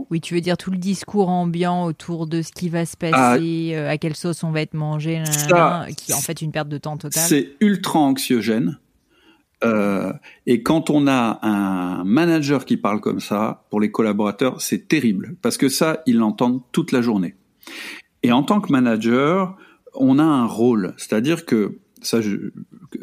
oui, 0.09 0.21
tu 0.21 0.33
veux 0.33 0.41
dire 0.41 0.57
tout 0.57 0.71
le 0.71 0.77
discours 0.77 1.29
ambiant 1.29 1.85
autour 1.85 2.27
de 2.27 2.41
ce 2.41 2.51
qui 2.51 2.69
va 2.69 2.85
se 2.85 2.97
passer, 2.97 3.13
ah, 3.13 3.37
euh, 3.37 3.89
à 3.89 3.97
quelle 3.97 4.15
sauce 4.15 4.43
on 4.43 4.51
va 4.51 4.61
être 4.61 4.73
mangé, 4.73 5.23
qui 5.97 6.11
est 6.11 6.15
en 6.15 6.21
fait 6.21 6.41
une 6.41 6.51
perte 6.51 6.69
de 6.69 6.77
temps 6.77 6.97
totale. 6.97 7.23
C'est 7.27 7.53
ultra 7.59 7.99
anxiogène. 7.99 8.79
Euh, 9.63 10.11
et 10.45 10.63
quand 10.63 10.89
on 10.89 11.07
a 11.07 11.39
un 11.41 12.03
manager 12.03 12.65
qui 12.65 12.77
parle 12.77 12.99
comme 12.99 13.19
ça, 13.19 13.65
pour 13.69 13.79
les 13.79 13.89
collaborateurs, 13.89 14.61
c'est 14.61 14.87
terrible 14.87 15.35
parce 15.41 15.57
que 15.57 15.69
ça, 15.69 16.01
ils 16.05 16.17
l'entendent 16.17 16.61
toute 16.71 16.91
la 16.91 17.01
journée. 17.01 17.35
Et 18.21 18.31
en 18.31 18.43
tant 18.43 18.59
que 18.59 18.71
manager, 18.71 19.55
on 19.93 20.19
a 20.19 20.23
un 20.23 20.45
rôle, 20.45 20.93
c'est-à-dire 20.97 21.45
que 21.45 21.79
ça, 22.01 22.19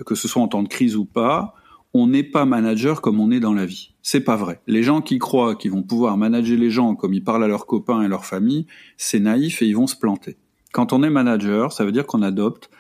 que 0.06 0.14
ce 0.14 0.28
soit 0.28 0.42
en 0.42 0.48
temps 0.48 0.62
de 0.62 0.68
crise 0.68 0.94
ou 0.94 1.04
pas, 1.04 1.54
on 1.94 2.06
n'est 2.06 2.22
pas 2.22 2.44
manager 2.44 3.00
comme 3.00 3.20
on 3.20 3.30
est 3.30 3.40
dans 3.40 3.52
la 3.52 3.66
vie. 3.66 3.94
C'est 4.02 4.20
pas 4.20 4.36
vrai. 4.36 4.60
Les 4.66 4.82
gens 4.82 5.02
qui 5.02 5.18
croient 5.18 5.56
qu'ils 5.56 5.72
vont 5.72 5.82
pouvoir 5.82 6.16
manager 6.16 6.58
les 6.58 6.70
gens 6.70 6.94
comme 6.94 7.14
ils 7.14 7.22
parlent 7.22 7.44
à 7.44 7.48
leurs 7.48 7.66
copains 7.66 8.02
et 8.02 8.08
leur 8.08 8.24
famille, 8.24 8.66
c'est 8.96 9.20
naïf 9.20 9.62
et 9.62 9.66
ils 9.66 9.76
vont 9.76 9.86
se 9.86 9.96
planter. 9.96 10.36
Quand 10.72 10.92
on 10.92 11.02
est 11.02 11.10
manager, 11.10 11.72
ça 11.72 11.84
veut 11.84 11.92
dire 11.92 12.06
qu'on 12.06 12.22
adopte 12.22 12.70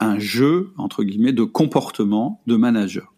un 0.00 0.18
jeu, 0.18 0.70
entre 0.76 1.04
guillemets, 1.04 1.32
de 1.32 1.44
comportement 1.44 2.42
de 2.46 2.56
manager. 2.56 3.14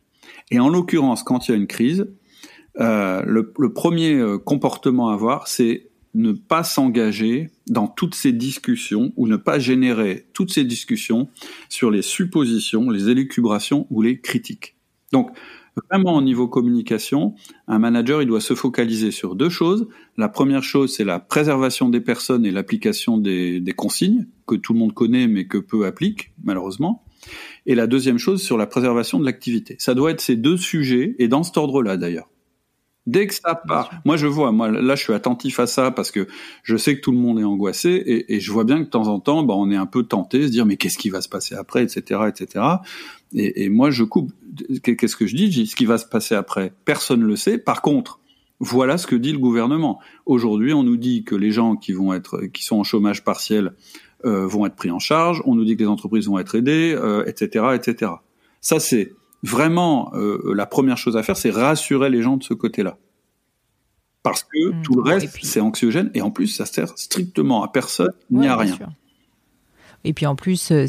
Et 0.50 0.60
en 0.60 0.68
l'occurrence, 0.68 1.22
quand 1.22 1.48
il 1.48 1.52
y 1.52 1.54
a 1.54 1.56
une 1.56 1.66
crise, 1.66 2.06
euh, 2.78 3.22
le, 3.26 3.72
premier 3.72 4.14
euh, 4.14 4.38
comportement 4.38 5.10
à 5.10 5.14
avoir, 5.14 5.48
c'est 5.48 5.90
ne 6.14 6.32
pas 6.32 6.64
s'engager 6.64 7.50
dans 7.68 7.86
toutes 7.86 8.14
ces 8.14 8.32
discussions 8.32 9.12
ou 9.16 9.28
ne 9.28 9.36
pas 9.36 9.58
générer 9.58 10.26
toutes 10.34 10.52
ces 10.52 10.64
discussions 10.64 11.28
sur 11.68 11.90
les 11.90 12.02
suppositions, 12.02 12.90
les 12.90 13.08
élucubrations 13.08 13.86
ou 13.90 14.02
les 14.02 14.20
critiques. 14.20 14.76
Donc, 15.12 15.30
vraiment 15.90 16.16
au 16.16 16.22
niveau 16.22 16.48
communication, 16.48 17.34
un 17.66 17.78
manager, 17.78 18.22
il 18.22 18.28
doit 18.28 18.40
se 18.40 18.54
focaliser 18.54 19.10
sur 19.10 19.34
deux 19.34 19.48
choses. 19.48 19.88
La 20.16 20.28
première 20.28 20.62
chose, 20.62 20.94
c'est 20.94 21.04
la 21.04 21.20
préservation 21.20 21.88
des 21.88 22.00
personnes 22.00 22.44
et 22.44 22.50
l'application 22.50 23.18
des, 23.18 23.62
consignes, 23.76 24.26
que 24.46 24.54
tout 24.54 24.72
le 24.72 24.78
monde 24.78 24.94
connaît 24.94 25.26
mais 25.26 25.46
que 25.46 25.58
peu 25.58 25.86
applique, 25.86 26.32
malheureusement. 26.42 27.04
Et 27.66 27.74
la 27.74 27.86
deuxième 27.86 28.18
chose, 28.18 28.42
sur 28.42 28.56
la 28.56 28.66
préservation 28.66 29.18
de 29.18 29.24
l'activité. 29.24 29.76
Ça 29.78 29.94
doit 29.94 30.10
être 30.10 30.20
ces 30.20 30.36
deux 30.36 30.56
sujets, 30.56 31.14
et 31.18 31.28
dans 31.28 31.42
cet 31.42 31.56
ordre-là 31.56 31.96
d'ailleurs. 31.96 32.28
Dès 33.10 33.26
que 33.26 33.34
ça 33.34 33.56
part, 33.56 33.90
moi 34.04 34.16
je 34.16 34.28
vois, 34.28 34.52
moi 34.52 34.70
là 34.70 34.94
je 34.94 35.02
suis 35.02 35.12
attentif 35.12 35.58
à 35.58 35.66
ça 35.66 35.90
parce 35.90 36.12
que 36.12 36.28
je 36.62 36.76
sais 36.76 36.94
que 36.94 37.00
tout 37.00 37.10
le 37.10 37.18
monde 37.18 37.40
est 37.40 37.44
angoissé 37.44 37.90
et, 37.90 38.34
et 38.34 38.40
je 38.40 38.52
vois 38.52 38.62
bien 38.62 38.78
que 38.78 38.84
de 38.84 38.88
temps 38.88 39.08
en 39.08 39.18
temps, 39.18 39.42
bah, 39.42 39.54
on 39.56 39.68
est 39.72 39.76
un 39.76 39.86
peu 39.86 40.04
tenté, 40.04 40.46
se 40.46 40.52
dire 40.52 40.64
mais 40.64 40.76
qu'est-ce 40.76 40.96
qui 40.96 41.10
va 41.10 41.20
se 41.20 41.28
passer 41.28 41.56
après, 41.56 41.82
etc., 41.82 42.20
etc. 42.28 42.64
Et, 43.34 43.64
et 43.64 43.68
moi 43.68 43.90
je 43.90 44.04
coupe. 44.04 44.32
Qu'est-ce 44.84 45.16
que 45.16 45.26
je 45.26 45.34
dis? 45.34 45.50
Je 45.50 45.62
dis 45.62 45.66
ce 45.66 45.74
qui 45.74 45.86
va 45.86 45.98
se 45.98 46.06
passer 46.06 46.36
après. 46.36 46.72
Personne 46.84 47.20
ne 47.20 47.26
le 47.26 47.34
sait. 47.34 47.58
Par 47.58 47.82
contre, 47.82 48.20
voilà 48.60 48.96
ce 48.96 49.08
que 49.08 49.16
dit 49.16 49.32
le 49.32 49.38
gouvernement. 49.38 49.98
Aujourd'hui, 50.24 50.72
on 50.72 50.84
nous 50.84 50.96
dit 50.96 51.24
que 51.24 51.34
les 51.34 51.50
gens 51.50 51.74
qui 51.74 51.92
vont 51.92 52.12
être, 52.12 52.42
qui 52.52 52.62
sont 52.62 52.78
en 52.78 52.84
chômage 52.84 53.24
partiel, 53.24 53.72
euh, 54.24 54.46
vont 54.46 54.66
être 54.66 54.76
pris 54.76 54.90
en 54.90 55.00
charge. 55.00 55.42
On 55.46 55.56
nous 55.56 55.64
dit 55.64 55.76
que 55.76 55.82
les 55.82 55.88
entreprises 55.88 56.28
vont 56.28 56.38
être 56.38 56.54
aidées, 56.54 56.94
euh, 56.96 57.24
etc., 57.26 57.70
etc. 57.74 58.12
Ça 58.60 58.78
c'est 58.78 59.14
vraiment, 59.42 60.12
euh, 60.14 60.52
la 60.54 60.66
première 60.66 60.98
chose 60.98 61.16
à 61.16 61.22
faire, 61.22 61.36
c'est 61.36 61.50
rassurer 61.50 62.10
les 62.10 62.22
gens 62.22 62.36
de 62.36 62.42
ce 62.42 62.54
côté-là. 62.54 62.98
Parce 64.22 64.44
que 64.44 64.70
mmh. 64.70 64.82
tout 64.82 64.94
le 64.96 65.02
reste, 65.02 65.38
c'est 65.42 65.60
anxiogène 65.60 66.10
et 66.14 66.20
en 66.20 66.30
plus, 66.30 66.48
ça 66.48 66.66
sert 66.66 66.96
strictement 66.98 67.62
à 67.62 67.68
personne 67.68 68.12
ni 68.30 68.46
à 68.46 68.56
rien. 68.56 68.76
Et 70.04 70.12
puis 70.14 70.26
en 70.26 70.34
plus, 70.34 70.70
euh, 70.72 70.86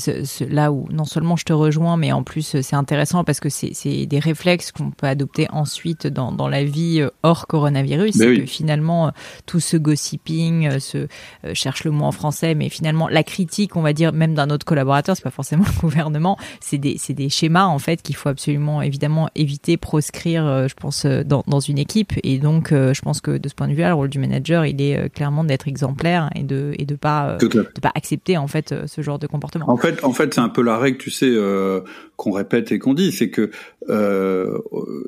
là 0.50 0.72
où 0.72 0.88
non 0.90 1.04
seulement 1.04 1.36
je 1.36 1.44
te 1.44 1.52
rejoins, 1.52 1.98
mais 1.98 2.12
en 2.14 2.24
plus 2.24 2.56
euh, 2.56 2.62
c'est 2.62 2.78
intéressant 2.78 3.24
parce 3.24 3.42
que 3.42 3.50
c'est 3.50 4.06
des 4.06 4.20
réflexes 4.20 4.72
qu'on 4.72 4.92
peut 4.92 5.08
adopter 5.08 5.48
ensuite 5.52 6.08
dans, 6.08 6.32
dans 6.32 6.48
la 6.48 6.64
vie 6.64 7.02
euh, 7.02 7.10
hors 7.24 7.48
coronavirus. 7.48 8.16
C'est 8.16 8.38
que 8.38 8.46
finalement, 8.46 9.12
tout 9.46 9.60
ce 9.60 9.76
gossiping, 9.76 10.80
ce 10.80 11.08
cherche 11.54 11.84
le 11.84 11.92
mot 11.92 12.06
en 12.06 12.12
français, 12.12 12.56
mais 12.56 12.70
finalement 12.70 13.08
la 13.10 13.24
critique, 13.24 13.76
on 13.76 13.82
va 13.82 13.94
dire 13.94 14.14
même 14.14 14.34
d'un 14.34 14.50
autre 14.50 14.66
collaborateur, 14.66 15.16
c'est 15.16 15.24
pas 15.24 15.30
forcément 15.30 15.66
le 15.66 15.82
gouvernement, 15.82 16.38
c'est 16.62 16.78
des, 16.78 16.98
des 17.10 17.30
schémas 17.30 17.66
en 17.66 17.80
fait 17.80 18.02
qu'il 18.02 18.16
faut 18.16 18.30
absolument 18.30 18.82
évidemment 18.82 19.30
éviter, 19.36 19.76
proscrire, 19.76 20.68
je 20.68 20.74
pense, 20.74 21.06
dans, 21.06 21.44
dans 21.48 21.60
une 21.60 21.78
équipe. 21.78 22.14
Et 22.24 22.40
donc, 22.40 22.70
je 22.72 23.02
pense 23.02 23.20
que 23.20 23.38
de 23.38 23.50
ce 23.50 23.56
point 23.56 23.68
de 23.68 23.74
vue-là, 23.74 23.90
le 23.90 23.96
rôle 23.96 24.10
du 24.10 24.20
manager, 24.20 24.66
il 24.66 24.82
est 24.82 25.10
clairement 25.14 25.44
d'être 25.44 25.68
exemplaire 25.68 26.30
et 26.36 26.44
de 26.44 26.74
et 26.78 26.86
de 26.86 26.96
pas 26.96 27.38
de 27.42 27.82
pas 27.82 27.92
accepter 27.96 28.38
en 28.38 28.48
fait 28.48 28.74
ce 28.88 29.01
genre 29.02 29.20
de 29.20 29.28
comportement. 29.28 29.70
En 29.70 29.78
fait, 29.78 30.04
en 30.04 30.14
fait, 30.14 30.34
c'est 30.34 30.42
un 30.42 30.50
peu 30.50 30.62
la 30.62 30.78
règle, 30.78 30.98
tu 30.98 31.10
sais, 31.12 31.30
euh, 31.30 31.82
qu'on 32.16 32.32
répète 32.32 32.72
et 32.72 32.80
qu'on 32.80 32.94
dit, 32.94 33.12
c'est 33.12 33.30
que 33.30 33.52
euh, 33.90 34.58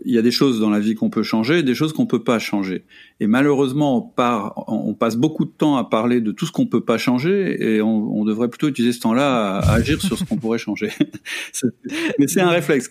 il 0.06 0.14
y 0.14 0.18
a 0.18 0.22
des 0.22 0.32
choses 0.32 0.60
dans 0.60 0.70
la 0.70 0.80
vie 0.80 0.96
qu'on 0.96 1.10
peut 1.10 1.24
changer, 1.24 1.64
des 1.64 1.76
choses 1.76 1.94
qu'on 1.94 2.06
peut 2.06 2.24
pas 2.24 2.40
changer. 2.40 2.86
Et 3.20 3.28
malheureusement, 3.28 4.14
on, 4.68 4.94
passe 4.94 5.16
beaucoup 5.16 5.46
de 5.46 5.52
temps 5.52 5.78
à 5.78 5.84
parler 5.84 6.22
de 6.22 6.32
tout 6.32 6.46
ce 6.46 6.52
qu'on 6.52 6.66
peut 6.66 6.84
pas 6.84 6.98
changer, 6.98 7.58
et 7.60 7.82
on, 7.82 8.20
on 8.20 8.26
devrait 8.26 8.50
plutôt 8.50 8.68
utiliser 8.68 8.94
ce 8.94 9.00
temps-là 9.02 9.58
à, 9.58 9.74
agir 9.74 10.02
sur 10.02 10.18
ce 10.18 10.24
qu'on 10.24 10.38
pourrait 10.38 10.58
changer. 10.58 10.90
Mais 12.20 12.28
c'est 12.28 12.42
un 12.42 12.50
réflexe. 12.50 12.90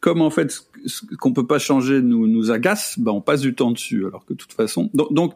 Comme 0.00 0.22
en 0.22 0.30
fait, 0.30 0.52
ce 0.86 1.02
qu'on 1.18 1.32
peut 1.32 1.46
pas 1.46 1.58
changer 1.58 2.00
nous 2.02 2.26
nous 2.26 2.50
agace, 2.50 2.98
ben 2.98 3.12
on 3.12 3.20
passe 3.20 3.40
du 3.40 3.54
temps 3.54 3.70
dessus, 3.70 4.06
alors 4.06 4.24
que 4.24 4.32
de 4.32 4.38
toute 4.38 4.52
façon. 4.52 4.90
donc, 4.94 5.12
donc 5.12 5.34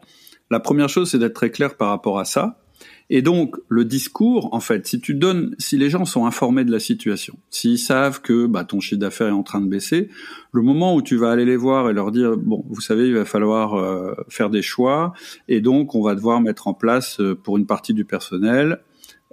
la 0.53 0.59
première 0.59 0.89
chose, 0.89 1.09
c'est 1.09 1.17
d'être 1.17 1.33
très 1.33 1.49
clair 1.49 1.77
par 1.77 1.89
rapport 1.89 2.19
à 2.19 2.25
ça. 2.25 2.62
Et 3.09 3.21
donc, 3.21 3.57
le 3.67 3.85
discours, 3.85 4.53
en 4.53 4.59
fait, 4.59 4.87
si 4.87 4.99
tu 4.99 5.13
donnes, 5.13 5.55
si 5.59 5.77
les 5.77 5.89
gens 5.89 6.05
sont 6.05 6.25
informés 6.25 6.65
de 6.65 6.71
la 6.71 6.79
situation, 6.79 7.37
s'ils 7.49 7.77
savent 7.77 8.21
que 8.21 8.47
bah, 8.47 8.63
ton 8.63 8.79
chiffre 8.79 8.99
d'affaires 8.99 9.27
est 9.27 9.31
en 9.31 9.43
train 9.43 9.61
de 9.61 9.67
baisser, 9.67 10.09
le 10.51 10.61
moment 10.61 10.95
où 10.95 11.01
tu 11.01 11.15
vas 11.15 11.31
aller 11.31 11.45
les 11.45 11.57
voir 11.57 11.89
et 11.89 11.93
leur 11.93 12.11
dire, 12.11 12.37
bon, 12.37 12.65
vous 12.69 12.81
savez, 12.81 13.07
il 13.07 13.13
va 13.13 13.25
falloir 13.25 13.75
euh, 13.75 14.13
faire 14.29 14.49
des 14.49 14.61
choix, 14.61 15.13
et 15.47 15.61
donc 15.61 15.95
on 15.95 16.01
va 16.01 16.15
devoir 16.15 16.41
mettre 16.41 16.67
en 16.67 16.73
place 16.73 17.19
euh, 17.19 17.35
pour 17.35 17.57
une 17.57 17.65
partie 17.65 17.93
du 17.93 18.05
personnel, 18.05 18.79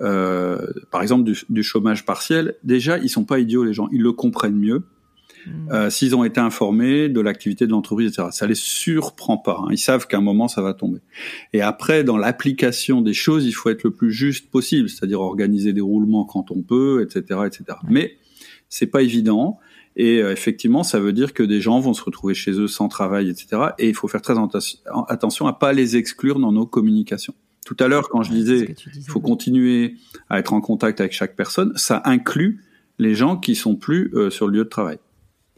euh, 0.01 0.59
par 0.91 1.03
exemple 1.03 1.25
du, 1.25 1.39
du, 1.49 1.63
chômage 1.63 2.05
partiel. 2.05 2.57
Déjà, 2.65 2.99
ils 2.99 3.11
sont 3.11 3.25
pas 3.25 3.39
idiots 3.39 3.65
les 3.65 3.73
gens, 3.75 3.89
ils 3.93 4.03
le 4.03 4.13
comprennent 4.13 4.59
mieux. 4.59 4.83
Mm. 5.47 5.73
Euh, 5.73 5.91
s'ils 5.91 6.15
ont 6.15 6.25
été 6.25 6.41
informés 6.41 7.09
de 7.09 7.21
l'activité 7.21 7.67
de 7.67 7.73
l'entreprise, 7.73 8.09
etc. 8.09 8.29
Ça 8.33 8.47
les 8.47 8.55
surprend 8.55 9.39
pas. 9.39 9.61
Hein. 9.63 9.69
Ils 9.71 9.79
savent 9.79 10.07
qu'à 10.07 10.19
un 10.19 10.23
moment 10.23 10.49
ça 10.49 10.63
va 10.63 10.75
tomber. 10.75 11.01
Et 11.53 11.63
après, 11.63 12.05
dans 12.05 12.17
l'application 12.17 13.01
des 13.01 13.15
choses, 13.15 13.47
il 13.47 13.53
faut 13.53 13.71
être 13.71 13.85
le 13.85 13.91
plus 13.91 14.13
juste 14.13 14.51
possible, 14.51 14.89
c'est-à-dire 14.89 15.21
organiser 15.21 15.73
des 15.73 15.81
roulements 15.81 16.25
quand 16.25 16.51
on 16.51 16.63
peut, 16.63 17.03
etc., 17.03 17.41
etc. 17.47 17.79
Mais 17.89 18.17
c'est 18.69 18.87
pas 18.87 19.03
évident. 19.03 19.59
Et 19.97 20.23
euh, 20.23 20.33
effectivement, 20.33 20.83
ça 20.85 21.01
veut 21.01 21.13
dire 21.13 21.35
que 21.35 21.43
des 21.43 21.61
gens 21.61 21.81
vont 21.81 21.95
se 21.95 22.03
retrouver 22.03 22.35
chez 22.35 22.53
eux 22.53 22.69
sans 22.69 22.89
travail, 22.89 23.29
etc. 23.29 23.73
Et 23.79 23.89
il 23.89 23.95
faut 23.95 24.09
faire 24.09 24.23
très 24.23 24.37
attention 25.09 25.47
à 25.47 25.53
pas 25.53 25.73
les 25.73 25.97
exclure 25.97 26.39
dans 26.39 26.53
nos 26.53 26.67
communications. 26.67 27.35
Tout 27.67 27.77
à 27.81 27.89
l'heure, 27.89 28.09
quand 28.09 28.23
je 28.23 28.31
disais, 28.31 28.75
il 28.97 29.03
faut 29.03 29.21
continuer 29.21 29.97
à 30.29 30.39
être 30.39 30.53
en 30.53 30.61
contact 30.61 31.01
avec 31.01 31.13
chaque 31.13 31.37
personne, 31.37 31.73
ça 31.77 32.01
inclut 32.05 32.65
les 32.99 33.15
gens 33.15 33.37
qui 33.37 33.55
sont 33.55 33.77
plus 33.77 34.11
euh, 34.15 34.31
sur 34.31 34.47
le 34.47 34.55
lieu 34.55 34.65
de 34.65 34.69
travail 34.69 34.99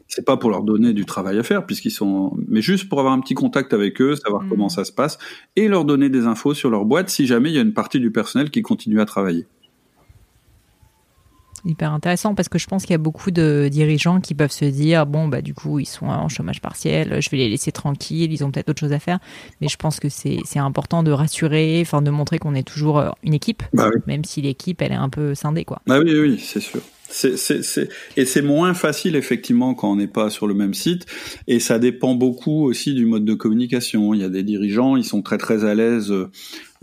c'est 0.07 0.25
pas 0.25 0.37
pour 0.37 0.49
leur 0.49 0.63
donner 0.63 0.93
du 0.93 1.05
travail 1.05 1.39
à 1.39 1.43
faire 1.43 1.65
puisqu'ils 1.65 1.91
sont 1.91 2.37
mais 2.47 2.61
juste 2.61 2.89
pour 2.89 2.99
avoir 2.99 3.13
un 3.13 3.19
petit 3.19 3.33
contact 3.33 3.73
avec 3.73 4.01
eux, 4.01 4.15
savoir 4.15 4.43
mm. 4.43 4.49
comment 4.49 4.69
ça 4.69 4.85
se 4.85 4.91
passe 4.91 5.17
et 5.55 5.67
leur 5.67 5.85
donner 5.85 6.09
des 6.09 6.25
infos 6.25 6.53
sur 6.53 6.69
leur 6.69 6.85
boîte 6.85 7.09
si 7.09 7.25
jamais 7.25 7.49
il 7.49 7.55
y 7.55 7.59
a 7.59 7.61
une 7.61 7.73
partie 7.73 7.99
du 7.99 8.11
personnel 8.11 8.51
qui 8.51 8.61
continue 8.61 9.01
à 9.01 9.05
travailler. 9.05 9.45
Hyper 11.65 11.93
intéressant 11.93 12.35
parce 12.35 12.49
que 12.49 12.59
je 12.59 12.67
pense 12.67 12.83
qu'il 12.83 12.91
y 12.91 12.95
a 12.95 12.97
beaucoup 12.97 13.31
de 13.31 13.69
dirigeants 13.71 14.19
qui 14.19 14.33
peuvent 14.35 14.51
se 14.51 14.65
dire 14.65 15.05
bon 15.05 15.29
bah 15.29 15.41
du 15.41 15.53
coup 15.53 15.79
ils 15.79 15.85
sont 15.85 16.07
en 16.07 16.27
chômage 16.27 16.59
partiel, 16.59 17.21
je 17.21 17.29
vais 17.29 17.37
les 17.37 17.47
laisser 17.47 17.71
tranquilles, 17.71 18.33
ils 18.33 18.43
ont 18.43 18.51
peut-être 18.51 18.67
autre 18.67 18.81
chose 18.81 18.91
à 18.91 18.99
faire, 18.99 19.19
mais 19.61 19.69
je 19.69 19.77
pense 19.77 20.01
que 20.01 20.09
c'est 20.09 20.41
important 20.57 21.03
de 21.03 21.11
rassurer, 21.11 21.79
enfin 21.81 22.01
de 22.01 22.11
montrer 22.11 22.37
qu'on 22.37 22.53
est 22.53 22.67
toujours 22.67 22.99
euh, 22.99 23.11
une 23.23 23.33
équipe, 23.33 23.63
bah 23.71 23.89
même 24.07 24.25
si 24.25 24.41
l'équipe 24.41 24.81
elle 24.81 24.91
est 24.91 24.95
un 24.95 25.07
peu 25.07 25.35
scindée 25.35 25.63
quoi. 25.63 25.81
Bah 25.87 25.99
oui 26.03 26.19
oui 26.19 26.37
c'est 26.37 26.59
sûr. 26.59 26.81
C'est, 27.13 27.37
c'est, 27.37 27.89
Et 28.17 28.25
c'est 28.25 28.41
moins 28.41 28.73
facile 28.73 29.15
effectivement 29.15 29.75
quand 29.75 29.91
on 29.91 29.97
n'est 29.97 30.07
pas 30.07 30.31
sur 30.31 30.47
le 30.47 30.55
même 30.55 30.73
site. 30.73 31.05
Et 31.47 31.59
ça 31.59 31.77
dépend 31.77 32.15
beaucoup 32.15 32.63
aussi 32.63 32.95
du 32.95 33.05
mode 33.05 33.23
de 33.23 33.35
communication. 33.35 34.15
Il 34.15 34.21
y 34.21 34.23
a 34.23 34.29
des 34.29 34.41
dirigeants, 34.41 34.95
ils 34.95 35.03
sont 35.03 35.21
très 35.21 35.37
très 35.37 35.63
à 35.63 35.75
l'aise 35.75 36.11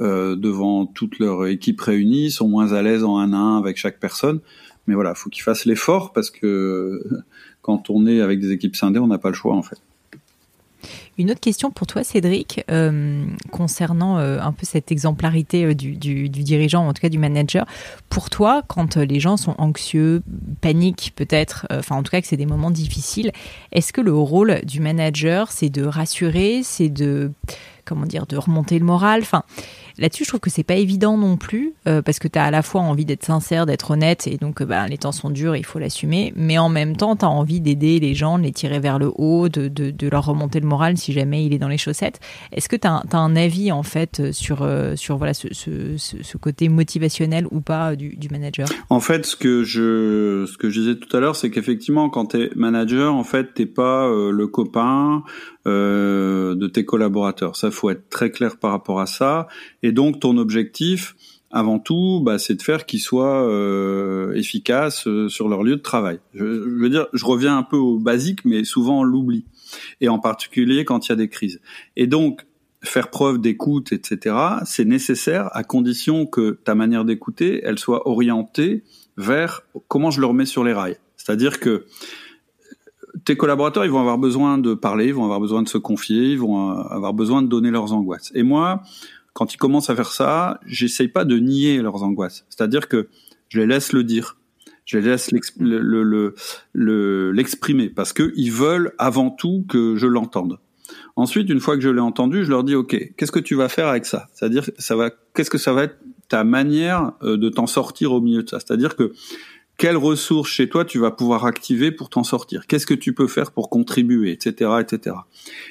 euh, 0.01 0.37
devant 0.37 0.87
toute 0.87 1.19
leur 1.19 1.47
équipe 1.47 1.81
réunie, 1.81 2.27
ils 2.27 2.31
sont 2.31 2.49
moins 2.49 2.73
à 2.73 2.81
l'aise 2.81 3.03
en 3.03 3.19
un 3.19 3.33
à 3.33 3.37
un 3.37 3.59
avec 3.59 3.77
chaque 3.77 3.99
personne. 3.99 4.39
Mais 4.87 4.95
voilà, 4.95 5.15
faut 5.17 5.31
qu'ils 5.31 5.43
fassent 5.43 5.65
l'effort 5.65 6.13
parce 6.13 6.31
que 6.31 7.03
quand 7.61 7.91
on 7.91 8.07
est 8.07 8.21
avec 8.21 8.41
des 8.41 8.53
équipes 8.53 8.77
scindées, 8.77 9.01
on 9.01 9.09
n'a 9.09 9.19
pas 9.19 9.31
le 9.31 9.35
choix 9.35 9.57
en 9.57 9.63
fait. 9.63 9.79
Une 11.19 11.31
autre 11.31 11.41
question 11.41 11.71
pour 11.71 11.87
toi, 11.87 12.05
Cédric, 12.05 12.65
euh, 12.71 13.27
concernant 13.51 14.19
euh, 14.19 14.41
un 14.41 14.53
peu 14.53 14.65
cette 14.65 14.91
exemplarité 14.91 15.65
euh, 15.65 15.75
du, 15.75 16.29
dirigeant, 16.29 16.87
en 16.87 16.93
tout 16.93 17.03
cas 17.03 17.09
du 17.09 17.19
manager. 17.19 17.67
Pour 18.09 18.31
toi, 18.31 18.63
quand 18.67 18.97
les 18.97 19.21
gens 19.21 19.37
sont 19.37 19.55
anxieux, 19.59 20.23
paniquent 20.61 21.13
peut-être, 21.17 21.67
enfin 21.71 21.97
en 21.97 22.03
tout 22.03 22.11
cas 22.11 22.21
que 22.21 22.27
c'est 22.27 22.37
des 22.37 22.47
moments 22.47 22.71
difficiles, 22.71 23.33
est-ce 23.73 23.93
que 23.93 24.01
le 24.01 24.15
rôle 24.15 24.61
du 24.65 24.81
manager, 24.81 25.53
c'est 25.53 25.71
de 25.71 25.85
rassurer, 25.85 26.63
c'est 26.63 26.89
de 26.89 27.33
comment 27.85 28.07
dire, 28.07 28.27
de 28.27 28.37
remonter 28.37 28.79
le 28.79 28.85
moral? 28.85 29.25
Là-dessus, 29.99 30.25
je 30.25 30.29
trouve 30.29 30.41
que 30.41 30.51
c'est 30.51 30.65
pas 30.65 30.77
évident 30.77 31.17
non 31.17 31.37
plus, 31.37 31.73
euh, 31.87 32.03
parce 32.03 32.19
que 32.19 32.29
tu 32.29 32.39
as 32.39 32.45
à 32.45 32.51
la 32.51 32.63
fois 32.63 32.81
envie 32.81 33.05
d'être 33.05 33.25
sincère, 33.25 33.67
d'être 33.67 33.91
honnête, 33.91 34.27
et 34.27 34.37
donc 34.37 34.63
bah, 34.63 34.87
les 34.89 34.99
temps 34.99 35.13
sont 35.13 35.31
durs, 35.31 35.57
il 35.57 35.65
faut 35.65 35.79
l'assumer, 35.79 36.33
mais 36.37 36.59
en 36.59 36.69
même 36.69 36.97
temps, 36.97 37.17
tu 37.17 37.25
as 37.25 37.29
envie 37.29 37.61
d'aider 37.61 38.01
les 38.01 38.15
gens, 38.15 38.39
de 38.39 38.45
les 38.45 38.53
tirer 38.53 38.81
vers 38.81 38.99
le 38.99 39.11
haut, 39.15 39.49
de, 39.49 39.69
de, 39.69 39.91
de, 39.91 40.09
leur 40.09 40.27
remonter 40.27 40.61
le 40.61 40.67
moral 40.67 40.97
si 40.97 41.13
jamais 41.13 41.45
il 41.45 41.53
est 41.53 41.59
dans 41.59 41.69
les 41.69 41.79
chaussettes. 41.79 42.21
Est-ce 42.53 42.69
que 42.69 42.77
tu 42.77 42.87
as, 42.87 43.03
un 43.13 43.37
avis 43.37 43.71
en 43.71 43.83
fait 43.83 44.33
sur, 44.33 44.69
sur 44.97 45.17
voilà, 45.19 45.35
ce, 45.35 45.49
ce, 45.53 45.97
ce, 45.97 46.37
côté 46.39 46.69
motivationnel 46.69 47.47
ou 47.51 47.61
pas 47.61 47.97
du, 47.97 48.17
du 48.17 48.29
manager? 48.29 48.67
En 48.89 49.01
fait, 49.01 49.27
ce 49.27 49.37
que 49.37 49.63
je, 49.63 50.47
ce 50.47 50.57
que 50.57 50.71
je 50.71 50.81
disais 50.81 50.95
tout 50.97 51.15
à 51.17 51.21
l'heure, 51.21 51.37
c'est 51.37 51.51
qu'effectivement, 51.51 52.09
quand 52.09 52.27
tu 52.27 52.43
es 52.43 52.51
manager, 52.57 53.15
en 53.15 53.25
fait, 53.25 53.55
t'es 53.55 53.67
pas 53.67 54.09
le 54.09 54.47
copain 54.47 55.23
euh, 55.67 56.55
de 56.55 56.67
tes 56.69 56.87
collaborateurs. 56.87 57.55
Ça, 57.55 57.71
faut 57.71 57.91
être 57.91 58.09
très 58.09 58.31
clair 58.31 58.57
par 58.57 58.71
rapport 58.71 58.99
à 58.99 59.05
ça. 59.05 59.47
Et 59.83 59.93
donc, 59.93 60.21
ton 60.21 60.37
objectif, 60.37 61.15
avant 61.51 61.79
tout, 61.79 62.21
bah, 62.23 62.39
c'est 62.39 62.55
de 62.55 62.63
faire 62.63 62.87
qu'ils 62.87 63.01
soient 63.01 63.49
euh, 63.49 64.33
efficaces 64.35 65.07
euh, 65.09 65.29
sur 65.29 65.49
leur 65.49 65.63
lieu 65.63 65.77
de 65.77 65.83
travail. 65.83 66.21
Je, 66.35 66.45
veux 66.45 66.89
dire, 66.89 67.09
je 67.13 67.25
reviens 67.25 67.59
un 67.59 67.63
peu 67.63 67.77
au 67.77 67.99
basique, 67.99 68.45
mais 68.45 68.63
souvent 68.65 69.01
on 69.01 69.03
l'oublie. 69.03 69.45
Et 70.01 70.09
en 70.09 70.19
particulier 70.19 70.85
quand 70.85 71.07
il 71.07 71.11
y 71.11 71.13
a 71.13 71.17
des 71.17 71.29
crises. 71.29 71.61
Et 71.97 72.07
donc, 72.07 72.47
faire 72.83 73.11
preuve 73.11 73.41
d'écoute, 73.41 73.93
etc., 73.93 74.37
c'est 74.65 74.85
nécessaire 74.85 75.49
à 75.53 75.65
condition 75.65 76.25
que 76.25 76.53
ta 76.65 76.75
manière 76.75 77.05
d'écouter, 77.05 77.61
elle 77.65 77.79
soit 77.79 78.09
orientée 78.09 78.85
vers 79.17 79.63
comment 79.89 80.11
je 80.11 80.21
le 80.21 80.27
remets 80.27 80.47
sur 80.47 80.65
les 80.65 80.73
rails. 80.73 80.99
C'est-à-dire 81.17 81.61
que 81.61 81.85
tes 83.25 83.37
collaborateurs, 83.37 83.85
ils 83.85 83.91
vont 83.91 84.01
avoir 84.01 84.19
besoin 84.19 84.57
de 84.57 84.73
parler, 84.73 85.09
ils 85.09 85.15
vont 85.15 85.25
avoir 85.25 85.41
besoin 85.41 85.63
de 85.63 85.69
se 85.69 85.79
confier, 85.79 86.31
ils 86.31 86.39
vont 86.39 86.71
avoir 86.71 87.13
besoin 87.13 87.43
de 87.43 87.49
donner 87.49 87.71
leurs 87.71 87.93
angoisses. 87.93 88.31
Et 88.35 88.45
moi, 88.45 88.83
quand 89.33 89.55
ils 89.55 89.57
commencent 89.57 89.91
à 89.91 89.97
faire 89.97 90.13
ça, 90.13 90.61
j'essaye 90.67 91.09
pas 91.09 91.25
de 91.25 91.39
nier 91.39 91.81
leurs 91.83 92.03
angoisses. 92.03 92.45
C'est-à-dire 92.49 92.89
que 92.89 93.09
je 93.49 93.61
les 93.61 93.67
laisse 93.67 93.93
le 93.93 94.05
dire. 94.05 94.37
Je 94.85 94.99
les 94.99 95.09
laisse 95.09 95.31
l'exprimer 95.31 95.71
le, 95.79 96.35
le, 96.73 97.95
parce 97.95 98.13
que 98.13 98.33
ils 98.37 98.51
veulent 98.51 98.93
avant 98.99 99.31
tout 99.31 99.65
que 99.69 99.97
je 99.97 100.07
l'entende. 100.07 100.59
Ensuite, 101.17 101.49
une 101.49 101.61
fois 101.61 101.77
que 101.77 101.83
je 101.83 101.89
l'ai 101.89 102.01
entendu, 102.01 102.45
je 102.45 102.51
leur 102.51 102.65
dis 102.65 102.75
OK, 102.75 103.13
qu'est-ce 103.17 103.33
que 103.33 103.39
tu 103.39 103.55
vas 103.55 103.69
faire 103.69 103.87
avec 103.87 104.07
ça? 104.07 104.29
C'est-à-dire 104.35 104.69
ça 104.79 104.97
va 104.97 105.11
qu'est-ce 105.35 105.51
que 105.51 105.59
ça 105.59 105.73
va 105.73 105.85
être 105.85 105.97
ta 106.29 106.45
manière 106.45 107.13
euh, 107.23 107.37
de 107.37 107.49
t'en 107.49 107.67
sortir 107.67 108.13
au 108.13 108.21
milieu 108.21 108.43
de 108.43 108.49
ça? 108.49 108.59
C'est-à-dire 108.59 108.97
que 108.97 109.13
quelles 109.77 109.97
ressources 109.97 110.51
chez 110.51 110.69
toi 110.69 110.85
tu 110.85 110.99
vas 110.99 111.11
pouvoir 111.11 111.47
activer 111.47 111.91
pour 111.91 112.11
t'en 112.11 112.23
sortir? 112.23 112.67
Qu'est-ce 112.67 112.87
que 112.87 112.95
tu 112.95 113.15
peux 113.15 113.27
faire 113.27 113.51
pour 113.51 113.71
contribuer, 113.71 114.31
etc., 114.31 114.73
etc. 114.81 115.17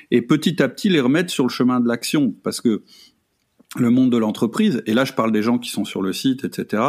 Et 0.10 0.24
petit 0.24 0.64
à 0.64 0.68
petit 0.68 0.90
les 0.90 1.00
remettre 1.00 1.30
sur 1.30 1.44
le 1.44 1.50
chemin 1.50 1.80
de 1.80 1.88
l'action, 1.88 2.34
parce 2.44 2.60
que 2.60 2.82
le 3.78 3.90
monde 3.90 4.12
de 4.12 4.18
l'entreprise, 4.18 4.82
et 4.86 4.94
là 4.94 5.06
je 5.06 5.14
parle 5.14 5.32
des 5.32 5.44
gens 5.44 5.60
qui 5.60 5.70
sont 5.70 5.86
sur 5.86 6.02
le 6.02 6.14
site, 6.14 6.44
etc. 6.44 6.84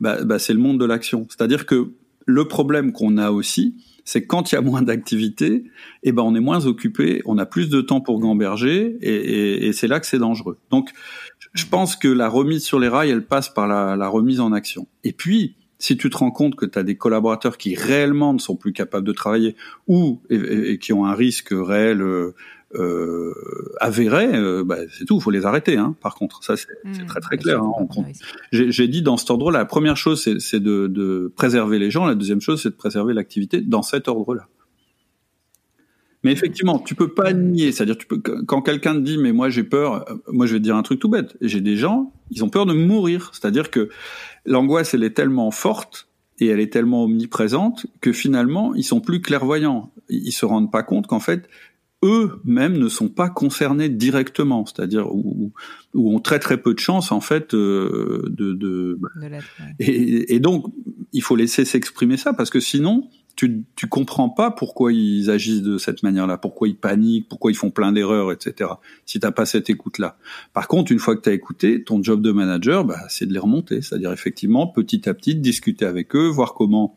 Bah, 0.00 0.24
bah 0.24 0.38
c'est 0.38 0.52
le 0.52 0.58
monde 0.58 0.80
de 0.80 0.84
l'action. 0.84 1.26
C'est-à-dire 1.28 1.66
que 1.66 1.92
le 2.26 2.48
problème 2.48 2.92
qu'on 2.92 3.18
a 3.18 3.30
aussi, 3.30 3.76
c'est 4.04 4.26
quand 4.26 4.50
il 4.50 4.56
y 4.56 4.58
a 4.58 4.60
moins 4.60 4.82
d'activité, 4.82 5.64
eh 6.02 6.12
ben 6.12 6.22
on 6.22 6.34
est 6.34 6.40
moins 6.40 6.66
occupé, 6.66 7.22
on 7.24 7.38
a 7.38 7.46
plus 7.46 7.68
de 7.68 7.80
temps 7.80 8.00
pour 8.00 8.18
gamberger, 8.20 8.96
et, 9.00 9.14
et, 9.14 9.66
et 9.66 9.72
c'est 9.72 9.86
là 9.86 10.00
que 10.00 10.06
c'est 10.06 10.18
dangereux. 10.18 10.58
Donc, 10.70 10.90
je 11.54 11.66
pense 11.66 11.96
que 11.96 12.08
la 12.08 12.28
remise 12.28 12.64
sur 12.64 12.78
les 12.78 12.88
rails, 12.88 13.10
elle 13.10 13.24
passe 13.24 13.48
par 13.48 13.66
la, 13.66 14.08
remise 14.08 14.40
en 14.40 14.52
action. 14.52 14.88
Et 15.04 15.12
puis, 15.12 15.56
si 15.78 15.96
tu 15.96 16.10
te 16.10 16.16
rends 16.16 16.30
compte 16.30 16.56
que 16.56 16.66
tu 16.66 16.78
as 16.78 16.82
des 16.82 16.96
collaborateurs 16.96 17.58
qui 17.58 17.74
réellement 17.74 18.32
ne 18.32 18.38
sont 18.38 18.56
plus 18.56 18.72
capables 18.72 19.06
de 19.06 19.12
travailler 19.12 19.54
ou 19.86 20.20
et, 20.30 20.78
qui 20.78 20.92
ont 20.92 21.04
un 21.04 21.14
risque 21.14 21.50
réel 21.52 22.02
euh, 22.74 23.32
euh 23.36 23.74
avéré, 23.80 24.34
euh, 24.34 24.64
bah, 24.64 24.78
c'est 24.90 25.04
tout, 25.04 25.16
il 25.16 25.22
faut 25.22 25.30
les 25.30 25.46
arrêter. 25.46 25.76
Hein, 25.76 25.96
par 26.00 26.14
contre, 26.14 26.42
ça 26.42 26.56
c'est 26.56 26.68
mmh, 26.84 27.06
très 27.06 27.20
très 27.20 27.36
clair. 27.38 27.62
Hein, 27.62 27.86
J'ai 28.52 28.88
dit 28.88 29.02
dans 29.02 29.16
cet 29.16 29.30
ordre-là, 29.30 29.58
la 29.58 29.64
première 29.64 29.96
chose 29.96 30.22
c'est 30.38 30.60
de, 30.60 30.86
de 30.86 31.32
préserver 31.36 31.78
les 31.78 31.90
gens, 31.90 32.06
la 32.06 32.14
deuxième 32.14 32.40
chose 32.40 32.62
c'est 32.62 32.70
de 32.70 32.76
préserver 32.76 33.14
l'activité 33.14 33.60
dans 33.60 33.82
cet 33.82 34.08
ordre-là. 34.08 34.48
Mais 36.24 36.32
effectivement, 36.32 36.78
tu 36.78 36.94
peux 36.94 37.12
pas 37.12 37.34
nier, 37.34 37.70
c'est-à-dire 37.70 37.98
tu 37.98 38.06
peux 38.06 38.18
quand 38.18 38.62
quelqu'un 38.62 38.94
te 38.94 39.00
dit 39.00 39.18
mais 39.18 39.32
moi 39.32 39.50
j'ai 39.50 39.62
peur, 39.62 40.10
euh, 40.10 40.14
moi 40.28 40.46
je 40.46 40.54
vais 40.54 40.58
te 40.58 40.64
dire 40.64 40.74
un 40.74 40.82
truc 40.82 40.98
tout 40.98 41.10
bête. 41.10 41.36
J'ai 41.42 41.60
des 41.60 41.76
gens, 41.76 42.12
ils 42.30 42.42
ont 42.42 42.48
peur 42.48 42.64
de 42.64 42.72
mourir, 42.72 43.30
c'est-à-dire 43.34 43.70
que 43.70 43.90
l'angoisse 44.46 44.94
elle 44.94 45.04
est 45.04 45.14
tellement 45.14 45.50
forte 45.50 46.08
et 46.40 46.46
elle 46.46 46.60
est 46.60 46.72
tellement 46.72 47.04
omniprésente 47.04 47.86
que 48.00 48.10
finalement 48.10 48.74
ils 48.74 48.84
sont 48.84 49.00
plus 49.00 49.20
clairvoyants. 49.20 49.92
Ils 50.08 50.32
se 50.32 50.46
rendent 50.46 50.72
pas 50.72 50.82
compte 50.82 51.06
qu'en 51.06 51.20
fait 51.20 51.46
eux-mêmes 52.04 52.78
ne 52.78 52.88
sont 52.88 53.08
pas 53.08 53.28
concernés 53.28 53.88
directement, 53.88 54.66
c'est-à-dire 54.66 55.12
où, 55.12 55.52
où, 55.94 56.14
ont 56.14 56.20
très 56.20 56.38
très 56.38 56.58
peu 56.58 56.74
de 56.74 56.78
chance 56.78 57.10
en 57.10 57.20
fait 57.20 57.54
euh, 57.54 58.24
de, 58.28 58.52
de, 58.52 58.98
et, 59.80 60.34
et, 60.34 60.40
donc 60.40 60.66
il 61.12 61.22
faut 61.22 61.34
laisser 61.34 61.64
s'exprimer 61.64 62.16
ça 62.16 62.32
parce 62.34 62.50
que 62.50 62.60
sinon 62.60 63.08
tu, 63.36 63.64
tu 63.74 63.88
comprends 63.88 64.28
pas 64.28 64.50
pourquoi 64.50 64.92
ils 64.92 65.30
agissent 65.30 65.62
de 65.62 65.78
cette 65.78 66.02
manière-là, 66.02 66.38
pourquoi 66.38 66.68
ils 66.68 66.76
paniquent, 66.76 67.28
pourquoi 67.28 67.50
ils 67.50 67.56
font 67.56 67.70
plein 67.70 67.92
d'erreurs, 67.92 68.30
etc. 68.30 68.70
Si 69.06 69.18
t'as 69.18 69.32
pas 69.32 69.44
cette 69.44 69.70
écoute-là. 69.70 70.16
Par 70.52 70.68
contre, 70.68 70.92
une 70.92 70.98
fois 70.98 71.16
que 71.16 71.22
tu 71.22 71.30
as 71.30 71.32
écouté, 71.32 71.82
ton 71.82 72.02
job 72.02 72.22
de 72.22 72.30
manager, 72.30 72.84
bah, 72.84 73.00
c'est 73.08 73.26
de 73.26 73.32
les 73.32 73.38
remonter, 73.38 73.82
c'est-à-dire 73.82 74.12
effectivement 74.12 74.66
petit 74.66 75.08
à 75.08 75.14
petit 75.14 75.34
discuter 75.34 75.84
avec 75.84 76.14
eux, 76.14 76.28
voir 76.28 76.54
comment, 76.54 76.94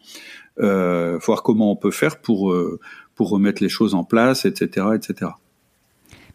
euh, 0.60 1.18
voir 1.26 1.42
comment 1.42 1.72
on 1.72 1.76
peut 1.76 1.92
faire 1.92 2.22
pour 2.22 2.52
euh, 2.52 2.80
pour 3.18 3.30
remettre 3.30 3.62
les 3.62 3.70
choses 3.70 3.96
en 3.96 4.04
place, 4.04 4.46
etc., 4.46 4.88
etc. 4.96 5.32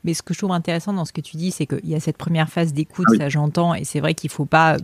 Mais 0.05 0.15
ce 0.15 0.23
que 0.23 0.35
je 0.35 0.39
trouve 0.39 0.53
intéressant 0.53 0.93
dans 0.93 1.05
ce 1.05 1.13
que 1.13 1.21
tu 1.21 1.37
dis, 1.37 1.51
c'est 1.51 1.67
qu'il 1.67 1.89
y 1.89 1.95
a 1.95 2.01
cette 2.01 2.17
première 2.17 2.49
phase 2.49 2.73
d'écoute, 2.73 3.07
ça 3.19 3.29
j'entends, 3.29 3.75
et 3.75 3.85
c'est 3.85 4.01
vrai 4.01 4.15
qu'il 4.15 4.31
faut 4.31 4.45
pas, 4.45 4.77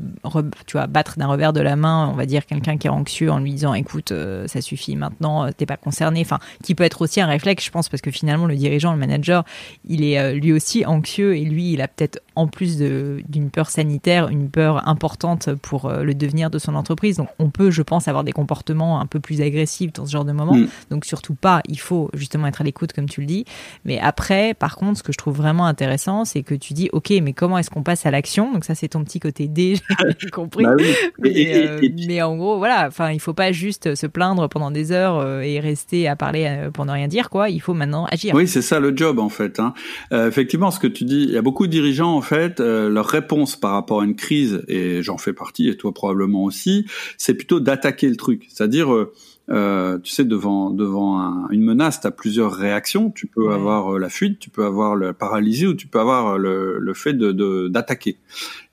tu 0.66 0.72
vois, 0.72 0.86
battre 0.86 1.18
d'un 1.18 1.26
revers 1.26 1.52
de 1.52 1.60
la 1.60 1.76
main, 1.76 2.08
on 2.12 2.16
va 2.16 2.26
dire 2.26 2.46
quelqu'un 2.46 2.76
qui 2.76 2.86
est 2.86 2.90
anxieux 2.90 3.30
en 3.30 3.38
lui 3.38 3.52
disant, 3.52 3.74
écoute, 3.74 4.12
euh, 4.12 4.46
ça 4.46 4.60
suffit 4.60 4.96
maintenant, 4.96 5.44
euh, 5.44 5.50
t'es 5.56 5.66
pas 5.66 5.76
concerné. 5.76 6.20
Enfin, 6.20 6.38
qui 6.62 6.74
peut 6.74 6.84
être 6.84 7.02
aussi 7.02 7.20
un 7.20 7.26
réflexe, 7.26 7.64
je 7.64 7.70
pense, 7.70 7.88
parce 7.88 8.00
que 8.00 8.10
finalement 8.10 8.46
le 8.46 8.56
dirigeant, 8.56 8.92
le 8.92 8.98
manager, 8.98 9.44
il 9.88 10.04
est 10.04 10.18
euh, 10.18 10.32
lui 10.32 10.52
aussi 10.52 10.86
anxieux 10.86 11.36
et 11.36 11.44
lui, 11.44 11.72
il 11.72 11.80
a 11.80 11.88
peut-être 11.88 12.20
en 12.36 12.46
plus 12.46 12.78
d'une 12.78 13.50
peur 13.50 13.70
sanitaire, 13.70 14.28
une 14.28 14.48
peur 14.48 14.86
importante 14.88 15.52
pour 15.54 15.90
le 15.90 16.14
devenir 16.14 16.50
de 16.50 16.58
son 16.60 16.76
entreprise. 16.76 17.16
Donc 17.16 17.28
on 17.40 17.50
peut, 17.50 17.72
je 17.72 17.82
pense, 17.82 18.06
avoir 18.06 18.22
des 18.22 18.32
comportements 18.32 19.00
un 19.00 19.06
peu 19.06 19.18
plus 19.18 19.40
agressifs 19.40 19.92
dans 19.92 20.06
ce 20.06 20.12
genre 20.12 20.24
de 20.24 20.30
moment. 20.30 20.54
Mm. 20.54 20.68
Donc 20.90 21.04
surtout 21.04 21.34
pas, 21.34 21.62
il 21.68 21.80
faut 21.80 22.10
justement 22.14 22.46
être 22.46 22.60
à 22.60 22.64
l'écoute, 22.64 22.92
comme 22.92 23.08
tu 23.08 23.20
le 23.20 23.26
dis. 23.26 23.44
Mais 23.84 23.98
après, 23.98 24.54
par 24.54 24.76
contre, 24.76 24.98
ce 24.98 25.02
que 25.08 25.12
je 25.12 25.18
trouve 25.18 25.36
vraiment 25.36 25.66
intéressant, 25.66 26.24
c'est 26.24 26.42
que 26.42 26.54
tu 26.54 26.74
dis, 26.74 26.90
ok, 26.92 27.12
mais 27.22 27.32
comment 27.32 27.58
est-ce 27.58 27.70
qu'on 27.70 27.82
passe 27.82 28.04
à 28.06 28.10
l'action? 28.10 28.52
Donc 28.52 28.64
ça, 28.64 28.74
c'est 28.74 28.88
ton 28.88 29.02
petit 29.04 29.20
côté 29.20 29.48
D, 29.48 29.76
j'ai 30.18 30.28
compris. 30.28 30.64
Bah 30.64 30.76
euh, 31.24 31.80
mais, 32.06 32.22
en 32.22 32.36
gros, 32.36 32.58
voilà, 32.58 32.86
enfin, 32.86 33.10
il 33.10 33.20
faut 33.20 33.32
pas 33.32 33.50
juste 33.50 33.94
se 33.94 34.06
plaindre 34.06 34.48
pendant 34.48 34.70
des 34.70 34.92
heures 34.92 35.18
euh, 35.18 35.40
et 35.40 35.60
rester 35.60 36.08
à 36.08 36.16
parler 36.16 36.46
euh, 36.46 36.70
pour 36.70 36.84
ne 36.84 36.92
rien 36.92 37.08
dire, 37.08 37.30
quoi. 37.30 37.48
Il 37.48 37.60
faut 37.60 37.74
maintenant 37.74 38.04
agir. 38.04 38.34
Oui, 38.34 38.46
c'est 38.46 38.62
ça 38.62 38.80
le 38.80 38.96
job 38.96 39.18
en 39.18 39.30
fait. 39.30 39.60
Hein. 39.60 39.72
effectivement, 40.12 40.70
ce 40.70 40.78
que 40.78 40.86
tu 40.86 41.04
dis, 41.04 41.24
il 41.24 41.30
y 41.30 41.38
a 41.38 41.42
beaucoup 41.42 41.66
de 41.66 41.72
dirigeants 41.72 42.14
en 42.14 42.20
fait, 42.20 42.60
leur 42.60 43.06
réponse 43.06 43.56
par 43.56 43.72
rapport 43.72 44.02
à 44.02 44.04
une 44.04 44.16
crise, 44.16 44.62
et 44.68 45.02
j'en 45.02 45.18
fais 45.18 45.32
partie, 45.32 45.68
et 45.68 45.76
toi 45.76 45.92
probablement 45.92 46.44
aussi, 46.44 46.86
c'est 47.16 47.34
plutôt 47.34 47.60
d'attaquer 47.60 48.08
le 48.08 48.16
truc, 48.16 48.46
c'est-à-dire 48.48 48.92
euh, 48.92 49.12
tu 49.48 50.12
sais, 50.12 50.24
devant 50.24 50.70
devant 50.70 51.48
une 51.48 51.62
menace, 51.62 52.00
tu 52.00 52.06
as 52.06 52.10
plusieurs 52.10 52.52
réactions. 52.52 53.10
Tu 53.10 53.26
peux 53.26 53.50
avoir 53.50 53.94
euh, 53.94 53.98
la 53.98 54.08
fuite, 54.08 54.38
tu 54.38 54.50
peux 54.50 54.64
avoir 54.64 54.96
la 54.96 55.12
paralysie 55.14 55.66
ou 55.66 55.74
tu 55.74 55.86
peux 55.86 56.00
avoir 56.00 56.34
euh, 56.34 56.38
le, 56.38 56.78
le 56.78 56.94
fait 56.94 57.14
de 57.14 57.68
d'attaquer. 57.68 58.18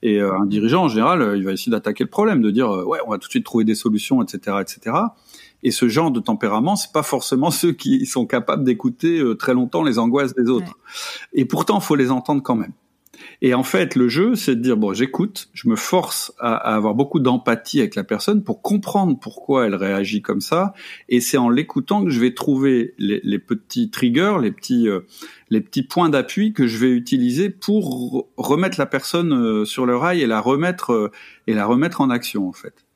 Et 0.02 0.20
un 0.20 0.44
dirigeant, 0.46 0.84
en 0.84 0.88
général, 0.88 1.34
il 1.36 1.44
va 1.44 1.52
essayer 1.52 1.70
d'attaquer 1.70 2.04
le 2.04 2.10
problème, 2.10 2.42
de 2.42 2.50
dire 2.50 2.70
ouais, 2.70 2.98
on 3.06 3.10
va 3.10 3.18
tout 3.18 3.28
de 3.28 3.30
suite 3.30 3.44
trouver 3.44 3.64
des 3.64 3.74
solutions, 3.74 4.22
etc., 4.22 4.58
etc. 4.60 4.96
Et 5.62 5.70
ce 5.70 5.88
genre 5.88 6.10
de 6.10 6.20
tempérament, 6.20 6.76
c'est 6.76 6.92
pas 6.92 7.02
forcément 7.02 7.50
ceux 7.62 7.72
qui 7.72 8.04
sont 8.06 8.26
capables 8.26 8.64
d'écouter 8.64 9.22
très 9.38 9.54
longtemps 9.54 9.82
les 9.82 9.98
angoisses 9.98 10.34
des 10.34 10.50
autres. 10.50 10.78
Et 11.32 11.44
pourtant, 11.44 11.80
faut 11.80 11.96
les 11.96 12.10
entendre 12.10 12.42
quand 12.42 12.56
même. 12.56 12.72
Et 13.42 13.54
en 13.54 13.62
fait, 13.62 13.94
le 13.94 14.08
jeu, 14.08 14.34
c'est 14.34 14.56
de 14.56 14.60
dire 14.60 14.76
bon, 14.76 14.92
j'écoute, 14.92 15.48
je 15.52 15.68
me 15.68 15.76
force 15.76 16.32
à, 16.38 16.54
avoir 16.54 16.94
beaucoup 16.94 17.20
d'empathie 17.20 17.80
avec 17.80 17.94
la 17.94 18.04
personne 18.04 18.42
pour 18.42 18.62
comprendre 18.62 19.18
pourquoi 19.18 19.66
elle 19.66 19.74
réagit 19.74 20.22
comme 20.22 20.40
ça, 20.40 20.74
et 21.08 21.20
c'est 21.20 21.36
en 21.36 21.48
l'écoutant 21.48 22.04
que 22.04 22.10
je 22.10 22.20
vais 22.20 22.34
trouver 22.34 22.94
les, 22.98 23.38
petits 23.38 23.90
triggers, 23.90 24.36
les 24.40 24.52
petits 24.52 24.88
euh, 24.88 25.00
les 25.50 25.60
petits 25.60 25.82
points 25.82 26.08
d'appui 26.08 26.52
que 26.52 26.66
je 26.66 26.78
vais 26.78 26.90
utiliser 26.90 27.50
pour 27.50 28.28
remettre 28.36 28.78
la 28.78 28.86
personne 28.86 29.32
euh, 29.32 29.64
sur 29.64 29.86
le 29.86 29.96
rail 29.96 30.20
et 30.22 30.26
la 30.26 30.40
remettre 30.40 30.92
euh, 30.92 31.12
et 31.46 31.54
la 31.54 31.66
remettre 31.66 32.00
en 32.00 32.10
action 32.10 32.48
en 32.48 32.52
fait. 32.52 32.86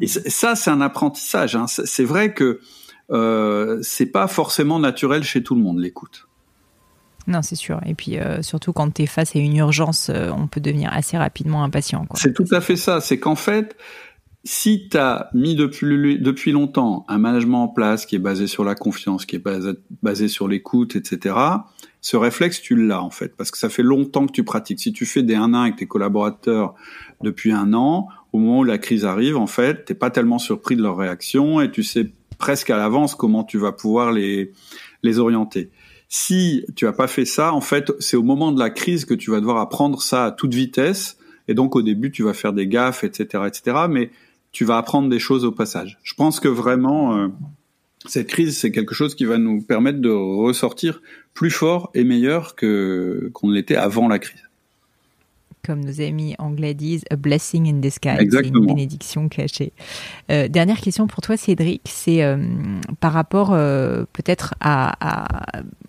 Et 0.00 0.08
ça, 0.08 0.56
c'est 0.56 0.70
un 0.70 0.80
apprentissage. 0.80 1.54
Hein. 1.54 1.66
C'est 1.68 2.04
vrai 2.04 2.34
que 2.34 2.60
euh, 3.10 3.78
c'est 3.82 4.06
pas 4.06 4.26
forcément 4.26 4.78
naturel 4.78 5.22
chez 5.22 5.42
tout 5.42 5.54
le 5.54 5.60
monde 5.60 5.78
l'écoute. 5.78 6.26
Non, 7.26 7.42
c'est 7.42 7.56
sûr. 7.56 7.80
Et 7.86 7.94
puis 7.94 8.18
euh, 8.18 8.42
surtout 8.42 8.72
quand 8.72 8.92
tu 8.92 9.02
es 9.02 9.06
face 9.06 9.34
à 9.34 9.38
une 9.38 9.56
urgence, 9.56 10.10
euh, 10.10 10.30
on 10.36 10.46
peut 10.46 10.60
devenir 10.60 10.90
assez 10.92 11.16
rapidement 11.16 11.64
impatient. 11.64 12.06
C'est 12.14 12.34
tout 12.34 12.46
à 12.50 12.60
fait 12.60 12.76
ça. 12.76 13.00
C'est 13.00 13.18
qu'en 13.18 13.36
fait, 13.36 13.76
si 14.44 14.88
tu 14.90 14.98
as 14.98 15.30
mis 15.32 15.54
depuis, 15.54 16.18
depuis 16.18 16.52
longtemps 16.52 17.06
un 17.08 17.18
management 17.18 17.64
en 17.64 17.68
place 17.68 18.04
qui 18.04 18.16
est 18.16 18.20
basé 18.20 18.46
sur 18.46 18.62
la 18.62 18.74
confiance, 18.74 19.24
qui 19.24 19.36
est 19.36 19.40
basé, 19.40 19.70
basé 20.02 20.28
sur 20.28 20.48
l'écoute, 20.48 20.96
etc., 20.96 21.34
ce 22.02 22.18
réflexe, 22.18 22.60
tu 22.60 22.76
l'as 22.76 23.02
en 23.02 23.08
fait, 23.08 23.34
parce 23.34 23.50
que 23.50 23.56
ça 23.56 23.70
fait 23.70 23.82
longtemps 23.82 24.26
que 24.26 24.32
tu 24.32 24.44
pratiques. 24.44 24.80
Si 24.80 24.92
tu 24.92 25.06
fais 25.06 25.22
des 25.22 25.34
1 25.34 25.54
1 25.54 25.62
avec 25.62 25.76
tes 25.76 25.86
collaborateurs 25.86 26.74
depuis 27.22 27.52
un 27.52 27.72
an, 27.72 28.08
au 28.34 28.38
moment 28.38 28.58
où 28.58 28.64
la 28.64 28.76
crise 28.76 29.06
arrive, 29.06 29.38
en 29.38 29.46
fait, 29.46 29.86
t'es 29.86 29.94
pas 29.94 30.10
tellement 30.10 30.38
surpris 30.38 30.76
de 30.76 30.82
leur 30.82 30.98
réaction 30.98 31.62
et 31.62 31.70
tu 31.70 31.82
sais 31.82 32.10
presque 32.36 32.68
à 32.68 32.76
l'avance 32.76 33.14
comment 33.14 33.44
tu 33.44 33.56
vas 33.56 33.72
pouvoir 33.72 34.12
les 34.12 34.52
les 35.02 35.18
orienter. 35.18 35.70
Si 36.16 36.64
tu 36.76 36.86
as 36.86 36.92
pas 36.92 37.08
fait 37.08 37.24
ça, 37.24 37.52
en 37.52 37.60
fait, 37.60 37.90
c'est 37.98 38.16
au 38.16 38.22
moment 38.22 38.52
de 38.52 38.60
la 38.60 38.70
crise 38.70 39.04
que 39.04 39.14
tu 39.14 39.32
vas 39.32 39.40
devoir 39.40 39.56
apprendre 39.56 40.00
ça 40.00 40.26
à 40.26 40.30
toute 40.30 40.54
vitesse. 40.54 41.18
Et 41.48 41.54
donc 41.54 41.74
au 41.74 41.82
début, 41.82 42.12
tu 42.12 42.22
vas 42.22 42.34
faire 42.34 42.52
des 42.52 42.68
gaffes, 42.68 43.02
etc., 43.02 43.42
etc. 43.48 43.86
Mais 43.90 44.12
tu 44.52 44.64
vas 44.64 44.78
apprendre 44.78 45.08
des 45.08 45.18
choses 45.18 45.44
au 45.44 45.50
passage. 45.50 45.98
Je 46.04 46.14
pense 46.14 46.38
que 46.38 46.46
vraiment, 46.46 47.16
euh, 47.16 47.28
cette 48.06 48.28
crise, 48.28 48.56
c'est 48.56 48.70
quelque 48.70 48.94
chose 48.94 49.16
qui 49.16 49.24
va 49.24 49.38
nous 49.38 49.60
permettre 49.60 49.98
de 49.98 50.08
ressortir 50.08 51.02
plus 51.34 51.50
fort 51.50 51.90
et 51.94 52.04
meilleur 52.04 52.54
que 52.54 53.28
qu'on 53.32 53.50
l'était 53.50 53.74
avant 53.74 54.06
la 54.06 54.20
crise. 54.20 54.40
Comme 55.64 55.84
nos 55.84 56.00
amis 56.00 56.36
anglais 56.38 56.74
disent, 56.74 57.02
a 57.10 57.16
blessing 57.16 57.68
in 57.68 57.80
disguise, 57.80 58.32
une 58.44 58.66
bénédiction 58.66 59.28
cachée. 59.28 59.72
Euh, 60.30 60.46
dernière 60.46 60.80
question 60.80 61.08
pour 61.08 61.22
toi, 61.22 61.36
Cédric, 61.36 61.82
c'est 61.86 62.22
euh, 62.22 62.36
par 63.00 63.12
rapport 63.14 63.48
peut-être 63.48 64.54
à, 64.60 64.94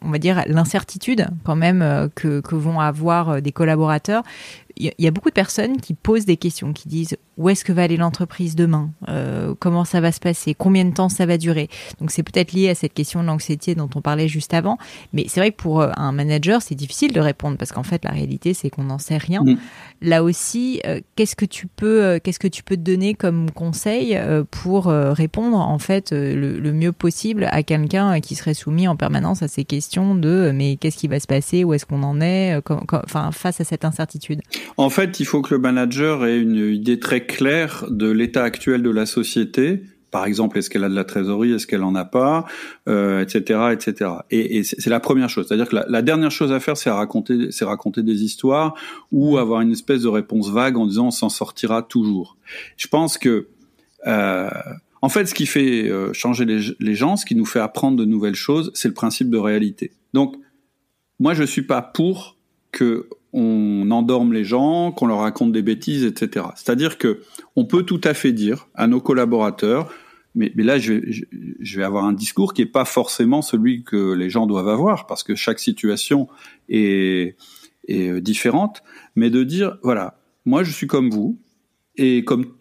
on 0.06 0.12
va 0.12 0.20
dire, 0.20 0.44
l'incertitude 0.48 1.28
quand 1.44 1.56
même 1.56 2.10
que, 2.16 2.40
que 2.42 2.56
vont 2.56 2.80
avoir 2.80 3.42
des 3.42 3.52
collaborateurs. 3.52 4.24
Il 4.78 4.94
y 5.00 5.08
a 5.08 5.12
beaucoup 5.12 5.30
de 5.30 5.34
personnes 5.34 5.78
qui 5.78 5.94
posent 5.94 6.26
des 6.26 6.38
questions, 6.38 6.74
qui 6.74 6.90
disent 6.90 7.18
où 7.38 7.50
est-ce 7.50 7.66
que 7.66 7.74
va 7.74 7.84
aller 7.84 7.98
l'entreprise 7.98 8.56
demain, 8.56 8.92
euh, 9.10 9.54
comment 9.60 9.84
ça 9.84 10.00
va 10.00 10.12
se 10.12 10.20
passer, 10.20 10.54
combien 10.54 10.86
de 10.86 10.94
temps 10.94 11.10
ça 11.10 11.26
va 11.26 11.38
durer? 11.38 11.70
Donc 12.00 12.12
c'est 12.12 12.24
peut-être 12.24 12.54
lié 12.54 12.70
à 12.70 12.76
cette 12.76 12.94
question 12.94 13.22
de 13.22 13.28
l'anxiété 13.28 13.76
dont 13.76 13.90
on 13.96 14.02
parlait 14.02 14.28
juste 14.28 14.54
avant, 14.54 14.78
mais 15.12 15.26
c'est 15.28 15.40
vrai 15.40 15.52
que 15.52 15.58
pour 15.58 15.82
euh, 15.82 15.92
un 15.98 16.12
manager 16.12 16.62
c'est 16.62 16.76
difficile 16.76 17.12
de 17.12 17.20
répondre 17.20 17.58
parce 17.58 17.72
qu'en 17.72 17.84
fait 17.84 18.04
la 18.06 18.12
réalité 18.12 18.54
c'est 18.54 18.70
qu'on 18.70 18.84
n'en 18.84 19.00
sait 19.00 19.18
rien. 19.18 19.44
Là 20.02 20.24
aussi, 20.24 20.82
euh, 20.86 21.02
qu'est-ce 21.16 21.36
que 21.36 21.46
tu 21.46 21.68
peux, 21.68 22.20
qu'est-ce 22.24 22.40
que 22.40 22.48
tu 22.48 22.64
peux 22.64 22.76
te 22.76 22.82
donner 22.82 23.14
comme 23.14 23.52
conseil 23.52 24.18
pour 24.52 24.86
répondre 24.86 25.58
en 25.58 25.80
fait 25.80 26.12
le, 26.12 26.72
mieux 26.72 26.92
possible 26.92 27.48
à 27.52 27.64
quelqu'un 27.64 28.20
qui 28.20 28.36
serait 28.36 28.54
soumis 28.54 28.88
en 28.88 28.96
permanence 28.96 29.42
à 29.42 29.48
ces 29.48 29.64
questions? 29.66 29.95
De 30.16 30.52
mais 30.54 30.76
qu'est-ce 30.76 30.98
qui 30.98 31.08
va 31.08 31.20
se 31.20 31.28
passer, 31.28 31.64
où 31.64 31.74
est-ce 31.74 31.86
qu'on 31.86 32.04
en 32.04 32.20
est, 32.20 32.60
enfin 32.92 33.32
face 33.32 33.62
à 33.62 33.64
cette 33.64 33.86
incertitude. 33.86 34.42
En 34.78 34.90
fait, 34.90 35.20
il 35.20 35.26
faut 35.26 35.42
que 35.42 35.54
le 35.54 35.60
manager 35.60 36.26
ait 36.26 36.40
une 36.40 36.74
idée 36.74 37.00
très 37.00 37.26
claire 37.26 37.86
de 37.90 38.10
l'état 38.10 38.44
actuel 38.44 38.84
de 38.84 38.90
la 38.90 39.06
société. 39.06 39.84
Par 40.12 40.26
exemple, 40.26 40.58
est-ce 40.58 40.70
qu'elle 40.70 40.84
a 40.84 40.90
de 40.90 40.96
la 40.96 41.04
trésorerie, 41.04 41.54
est-ce 41.54 41.68
qu'elle 41.68 41.84
en 41.84 41.96
a 41.96 42.06
pas, 42.06 42.46
euh, 42.88 43.22
etc., 43.22 43.72
etc. 43.74 44.12
Et, 44.32 44.58
et 44.58 44.64
c'est 44.64 44.90
la 44.90 45.02
première 45.02 45.30
chose. 45.30 45.48
C'est-à-dire 45.48 45.68
que 45.68 45.76
la, 45.88 46.02
dernière 46.02 46.32
chose 46.32 46.52
à 46.52 46.60
faire, 46.60 46.78
c'est 46.78 46.90
raconter, 46.90 47.52
c'est 47.52 47.66
raconter 47.66 48.02
des 48.02 48.24
histoires 48.24 48.76
ou 49.12 49.38
avoir 49.38 49.62
une 49.62 49.72
espèce 49.72 50.04
de 50.04 50.08
réponse 50.08 50.50
vague 50.50 50.78
en 50.78 50.86
disant 50.86 51.08
on 51.08 51.12
s'en 51.12 51.30
sortira 51.30 51.82
toujours. 51.82 52.38
Je 52.78 52.88
pense 52.88 53.18
que 53.18 53.48
euh, 54.08 54.50
en 55.06 55.10
fait, 55.10 55.28
ce 55.28 55.36
qui 55.36 55.46
fait 55.46 55.88
euh, 55.88 56.14
changer 56.14 56.46
les, 56.46 56.96
gens, 56.96 57.16
ce 57.16 57.28
qui 57.28 57.36
nous 57.36 57.46
fait 57.46 57.60
apprendre 57.60 57.96
de 57.96 58.06
nouvelles 58.06 58.34
choses, 58.34 58.72
c'est 58.74 58.88
le 58.88 58.96
principe 58.96 59.30
de 59.30 59.38
réalité. 59.38 59.92
Donc, 60.16 60.36
moi, 61.20 61.36
je 61.36 61.44
suis 61.44 61.62
pas 61.62 61.84
pour 61.84 62.38
que 62.72 63.08
on 63.32 63.92
endorme 63.92 64.34
les 64.34 64.44
gens, 64.44 64.92
qu'on 64.92 65.06
leur 65.06 65.20
raconte 65.20 65.52
des 65.52 65.62
bêtises, 65.62 66.06
etc. 66.06 66.48
C'est-à-dire 66.56 66.98
que 66.98 67.22
on 67.56 67.66
peut 67.66 67.84
tout 67.84 68.02
à 68.04 68.16
fait 68.16 68.32
dire 68.32 68.68
à 68.74 68.88
nos 68.88 69.00
collaborateurs, 69.00 69.94
mais, 70.34 70.52
là 70.56 70.80
je 70.80 70.94
vais, 70.94 71.84
avoir 71.84 72.06
un 72.06 72.14
discours 72.14 72.56
qui 72.56 72.64
n'est 72.64 72.68
pas 72.68 72.86
forcément 72.86 73.44
celui 73.44 73.84
que 73.84 74.14
les 74.14 74.32
gens 74.32 74.48
doivent 74.48 74.70
avoir, 74.70 75.06
parce 75.06 75.22
que 75.22 75.36
chaque 75.36 75.60
situation 75.60 76.28
est, 76.68 77.36
est 77.88 78.22
différente, 78.22 78.82
mais 79.16 79.30
de 79.30 79.44
dire, 79.44 79.78
voilà, 79.84 80.18
moi 80.46 80.64
je 80.64 80.72
suis 80.72 80.88
comme 80.88 81.12
vous, 81.12 81.38
et 81.96 82.24
comme 82.24 82.58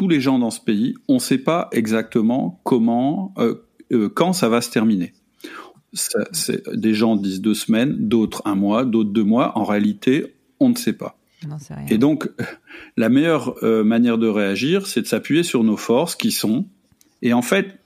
tous 0.00 0.08
les 0.08 0.22
gens 0.22 0.38
dans 0.38 0.50
ce 0.50 0.62
pays, 0.62 0.94
on 1.08 1.16
ne 1.16 1.18
sait 1.18 1.36
pas 1.36 1.68
exactement 1.72 2.58
comment, 2.64 3.34
euh, 3.36 3.56
euh, 3.92 4.08
quand 4.08 4.32
ça 4.32 4.48
va 4.48 4.62
se 4.62 4.70
terminer 4.70 5.12
des 6.72 6.94
gens 6.94 7.16
disent 7.16 7.42
deux 7.42 7.52
semaines, 7.52 8.08
d'autres 8.08 8.40
un 8.46 8.54
mois, 8.54 8.86
d'autres 8.86 9.10
deux 9.10 9.24
mois. 9.24 9.58
En 9.58 9.64
réalité, 9.64 10.36
on 10.58 10.70
ne 10.70 10.76
sait 10.76 10.94
pas. 10.94 11.18
Et 11.90 11.98
donc, 11.98 12.30
la 12.96 13.10
meilleure 13.10 13.62
euh, 13.62 13.84
manière 13.84 14.16
de 14.16 14.26
réagir, 14.26 14.86
c'est 14.86 15.02
de 15.02 15.06
s'appuyer 15.06 15.42
sur 15.42 15.64
nos 15.64 15.76
forces 15.76 16.14
qui 16.14 16.30
sont. 16.30 16.64
Et 17.20 17.34
en 17.34 17.42
fait, 17.42 17.80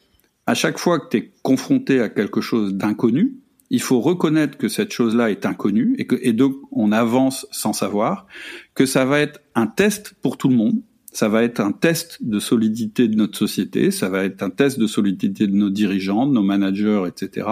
à 0.46 0.54
chaque 0.54 0.78
fois 0.78 1.00
que 1.00 1.08
tu 1.08 1.16
es 1.16 1.32
confronté 1.42 1.98
à 2.00 2.08
quelque 2.10 2.40
chose 2.40 2.74
d'inconnu, 2.74 3.38
il 3.70 3.82
faut 3.82 4.00
reconnaître 4.00 4.56
que 4.56 4.68
cette 4.68 4.92
chose-là 4.92 5.32
est 5.32 5.46
inconnue 5.46 5.96
et 5.98 6.06
que 6.06 6.16
et 6.22 6.32
donc 6.32 6.54
on 6.70 6.92
avance 6.92 7.48
sans 7.50 7.72
savoir 7.72 8.28
que 8.74 8.86
ça 8.86 9.04
va 9.04 9.18
être 9.18 9.40
un 9.56 9.66
test 9.66 10.14
pour 10.22 10.36
tout 10.36 10.48
le 10.48 10.54
monde 10.54 10.80
ça 11.14 11.28
va 11.28 11.44
être 11.44 11.60
un 11.60 11.70
test 11.70 12.18
de 12.22 12.40
solidité 12.40 13.06
de 13.06 13.14
notre 13.14 13.38
société, 13.38 13.92
ça 13.92 14.08
va 14.08 14.24
être 14.24 14.42
un 14.42 14.50
test 14.50 14.80
de 14.80 14.88
solidité 14.88 15.46
de 15.46 15.54
nos 15.54 15.70
dirigeants, 15.70 16.26
de 16.26 16.32
nos 16.32 16.42
managers, 16.42 17.04
etc. 17.06 17.46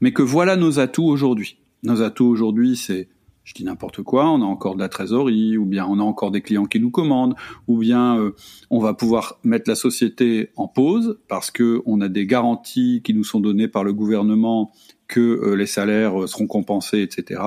Mais 0.00 0.12
que 0.12 0.22
voilà 0.22 0.54
nos 0.54 0.78
atouts 0.78 1.04
aujourd'hui. 1.04 1.58
Nos 1.82 2.02
atouts 2.02 2.26
aujourd'hui, 2.26 2.76
c'est, 2.76 3.08
je 3.42 3.52
dis 3.52 3.64
n'importe 3.64 4.02
quoi, 4.02 4.30
on 4.30 4.42
a 4.42 4.44
encore 4.44 4.76
de 4.76 4.80
la 4.80 4.88
trésorerie, 4.88 5.58
ou 5.58 5.66
bien 5.66 5.84
on 5.86 5.98
a 5.98 6.04
encore 6.04 6.30
des 6.30 6.40
clients 6.40 6.66
qui 6.66 6.78
nous 6.78 6.92
commandent, 6.92 7.34
ou 7.66 7.78
bien 7.78 8.16
euh, 8.16 8.30
on 8.70 8.78
va 8.78 8.94
pouvoir 8.94 9.40
mettre 9.42 9.68
la 9.68 9.74
société 9.74 10.50
en 10.54 10.68
pause 10.68 11.18
parce 11.26 11.50
que 11.50 11.82
on 11.86 12.00
a 12.00 12.08
des 12.08 12.26
garanties 12.26 13.02
qui 13.02 13.12
nous 13.12 13.24
sont 13.24 13.40
données 13.40 13.68
par 13.68 13.82
le 13.82 13.92
gouvernement 13.92 14.70
que 15.08 15.20
euh, 15.20 15.56
les 15.56 15.66
salaires 15.66 16.22
euh, 16.22 16.26
seront 16.28 16.46
compensés, 16.46 17.02
etc. 17.02 17.42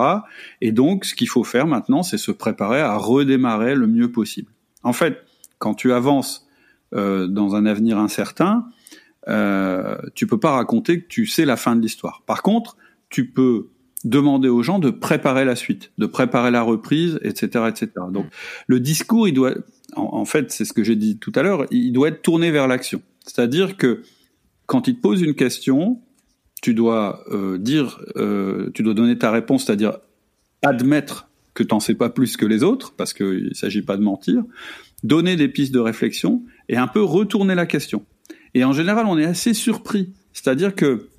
Et 0.59 0.73
donc, 0.73 1.05
ce 1.05 1.15
qu'il 1.15 1.29
faut 1.29 1.45
faire 1.45 1.67
maintenant, 1.67 2.03
c'est 2.03 2.17
se 2.17 2.31
préparer 2.31 2.81
à 2.81 2.97
redémarrer 2.97 3.75
le 3.75 3.87
mieux 3.87 4.11
possible. 4.11 4.51
En 4.83 4.93
fait, 4.93 5.23
quand 5.59 5.73
tu 5.73 5.93
avances 5.93 6.47
euh, 6.93 7.27
dans 7.27 7.55
un 7.55 7.65
avenir 7.65 7.97
incertain, 7.97 8.65
euh, 9.27 9.97
tu 10.15 10.27
peux 10.27 10.39
pas 10.39 10.51
raconter 10.51 11.01
que 11.01 11.07
tu 11.07 11.25
sais 11.25 11.45
la 11.45 11.57
fin 11.57 11.75
de 11.75 11.81
l'histoire. 11.81 12.23
Par 12.25 12.41
contre, 12.41 12.77
tu 13.09 13.29
peux 13.29 13.69
demander 14.03 14.47
aux 14.47 14.63
gens 14.63 14.79
de 14.79 14.89
préparer 14.89 15.43
la 15.43 15.55
suite, 15.55 15.91
de 15.97 16.05
préparer 16.05 16.51
la 16.51 16.61
reprise, 16.61 17.19
etc., 17.23 17.65
etc. 17.67 17.91
Donc, 18.11 18.27
le 18.67 18.79
discours, 18.79 19.27
il 19.27 19.33
doit, 19.33 19.53
en, 19.95 20.25
fait, 20.25 20.51
c'est 20.51 20.65
ce 20.65 20.73
que 20.73 20.83
j'ai 20.83 20.95
dit 20.95 21.17
tout 21.17 21.31
à 21.35 21.43
l'heure, 21.43 21.65
il 21.71 21.91
doit 21.91 22.09
être 22.09 22.21
tourné 22.21 22.51
vers 22.51 22.67
l'action. 22.67 23.01
C'est-à-dire 23.25 23.75
que 23.75 24.03
quand 24.65 24.87
il 24.87 24.95
te 24.95 25.01
pose 25.01 25.21
une 25.21 25.35
question, 25.35 25.99
tu 26.61 26.73
dois 26.73 27.23
euh, 27.31 27.57
dire, 27.57 27.99
euh, 28.15 28.69
tu 28.73 28.83
dois 28.83 28.93
donner 28.93 29.17
ta 29.17 29.31
réponse, 29.31 29.65
c'est-à-dire 29.65 29.97
admettre 30.61 31.27
que 31.53 31.63
tu 31.63 31.73
n'en 31.73 31.79
sais 31.79 31.95
pas 31.95 32.09
plus 32.09 32.37
que 32.37 32.45
les 32.45 32.63
autres, 32.63 32.93
parce 32.95 33.13
qu'il 33.13 33.49
ne 33.49 33.53
s'agit 33.53 33.81
pas 33.81 33.97
de 33.97 34.03
mentir, 34.03 34.43
donner 35.03 35.35
des 35.35 35.47
pistes 35.47 35.73
de 35.73 35.79
réflexion 35.79 36.43
et 36.69 36.77
un 36.77 36.87
peu 36.87 37.03
retourner 37.03 37.55
la 37.55 37.65
question. 37.65 38.05
Et 38.53 38.63
en 38.63 38.73
général, 38.73 39.05
on 39.05 39.17
est 39.17 39.25
assez 39.25 39.53
surpris. 39.53 40.13
C'est-à-dire 40.33 40.75
que 40.75 41.09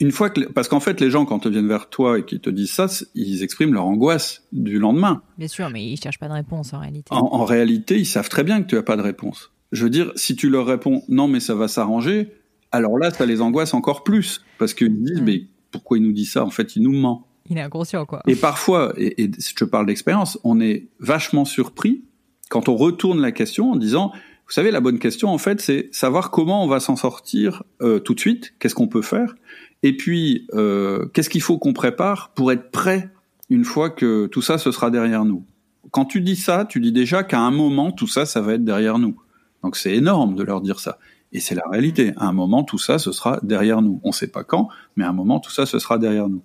une 0.00 0.12
fois 0.12 0.30
que, 0.30 0.42
parce 0.52 0.68
qu'en 0.68 0.80
fait, 0.80 1.00
les 1.00 1.10
gens, 1.10 1.24
quand 1.24 1.44
ils 1.46 1.50
viennent 1.50 1.68
vers 1.68 1.88
toi 1.88 2.18
et 2.18 2.24
qu'ils 2.24 2.40
te 2.40 2.50
disent 2.50 2.70
ça, 2.70 2.86
ils 3.14 3.42
expriment 3.42 3.74
leur 3.74 3.86
angoisse 3.86 4.44
du 4.52 4.78
lendemain. 4.78 5.22
Bien 5.38 5.48
sûr, 5.48 5.70
mais 5.70 5.84
ils 5.84 5.96
cherchent 5.96 6.18
pas 6.18 6.28
de 6.28 6.34
réponse 6.34 6.72
en 6.72 6.78
réalité. 6.78 7.08
En, 7.10 7.44
réalité, 7.44 7.98
ils 7.98 8.06
savent 8.06 8.28
très 8.28 8.44
bien 8.44 8.62
que 8.62 8.68
tu 8.68 8.76
as 8.76 8.82
pas 8.82 8.96
de 8.96 9.02
réponse. 9.02 9.50
Je 9.72 9.84
veux 9.84 9.90
dire, 9.90 10.12
si 10.14 10.36
tu 10.36 10.50
leur 10.50 10.66
réponds 10.66 11.02
non, 11.08 11.26
mais 11.26 11.40
ça 11.40 11.54
va 11.54 11.68
s'arranger, 11.68 12.32
alors 12.70 12.96
là, 12.98 13.10
ça 13.10 13.26
les 13.26 13.40
angoisse 13.40 13.74
encore 13.74 14.04
plus. 14.04 14.42
Parce 14.58 14.74
qu'ils 14.74 15.02
disent, 15.02 15.22
mais 15.22 15.46
pourquoi 15.70 15.98
il 15.98 16.04
nous 16.04 16.12
dit 16.12 16.26
ça? 16.26 16.44
En 16.44 16.50
fait, 16.50 16.76
il 16.76 16.82
nous 16.82 16.92
ment. 16.92 17.26
Il 17.50 17.58
est 17.58 17.62
inconscient, 17.62 18.04
quoi. 18.06 18.22
Et 18.26 18.36
parfois, 18.36 18.92
et, 18.96 19.24
et 19.24 19.30
je 19.38 19.64
parle 19.64 19.86
d'expérience, 19.86 20.38
on 20.44 20.60
est 20.60 20.88
vachement 21.00 21.44
surpris 21.44 22.04
quand 22.48 22.68
on 22.68 22.76
retourne 22.76 23.20
la 23.20 23.32
question 23.32 23.72
en 23.72 23.76
disant, 23.76 24.12
vous 24.46 24.52
savez, 24.52 24.70
la 24.70 24.80
bonne 24.80 24.98
question, 24.98 25.28
en 25.28 25.38
fait, 25.38 25.60
c'est 25.60 25.88
savoir 25.92 26.30
comment 26.30 26.64
on 26.64 26.68
va 26.68 26.80
s'en 26.80 26.96
sortir 26.96 27.62
euh, 27.82 27.98
tout 27.98 28.14
de 28.14 28.20
suite, 28.20 28.54
qu'est-ce 28.58 28.74
qu'on 28.74 28.88
peut 28.88 29.02
faire, 29.02 29.34
et 29.82 29.96
puis 29.96 30.46
euh, 30.54 31.06
qu'est-ce 31.12 31.28
qu'il 31.28 31.42
faut 31.42 31.58
qu'on 31.58 31.72
prépare 31.72 32.30
pour 32.34 32.50
être 32.50 32.70
prêt 32.70 33.10
une 33.50 33.64
fois 33.64 33.90
que 33.90 34.26
tout 34.26 34.42
ça, 34.42 34.58
ce 34.58 34.72
sera 34.72 34.90
derrière 34.90 35.24
nous. 35.24 35.44
Quand 35.90 36.04
tu 36.04 36.20
dis 36.20 36.36
ça, 36.36 36.64
tu 36.64 36.80
dis 36.80 36.92
déjà 36.92 37.22
qu'à 37.22 37.40
un 37.40 37.50
moment, 37.50 37.92
tout 37.92 38.06
ça, 38.06 38.26
ça 38.26 38.40
va 38.40 38.54
être 38.54 38.64
derrière 38.64 38.98
nous. 38.98 39.16
Donc 39.62 39.76
c'est 39.76 39.94
énorme 39.94 40.34
de 40.34 40.42
leur 40.42 40.60
dire 40.60 40.80
ça. 40.80 40.98
Et 41.32 41.40
c'est 41.40 41.54
la 41.54 41.64
réalité. 41.70 42.12
À 42.16 42.26
un 42.26 42.32
moment, 42.32 42.64
tout 42.64 42.78
ça, 42.78 42.98
ce 42.98 43.12
sera 43.12 43.38
derrière 43.42 43.82
nous. 43.82 44.00
On 44.02 44.08
ne 44.08 44.14
sait 44.14 44.28
pas 44.28 44.44
quand, 44.44 44.68
mais 44.96 45.04
à 45.04 45.10
un 45.10 45.12
moment, 45.12 45.40
tout 45.40 45.50
ça, 45.50 45.66
ce 45.66 45.78
sera 45.78 45.98
derrière 45.98 46.28
nous. 46.28 46.42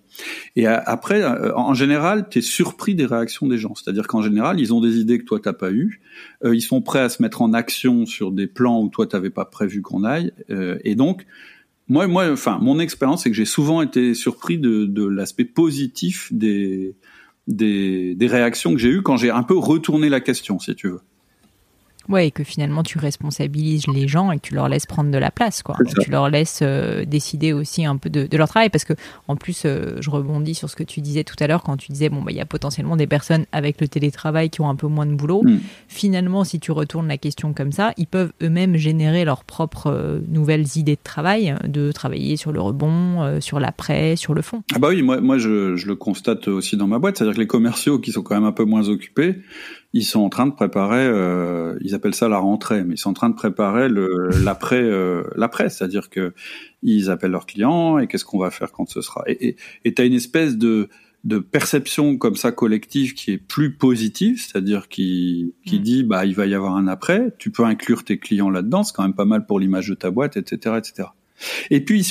Et 0.58 0.68
après, 0.68 1.22
euh, 1.22 1.56
en 1.56 1.74
général, 1.74 2.28
tu 2.30 2.40
es 2.40 2.42
surpris 2.42 2.94
des 2.94 3.06
réactions 3.06 3.48
des 3.48 3.58
gens. 3.58 3.76
C'est-à-dire 3.76 4.08
qu'en 4.08 4.22
général, 4.22 4.60
ils 4.60 4.74
ont 4.74 4.82
des 4.82 4.98
idées 4.98 5.20
que 5.20 5.24
toi, 5.24 5.40
t'as 5.42 5.54
pas 5.54 5.72
eues. 5.72 6.02
Euh, 6.44 6.54
ils 6.54 6.62
sont 6.62 6.82
prêts 6.82 7.00
à 7.00 7.08
se 7.08 7.22
mettre 7.22 7.42
en 7.42 7.54
action 7.54 8.06
sur 8.06 8.32
des 8.32 8.48
plans 8.48 8.82
où 8.82 8.90
toi, 8.90 9.08
t'avais 9.08 9.30
pas 9.30 9.46
prévu 9.46 9.82
qu'on 9.82 10.04
aille. 10.04 10.34
Euh, 10.50 10.78
et 10.84 10.96
donc, 10.96 11.26
moi, 11.88 12.08
moi, 12.08 12.30
enfin, 12.32 12.60
mon 12.62 12.80
expérience, 12.80 13.24
c'est 13.24 13.30
que 13.30 13.38
j'ai 13.38 13.46
souvent 13.46 13.82
été 13.82 14.14
surpris 14.14 14.58
de, 14.58 14.86
de 14.86 15.06
l'aspect 15.06 15.46
positif 15.46 16.28
des, 16.34 16.98
des, 17.48 18.16
des 18.16 18.28
réactions 18.28 18.74
que 18.74 18.80
j'ai 18.80 18.90
eues 18.90 19.02
quand 19.02 19.16
j'ai 19.16 19.32
un 19.32 19.44
peu 19.44 19.58
retourné 19.58 20.10
la 20.10 20.20
question, 20.20 20.60
si 20.60 20.76
tu 20.76 20.90
veux. 20.90 21.02
Ouais, 22.10 22.28
et 22.28 22.32
que 22.32 22.44
finalement 22.44 22.84
tu 22.84 22.98
responsabilises 22.98 23.88
les 23.88 24.08
gens 24.08 24.32
et 24.32 24.38
que 24.38 24.48
tu 24.48 24.56
leur 24.56 24.68
laisses 24.68 24.86
prendre 24.86 25.10
de 25.10 25.18
la 25.18 25.32
place, 25.32 25.64
quoi. 25.64 25.76
Tu 26.02 26.12
leur 26.12 26.30
laisses 26.30 26.60
euh, 26.62 27.06
décider 27.06 27.54
aussi 27.54 27.86
un 27.86 27.98
peu 27.98 28.10
de, 28.10 28.28
leur 28.36 28.50
travail, 28.50 28.70
parce 28.70 28.84
que 28.84 28.94
en 29.28 29.36
plus, 29.36 29.64
euh, 29.66 29.96
je 30.00 30.10
rebondis 30.10 30.56
sur 30.56 30.70
ce 30.70 30.76
que 30.76 30.84
tu 30.84 31.02
disais 31.02 31.24
tout 31.24 31.36
à 31.40 31.48
l'heure 31.48 31.64
quand 31.64 31.78
tu 31.78 31.92
disais 31.92 32.10
bon 32.10 32.22
bah 32.22 32.32
il 32.32 32.38
y 32.38 32.42
a 32.42 32.46
potentiellement 32.46 32.98
des 32.98 33.08
personnes 33.08 33.46
avec 33.52 33.80
le 33.80 33.88
télétravail 33.88 34.50
qui 34.50 34.62
ont 34.62 34.70
un 34.70 34.76
peu 34.76 34.88
moins 34.88 35.06
de 35.06 35.14
boulot. 35.14 35.44
Mm. 35.44 35.60
Finalement, 35.88 36.44
si 36.44 36.60
tu 36.60 36.72
retournes 36.72 37.08
la 37.08 37.18
question 37.18 37.54
comme 37.54 37.72
ça, 37.72 37.94
ils 37.98 38.08
peuvent 38.08 38.34
eux-mêmes 38.42 38.76
générer 38.76 39.24
leurs 39.24 39.46
propres 39.46 39.88
euh, 39.88 40.20
nouvelles 40.28 40.66
idées 40.76 40.96
de 40.96 41.04
travail, 41.04 41.56
de 41.66 41.92
travailler 41.92 42.36
sur 42.36 42.52
le 42.52 42.60
rebond, 42.60 43.40
sur 43.40 43.60
l'après, 43.60 44.16
sur 44.16 44.34
le 44.34 44.42
fond. 44.42 44.64
Ah 44.76 44.80
bah 44.80 44.90
oui, 44.90 45.02
moi 45.02 45.22
moi 45.22 45.38
je, 45.38 45.76
je 45.76 45.88
le 45.88 45.96
constate 45.96 46.48
aussi 46.48 46.76
dans 46.76 46.88
ma 46.88 47.00
boîte, 47.00 47.18
c'est-à-dire 47.18 47.36
que 47.36 47.42
les 47.42 47.48
commerciaux 47.48 48.00
qui 48.00 48.12
sont 48.12 48.24
quand 48.24 48.36
même 48.36 48.44
un 48.44 48.52
peu 48.52 48.66
moins 48.66 48.90
occupés 48.90 49.38
ils 49.94 50.04
sont 50.04 50.22
en 50.22 50.30
train 50.30 50.48
de 50.48 50.54
préparer, 50.54 51.06
euh, 51.06 51.78
ils 51.82 51.94
appellent 51.94 52.16
ça 52.16 52.28
la 52.28 52.40
rentrée, 52.40 52.84
mais 52.84 52.96
ils 52.96 52.98
sont 52.98 53.12
en 53.12 53.14
train 53.14 53.30
de 53.30 53.36
préparer 53.36 53.88
l'après, 54.44 54.82
euh, 54.82 55.24
l'après, 55.36 55.70
c'est-à-dire 55.70 56.10
que 56.10 56.34
ils 56.82 57.10
appellent 57.10 57.32
leurs 57.32 57.46
clients 57.46 58.00
et 58.00 58.08
qu'est-ce 58.08 58.26
qu'on 58.26 58.40
va 58.40 58.52
faire 58.52 58.72
quand 58.72 58.90
ce 58.90 59.02
sera. 59.02 59.24
Et 59.28 59.56
tu 59.86 60.02
as 60.02 60.06
une 60.06 60.14
espèce 60.14 60.58
de 60.58 60.90
de 61.24 61.40
perception 61.40 62.18
comme 62.18 62.36
ça 62.36 62.52
collective 62.52 63.14
qui 63.14 63.32
est 63.32 63.38
plus 63.38 63.76
positive, 63.76 64.42
c'est-à-dire 64.42 64.90
qui 64.90 65.54
qui 65.66 65.80
mm. 65.80 65.82
dit 65.82 66.04
bah 66.04 66.26
il 66.26 66.36
va 66.36 66.46
y 66.48 66.54
avoir 66.54 66.76
un 66.76 66.88
après. 66.88 67.34
Tu 67.38 67.50
peux 67.50 67.64
inclure 67.64 68.04
tes 68.04 68.18
clients 68.18 68.50
là-dedans, 68.50 68.84
c'est 68.84 68.94
quand 68.94 69.04
même 69.04 69.14
pas 69.14 69.26
mal 69.26 69.46
pour 69.46 69.60
l'image 69.60 69.88
de 69.88 69.96
ta 69.96 70.12
boîte, 70.12 70.36
etc., 70.36 70.76
etc. 70.78 71.10
Et 71.70 71.84
puis 71.84 72.06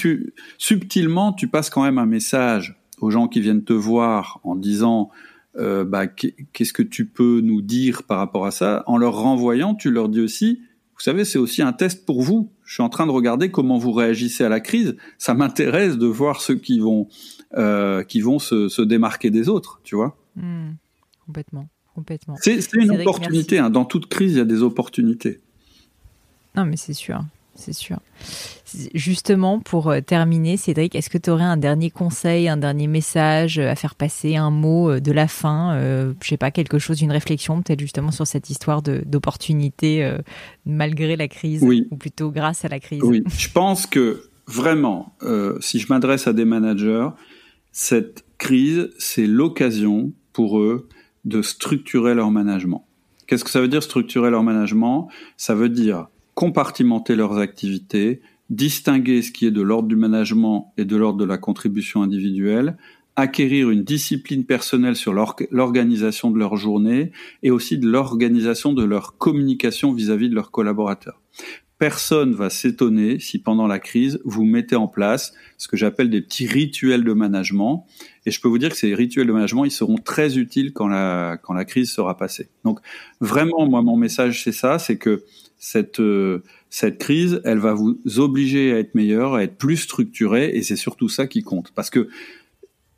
subtilement, 0.59 1.33
tu 1.33 1.49
passes 1.49 1.69
quand 1.69 1.83
même 1.83 1.99
un 1.99 2.07
message 2.07 2.77
aux 3.01 3.11
gens 3.11 3.29
qui 3.29 3.41
viennent 3.41 3.65
te 3.65 3.73
voir 3.73 4.41
en 4.45 4.55
disant 4.55 5.11
euh, 5.57 5.85
bah, 5.85 6.07
qu'est-ce 6.07 6.73
que 6.73 6.83
tu 6.83 7.07
peux 7.07 7.41
nous 7.41 7.63
dire 7.63 8.05
par 8.05 8.19
rapport 8.19 8.47
à 8.47 8.51
ça? 8.51 8.85
En 8.87 8.97
leur 8.97 9.15
renvoyant, 9.15 9.75
tu 9.75 9.91
leur 9.91 10.09
dis 10.09 10.21
aussi, 10.21 10.61
vous 10.95 11.01
savez, 11.01 11.25
c'est 11.25 11.39
aussi 11.39 11.63
un 11.63 11.73
test 11.73 12.07
pour 12.07 12.23
vous. 12.23 12.51
Je 12.65 12.75
suis 12.75 12.83
en 12.83 12.89
train 12.89 13.07
de 13.07 13.13
regarder 13.13 13.51
comment 13.51 13.79
vous 13.79 13.93
réagissez 13.93 14.45
à 14.45 14.49
la 14.49 14.61
crise. 14.61 14.97
Ça 15.19 15.35
m'intéresse 15.35 15.99
de 15.99 16.07
voir 16.07 16.41
ceux 16.41 16.57
qui 16.57 16.79
vont 16.79 17.09
euh, 17.57 18.03
qui 18.03 18.21
vont 18.21 18.39
se, 18.39 18.69
se, 18.69 18.81
démarquer 18.81 19.31
des 19.31 19.49
autres, 19.49 19.81
tu 19.85 19.95
vois. 19.95 20.17
Mmh. 20.37 20.71
complètement, 21.27 21.69
complètement. 21.95 22.37
C'est 22.41 22.73
une 22.73 22.93
opportunité. 22.93 23.59
Hein. 23.59 23.69
Dans 23.69 23.85
toute 23.85 24.07
crise, 24.07 24.33
il 24.33 24.39
y 24.39 24.41
a 24.41 24.47
des 24.47 24.63
opportunités. 24.63 25.41
Non, 26.57 26.65
mais 26.65 26.77
c'est 26.77 26.95
sûr 26.95 27.23
c'est 27.55 27.73
sûr. 27.73 27.99
Justement, 28.95 29.61
pour 29.61 29.91
euh, 29.91 30.01
terminer, 30.01 30.57
Cédric, 30.57 30.95
est-ce 30.95 31.11
que 31.11 31.19
tu 31.19 31.31
aurais 31.31 31.45
un 31.45 31.57
dernier 31.57 31.91
conseil, 31.91 32.49
un 32.49 32.57
dernier 32.57 32.87
message 32.87 33.59
à 33.59 33.75
faire 33.75 33.95
passer, 33.95 34.37
un 34.37 34.51
mot 34.51 34.91
euh, 34.91 35.01
de 35.01 35.13
la 35.13 35.29
fin, 35.29 35.75
euh, 35.75 36.15
je 36.23 36.29
sais 36.29 36.37
pas, 36.37 36.51
quelque 36.51 36.79
chose, 36.79 37.03
une 37.03 37.13
réflexion, 37.13 37.63
peut-être 37.63 37.81
justement 37.81 38.11
sur 38.11 38.27
cette 38.27 38.51
histoire 38.51 38.83
d'opportunité 38.83 40.11
malgré 40.65 41.17
la 41.17 41.29
crise, 41.29 41.63
ou 41.63 41.97
plutôt 41.97 42.31
grâce 42.31 42.65
à 42.65 42.69
la 42.69 42.81
crise? 42.81 43.03
Oui, 43.03 43.23
je 43.37 43.49
pense 43.49 43.87
que 43.87 44.23
vraiment, 44.47 45.15
si 45.61 45.79
je 45.79 45.87
m'adresse 45.89 46.27
à 46.27 46.33
des 46.33 46.45
managers, 46.45 47.09
cette 47.73 48.25
crise, 48.39 48.91
c'est 48.99 49.27
l'occasion 49.27 50.13
pour 50.33 50.61
eux 50.61 50.89
de 51.25 51.43
structurer 51.43 52.15
leur 52.15 52.31
management. 52.31 52.85
Qu'est-ce 53.27 53.45
que 53.45 53.51
ça 53.51 53.61
veut 53.61 53.69
dire 53.69 53.83
structurer 53.83 54.31
leur 54.31 54.43
management? 54.43 55.09
Ça 55.37 55.55
veut 55.55 55.69
dire 55.69 56.09
compartimenter 56.35 57.15
leurs 57.15 57.39
activités, 57.39 58.21
distinguer 58.53 59.23
ce 59.23 59.33
qui 59.33 59.47
est 59.47 59.51
de 59.51 59.63
l'ordre 59.63 59.89
du 59.89 59.97
management 59.97 60.73
et 60.77 60.85
de 60.85 60.97
l'ordre 60.97 61.19
de 61.19 61.25
la 61.25 61.39
contribution 61.39 62.03
individuelle, 62.03 62.77
acquérir 63.17 63.71
une 63.71 63.83
discipline 63.83 64.45
personnelle 64.45 64.97
sur 64.97 65.15
l'organisation 65.51 66.31
de 66.31 66.39
leur 66.39 66.57
journée 66.57 67.13
et 67.43 67.51
aussi 67.51 67.79
de 67.79 67.89
l'organisation 67.89 68.73
de 68.73 68.85
leur 68.85 69.17
communication 69.17 69.93
vis-à-vis 69.93 70.29
de 70.29 70.35
leurs 70.35 70.51
collaborateurs. 70.51 71.21
Personne 71.79 72.33
va 72.35 72.49
s'étonner 72.49 73.19
si 73.19 73.41
pendant 73.41 73.67
la 73.67 73.79
crise, 73.79 74.21
vous 74.25 74.45
mettez 74.45 74.77
en 74.77 74.87
place 74.87 75.33
ce 75.59 75.67
que 75.67 75.77
j'appelle 75.77 76.11
des 76.11 76.21
petits 76.21 76.47
rituels 76.47 77.05
de 77.05 77.13
management. 77.13 77.87
Et 78.25 78.31
je 78.31 78.41
peux 78.41 78.49
vous 78.49 78.59
dire 78.59 78.71
que 78.71 78.77
ces 78.77 78.95
rituels 78.95 79.27
de 79.27 79.33
management, 79.33 79.65
ils 79.65 79.73
seront 79.73 79.97
très 79.97 80.39
utiles 80.39 80.73
quand 80.73 80.87
la, 80.87 81.39
quand 81.43 81.55
la 81.55 81.65
crise 81.65 81.91
sera 81.91 82.17
passée. 82.17 82.51
Donc 82.65 82.79
vraiment, 83.21 83.67
moi, 83.69 83.83
mon 83.83 83.97
message, 83.97 84.45
c'est 84.45 84.53
ça, 84.53 84.79
c'est 84.79 84.97
que 84.97 85.25
cette 85.59 86.01
euh, 86.01 86.43
cette 86.75 86.97
crise, 86.97 87.43
elle 87.45 87.59
va 87.59 87.75
vous 87.75 88.01
obliger 88.17 88.73
à 88.73 88.79
être 88.79 88.95
meilleur, 88.95 89.35
à 89.35 89.43
être 89.43 89.59
plus 89.59 89.77
structuré, 89.77 90.53
et 90.55 90.63
c'est 90.63 90.75
surtout 90.75 91.11
ça 91.11 91.27
qui 91.27 91.43
compte. 91.43 91.71
Parce 91.75 91.91
que 91.91 92.09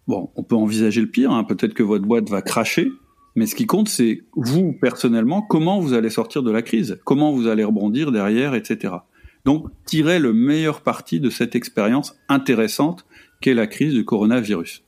bon, 0.06 0.30
on 0.36 0.44
peut 0.44 0.54
envisager 0.54 1.00
le 1.00 1.08
pire. 1.08 1.32
Hein, 1.32 1.42
Peut-être 1.42 1.74
que 1.74 1.82
votre 1.82 2.04
boîte 2.04 2.30
va 2.30 2.40
cracher, 2.40 2.92
mais 3.34 3.46
ce 3.46 3.56
qui 3.56 3.66
compte, 3.66 3.88
c'est 3.88 4.22
vous 4.36 4.72
personnellement, 4.80 5.42
comment 5.42 5.80
vous 5.80 5.92
allez 5.92 6.08
sortir 6.08 6.44
de 6.44 6.52
la 6.52 6.62
crise, 6.62 7.00
comment 7.02 7.32
vous 7.32 7.48
allez 7.48 7.64
rebondir 7.64 8.12
derrière, 8.12 8.54
etc. 8.54 8.94
Donc, 9.44 9.66
tirez 9.86 10.20
le 10.20 10.32
meilleur 10.32 10.82
parti 10.82 11.18
de 11.18 11.28
cette 11.28 11.56
expérience 11.56 12.16
intéressante 12.28 13.04
qu'est 13.40 13.54
la 13.54 13.66
crise 13.66 13.92
du 13.92 14.04
coronavirus. 14.04 14.83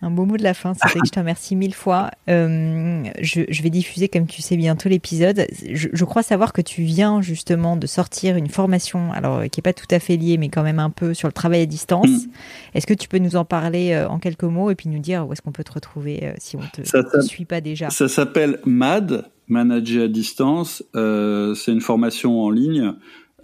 Un 0.00 0.10
beau 0.12 0.26
mot 0.26 0.36
de 0.36 0.44
la 0.44 0.54
fin, 0.54 0.74
c'est 0.74 1.00
que 1.00 1.06
je 1.06 1.10
te 1.10 1.18
remercie 1.18 1.56
mille 1.56 1.74
fois. 1.74 2.12
Euh, 2.28 3.02
je, 3.20 3.62
vais 3.62 3.70
diffuser, 3.70 4.08
comme 4.08 4.28
tu 4.28 4.42
sais 4.42 4.56
bientôt 4.56 4.88
l'épisode. 4.88 5.46
Je, 5.72 6.04
crois 6.04 6.22
savoir 6.22 6.52
que 6.52 6.60
tu 6.60 6.82
viens 6.82 7.20
justement 7.20 7.76
de 7.76 7.86
sortir 7.88 8.36
une 8.36 8.48
formation, 8.48 9.12
alors 9.12 9.42
qui 9.50 9.58
n'est 9.58 9.62
pas 9.62 9.72
tout 9.72 9.88
à 9.90 9.98
fait 9.98 10.16
liée, 10.16 10.38
mais 10.38 10.50
quand 10.50 10.62
même 10.62 10.78
un 10.78 10.90
peu 10.90 11.14
sur 11.14 11.26
le 11.26 11.32
travail 11.32 11.62
à 11.62 11.66
distance. 11.66 12.08
Mm. 12.08 12.30
Est-ce 12.74 12.86
que 12.86 12.94
tu 12.94 13.08
peux 13.08 13.18
nous 13.18 13.34
en 13.34 13.44
parler 13.44 13.90
euh, 13.92 14.08
en 14.08 14.20
quelques 14.20 14.44
mots 14.44 14.70
et 14.70 14.76
puis 14.76 14.88
nous 14.88 15.00
dire 15.00 15.26
où 15.26 15.32
est-ce 15.32 15.42
qu'on 15.42 15.50
peut 15.50 15.64
te 15.64 15.72
retrouver 15.72 16.20
euh, 16.22 16.32
si 16.38 16.54
on 16.54 16.60
ne 16.60 17.02
te 17.02 17.20
suit 17.22 17.44
pas 17.44 17.60
déjà? 17.60 17.90
Ça 17.90 18.06
s'appelle 18.06 18.60
MAD, 18.64 19.24
Manager 19.48 20.04
à 20.04 20.08
distance. 20.08 20.84
c'est 20.94 21.72
une 21.72 21.80
formation 21.80 22.40
en 22.40 22.50
ligne 22.50 22.92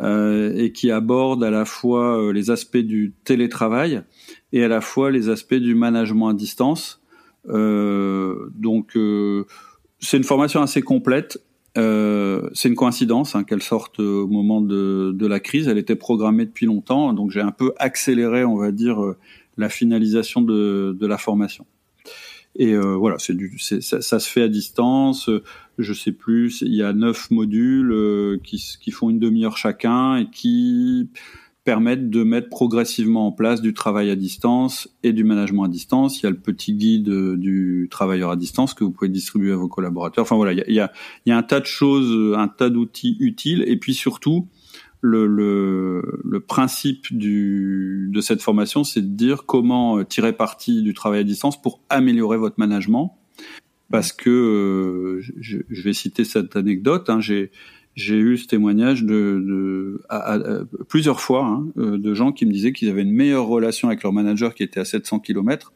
et 0.00 0.72
qui 0.72 0.90
aborde 0.90 1.42
à 1.42 1.50
la 1.50 1.64
fois 1.64 2.32
les 2.32 2.50
aspects 2.50 2.76
du 2.76 3.14
télétravail 3.24 4.02
et 4.54 4.62
à 4.62 4.68
la 4.68 4.80
fois 4.80 5.10
les 5.10 5.28
aspects 5.28 5.54
du 5.54 5.74
management 5.74 6.28
à 6.28 6.32
distance. 6.32 7.02
Euh, 7.48 8.48
donc 8.54 8.96
euh, 8.96 9.44
c'est 9.98 10.16
une 10.16 10.24
formation 10.24 10.62
assez 10.62 10.80
complète. 10.80 11.38
Euh, 11.76 12.48
c'est 12.54 12.68
une 12.68 12.76
coïncidence 12.76 13.34
hein, 13.34 13.42
qu'elle 13.42 13.62
sorte 13.62 13.98
au 13.98 14.28
moment 14.28 14.60
de, 14.60 15.10
de, 15.12 15.26
la 15.26 15.40
crise. 15.40 15.66
Elle 15.66 15.76
était 15.76 15.96
programmée 15.96 16.46
depuis 16.46 16.66
longtemps, 16.66 17.12
donc 17.12 17.32
j'ai 17.32 17.40
un 17.40 17.50
peu 17.50 17.72
accéléré, 17.78 18.44
on 18.44 18.56
va 18.56 18.70
dire, 18.70 19.04
euh, 19.04 19.16
la 19.56 19.68
finalisation 19.68 20.40
de, 20.40 20.96
de 20.98 21.06
la 21.06 21.18
formation. 21.18 21.66
Et 22.56 22.72
euh, 22.74 22.94
voilà, 22.94 23.16
c'est 23.18 23.36
du, 23.36 23.58
ça, 23.58 24.00
ça, 24.00 24.20
se 24.20 24.30
fait 24.30 24.42
à 24.42 24.48
distance. 24.48 25.28
Je 25.78 25.92
sais 25.92 26.12
plus, 26.12 26.60
il 26.60 26.74
y 26.74 26.82
a 26.84 26.92
neuf 26.92 27.32
modules 27.32 27.90
euh, 27.92 28.38
qui, 28.44 28.62
qui 28.80 28.92
font 28.92 29.10
une 29.10 29.18
demi-heure 29.18 29.56
chacun 29.56 30.16
et 30.16 30.30
qui 30.30 31.08
permettent 31.64 32.10
de 32.10 32.22
mettre 32.22 32.50
progressivement 32.50 33.26
en 33.26 33.32
place 33.32 33.62
du 33.62 33.72
travail 33.72 34.10
à 34.10 34.16
distance 34.16 34.88
et 35.02 35.12
du 35.12 35.24
management 35.24 35.64
à 35.64 35.68
distance. 35.68 36.20
Il 36.20 36.24
y 36.24 36.26
a 36.26 36.30
le 36.30 36.38
petit 36.38 36.74
guide 36.74 37.08
euh, 37.08 37.36
du 37.36 37.88
travailleur 37.90 38.30
à 38.30 38.36
distance 38.36 38.74
que 38.74 38.84
vous 38.84 38.90
pouvez 38.90 39.08
distribuer 39.08 39.52
à 39.52 39.56
vos 39.56 39.68
collaborateurs. 39.68 40.22
Enfin 40.22 40.36
voilà, 40.36 40.52
il 40.52 40.58
y 40.58 40.80
a, 40.80 40.92
il 41.24 41.30
y 41.30 41.32
a, 41.32 41.36
un 41.36 41.42
tas 41.42 41.60
de 41.60 41.66
choses, 41.66 42.36
un 42.36 42.48
tas 42.48 42.68
d'outils 42.68 43.16
utiles. 43.18 43.64
Et 43.66 43.78
puis 43.78 43.94
surtout, 43.94 44.46
le, 45.00 45.26
le, 45.26 46.20
le 46.22 46.40
principe 46.40 47.16
du, 47.16 48.10
de 48.12 48.20
cette 48.20 48.42
formation, 48.42 48.84
c'est 48.84 49.02
de 49.02 49.16
dire 49.16 49.44
comment 49.46 49.98
euh, 49.98 50.04
tirer 50.04 50.34
parti 50.34 50.82
du 50.82 50.92
travail 50.92 51.20
à 51.20 51.24
distance 51.24 51.60
pour 51.60 51.80
améliorer 51.88 52.36
votre 52.36 52.56
management. 52.58 53.16
Parce 53.90 54.12
que, 54.12 54.30
euh, 54.30 55.20
je, 55.40 55.58
je, 55.68 55.82
vais 55.82 55.92
citer 55.92 56.24
cette 56.24 56.56
anecdote, 56.56 57.10
hein, 57.10 57.20
j'ai 57.20 57.50
j'ai 57.94 58.16
eu 58.16 58.36
ce 58.36 58.46
témoignage 58.46 59.04
de, 59.04 59.42
de 59.46 60.02
à, 60.08 60.38
plusieurs 60.88 61.20
fois 61.20 61.44
hein, 61.44 61.66
euh, 61.78 61.98
de 61.98 62.14
gens 62.14 62.32
qui 62.32 62.44
me 62.46 62.52
disaient 62.52 62.72
qu'ils 62.72 62.88
avaient 62.88 63.02
une 63.02 63.12
meilleure 63.12 63.46
relation 63.46 63.88
avec 63.88 64.02
leur 64.02 64.12
manager 64.12 64.54
qui 64.54 64.62
était 64.62 64.80
à 64.80 64.84
700 64.84 65.20
km 65.20 65.72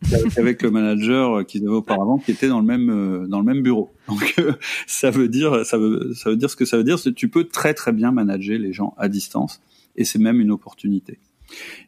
qu'avec 0.34 0.62
le 0.62 0.70
manager 0.70 1.44
qu'ils 1.44 1.62
avaient 1.62 1.74
auparavant 1.74 2.18
qui 2.18 2.30
était 2.30 2.48
dans 2.48 2.60
le 2.60 2.66
même 2.66 2.88
euh, 2.90 3.26
dans 3.26 3.40
le 3.40 3.44
même 3.44 3.62
bureau. 3.62 3.90
Donc 4.08 4.34
euh, 4.38 4.52
ça 4.86 5.10
veut 5.10 5.28
dire 5.28 5.66
ça 5.66 5.76
veut 5.76 6.14
ça 6.14 6.30
veut 6.30 6.36
dire 6.36 6.48
ce 6.48 6.56
que 6.56 6.64
ça 6.64 6.76
veut 6.76 6.84
dire 6.84 6.98
c'est 6.98 7.10
que 7.10 7.16
tu 7.16 7.28
peux 7.28 7.44
très 7.44 7.74
très 7.74 7.92
bien 7.92 8.12
manager 8.12 8.58
les 8.58 8.72
gens 8.72 8.94
à 8.96 9.08
distance 9.08 9.60
et 9.96 10.04
c'est 10.04 10.18
même 10.18 10.40
une 10.40 10.50
opportunité. 10.50 11.18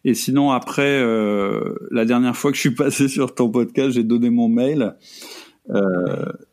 Et 0.04 0.14
sinon 0.14 0.50
après 0.50 1.00
la 1.90 2.04
dernière 2.04 2.36
fois 2.36 2.50
que 2.50 2.56
je 2.56 2.62
suis 2.62 2.74
passé 2.74 3.08
sur 3.08 3.34
ton 3.34 3.50
podcast, 3.50 3.92
j'ai 3.92 4.04
donné 4.04 4.30
mon 4.30 4.48
mail. 4.48 4.94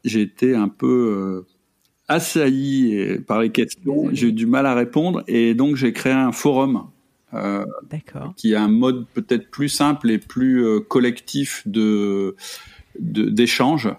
j'ai 0.03 0.21
été 0.21 0.53
un 0.53 0.67
peu 0.67 1.45
assailli 2.07 3.19
par 3.27 3.41
les 3.41 3.49
questions. 3.49 4.09
J'ai 4.13 4.27
eu 4.27 4.33
du 4.33 4.45
mal 4.45 4.65
à 4.65 4.73
répondre 4.73 5.23
et 5.27 5.53
donc 5.53 5.75
j'ai 5.75 5.93
créé 5.93 6.13
un 6.13 6.31
forum 6.31 6.83
euh, 7.33 7.65
qui 8.37 8.55
a 8.55 8.63
un 8.63 8.69
mode 8.69 9.05
peut-être 9.13 9.51
plus 9.51 9.69
simple 9.69 10.09
et 10.09 10.17
plus 10.17 10.65
euh, 10.65 10.79
collectif 10.79 11.61
de 11.65 12.35
d'échange. 12.99 13.89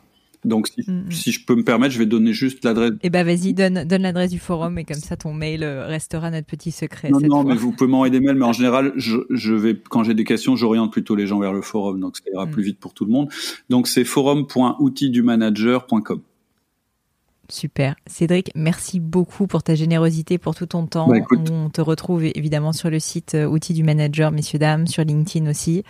Donc, 0.45 0.69
si, 0.69 0.89
mm, 0.89 1.09
mm. 1.09 1.11
si, 1.11 1.33
je 1.33 1.45
peux 1.45 1.55
me 1.55 1.65
permettre, 1.65 1.93
je 1.93 1.99
vais 1.99 2.07
donner 2.07 2.33
juste 2.33 2.65
l'adresse. 2.65 2.93
Eh 3.03 3.11
ben, 3.11 3.27
vas-y, 3.27 3.53
donne, 3.55 3.85
donne 3.85 4.03
l'adresse 4.03 4.31
du 4.31 4.39
forum 4.39 4.79
et 4.79 4.85
comme 4.85 4.95
ça, 4.97 5.17
ton 5.17 5.35
mail 5.35 5.65
euh, 5.65 5.87
restera 5.87 6.31
notre 6.31 6.47
petit 6.47 6.71
secret. 6.71 7.11
Non, 7.11 7.19
non, 7.21 7.43
mais 7.45 7.57
vous 7.57 7.73
pouvez 7.73 7.91
m'envoyer 7.91 8.13
des 8.13 8.21
mails, 8.21 8.37
mais 8.37 8.45
en 8.45 8.53
général, 8.53 8.93
je, 8.97 9.17
je 9.31 9.53
vais, 9.53 9.77
quand 9.91 10.05
j'ai 10.05 10.15
des 10.15 10.23
questions, 10.25 10.55
j'oriente 10.57 10.93
plutôt 10.93 11.17
les 11.17 11.27
gens 11.27 11.41
vers 11.41 11.53
le 11.53 11.61
forum, 11.61 12.01
donc 12.01 12.17
ça 12.17 12.23
ira 12.33 12.47
mm. 12.47 12.51
plus 12.51 12.63
vite 12.63 12.79
pour 12.79 12.95
tout 12.95 13.05
le 13.05 13.11
monde. 13.11 13.29
Donc, 13.69 13.89
c'est 13.89 14.05
forum.outildumanager.com. 14.05 16.23
Super. 17.51 17.97
Cédric, 18.07 18.51
merci 18.55 19.01
beaucoup 19.01 19.47
pour 19.47 19.63
ta 19.63 19.75
générosité, 19.75 20.37
pour 20.37 20.55
tout 20.55 20.67
ton 20.67 20.87
temps. 20.87 21.09
Bah, 21.09 21.17
on 21.51 21.71
te 21.71 21.81
retrouve 21.81 22.25
évidemment 22.25 22.73
sur 22.75 22.91
le 22.91 22.99
site 22.99 23.35
euh, 23.35 23.47
Outils 23.47 23.73
du 23.73 23.83
Manager, 23.83 24.31
messieurs, 24.31 24.59
dames, 24.59 24.87
sur 24.87 25.03
LinkedIn 25.03 25.49
aussi. 25.49 25.83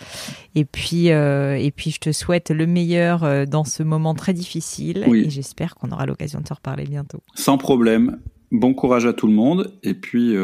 Et 0.54 0.64
puis, 0.64 1.10
euh, 1.10 1.56
et 1.56 1.72
puis 1.72 1.90
je 1.90 1.98
te 1.98 2.12
souhaite 2.12 2.50
le 2.50 2.66
meilleur 2.66 3.24
euh, 3.24 3.44
dans 3.44 3.64
ce 3.64 3.82
moment 3.82 4.14
très 4.14 4.34
difficile. 4.34 5.04
Et 5.12 5.30
j'espère 5.30 5.74
qu'on 5.74 5.90
aura 5.90 6.06
l'occasion 6.06 6.38
de 6.38 6.44
te 6.44 6.54
reparler 6.54 6.84
bientôt. 6.84 7.18
Sans 7.34 7.58
problème. 7.58 8.18
Bon 8.52 8.72
courage 8.72 9.04
à 9.04 9.12
tout 9.12 9.26
le 9.26 9.34
monde. 9.34 9.74
Et 9.82 9.94
puis, 9.94 10.36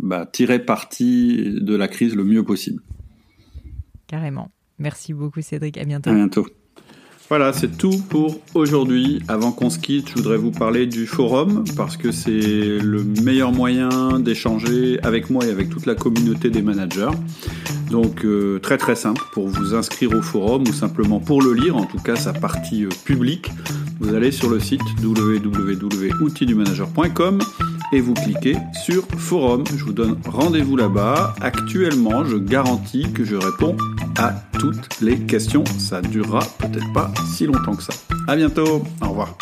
bah, 0.00 0.28
tirez 0.30 0.64
parti 0.64 1.54
de 1.60 1.74
la 1.74 1.88
crise 1.88 2.14
le 2.14 2.24
mieux 2.24 2.44
possible. 2.44 2.82
Carrément. 4.06 4.50
Merci 4.78 5.12
beaucoup, 5.12 5.40
Cédric. 5.40 5.78
À 5.78 5.84
bientôt. 5.84 6.10
À 6.10 6.14
bientôt. 6.14 6.46
Voilà, 7.28 7.52
c'est 7.52 7.76
tout 7.76 7.98
pour 8.08 8.40
aujourd'hui. 8.54 9.20
Avant 9.28 9.52
qu'on 9.52 9.68
se 9.68 9.78
quitte, 9.78 10.08
je 10.08 10.14
voudrais 10.14 10.38
vous 10.38 10.50
parler 10.50 10.86
du 10.86 11.06
forum 11.06 11.62
parce 11.76 11.98
que 11.98 12.10
c'est 12.10 12.30
le 12.30 13.04
meilleur 13.22 13.52
moyen 13.52 14.18
d'échanger 14.18 14.98
avec 15.02 15.28
moi 15.28 15.46
et 15.46 15.50
avec 15.50 15.68
toute 15.68 15.84
la 15.84 15.94
communauté 15.94 16.48
des 16.48 16.62
managers. 16.62 17.10
Donc 17.90 18.24
euh, 18.24 18.58
très 18.60 18.78
très 18.78 18.96
simple 18.96 19.20
pour 19.32 19.46
vous 19.46 19.74
inscrire 19.74 20.12
au 20.12 20.22
forum 20.22 20.62
ou 20.62 20.72
simplement 20.72 21.20
pour 21.20 21.42
le 21.42 21.52
lire, 21.52 21.76
en 21.76 21.84
tout 21.84 21.98
cas 21.98 22.16
sa 22.16 22.32
partie 22.32 22.86
euh, 22.86 22.88
publique. 23.04 23.50
Vous 24.00 24.14
allez 24.14 24.32
sur 24.32 24.48
le 24.48 24.58
site 24.58 24.80
www.outildumanager.com 25.02 27.40
et 27.92 28.00
vous 28.00 28.14
cliquez 28.14 28.56
sur 28.84 29.06
forum. 29.16 29.64
Je 29.76 29.84
vous 29.84 29.92
donne 29.92 30.18
rendez-vous 30.26 30.76
là-bas. 30.76 31.34
Actuellement, 31.40 32.24
je 32.24 32.36
garantis 32.36 33.12
que 33.12 33.24
je 33.24 33.36
réponds 33.36 33.76
à 34.18 34.34
toutes 34.58 35.00
les 35.00 35.18
questions. 35.18 35.64
Ça 35.78 36.00
durera 36.00 36.40
peut-être 36.58 36.92
pas 36.92 37.10
si 37.34 37.46
longtemps 37.46 37.74
que 37.74 37.82
ça. 37.82 37.94
À 38.26 38.36
bientôt. 38.36 38.82
Au 39.02 39.08
revoir. 39.08 39.36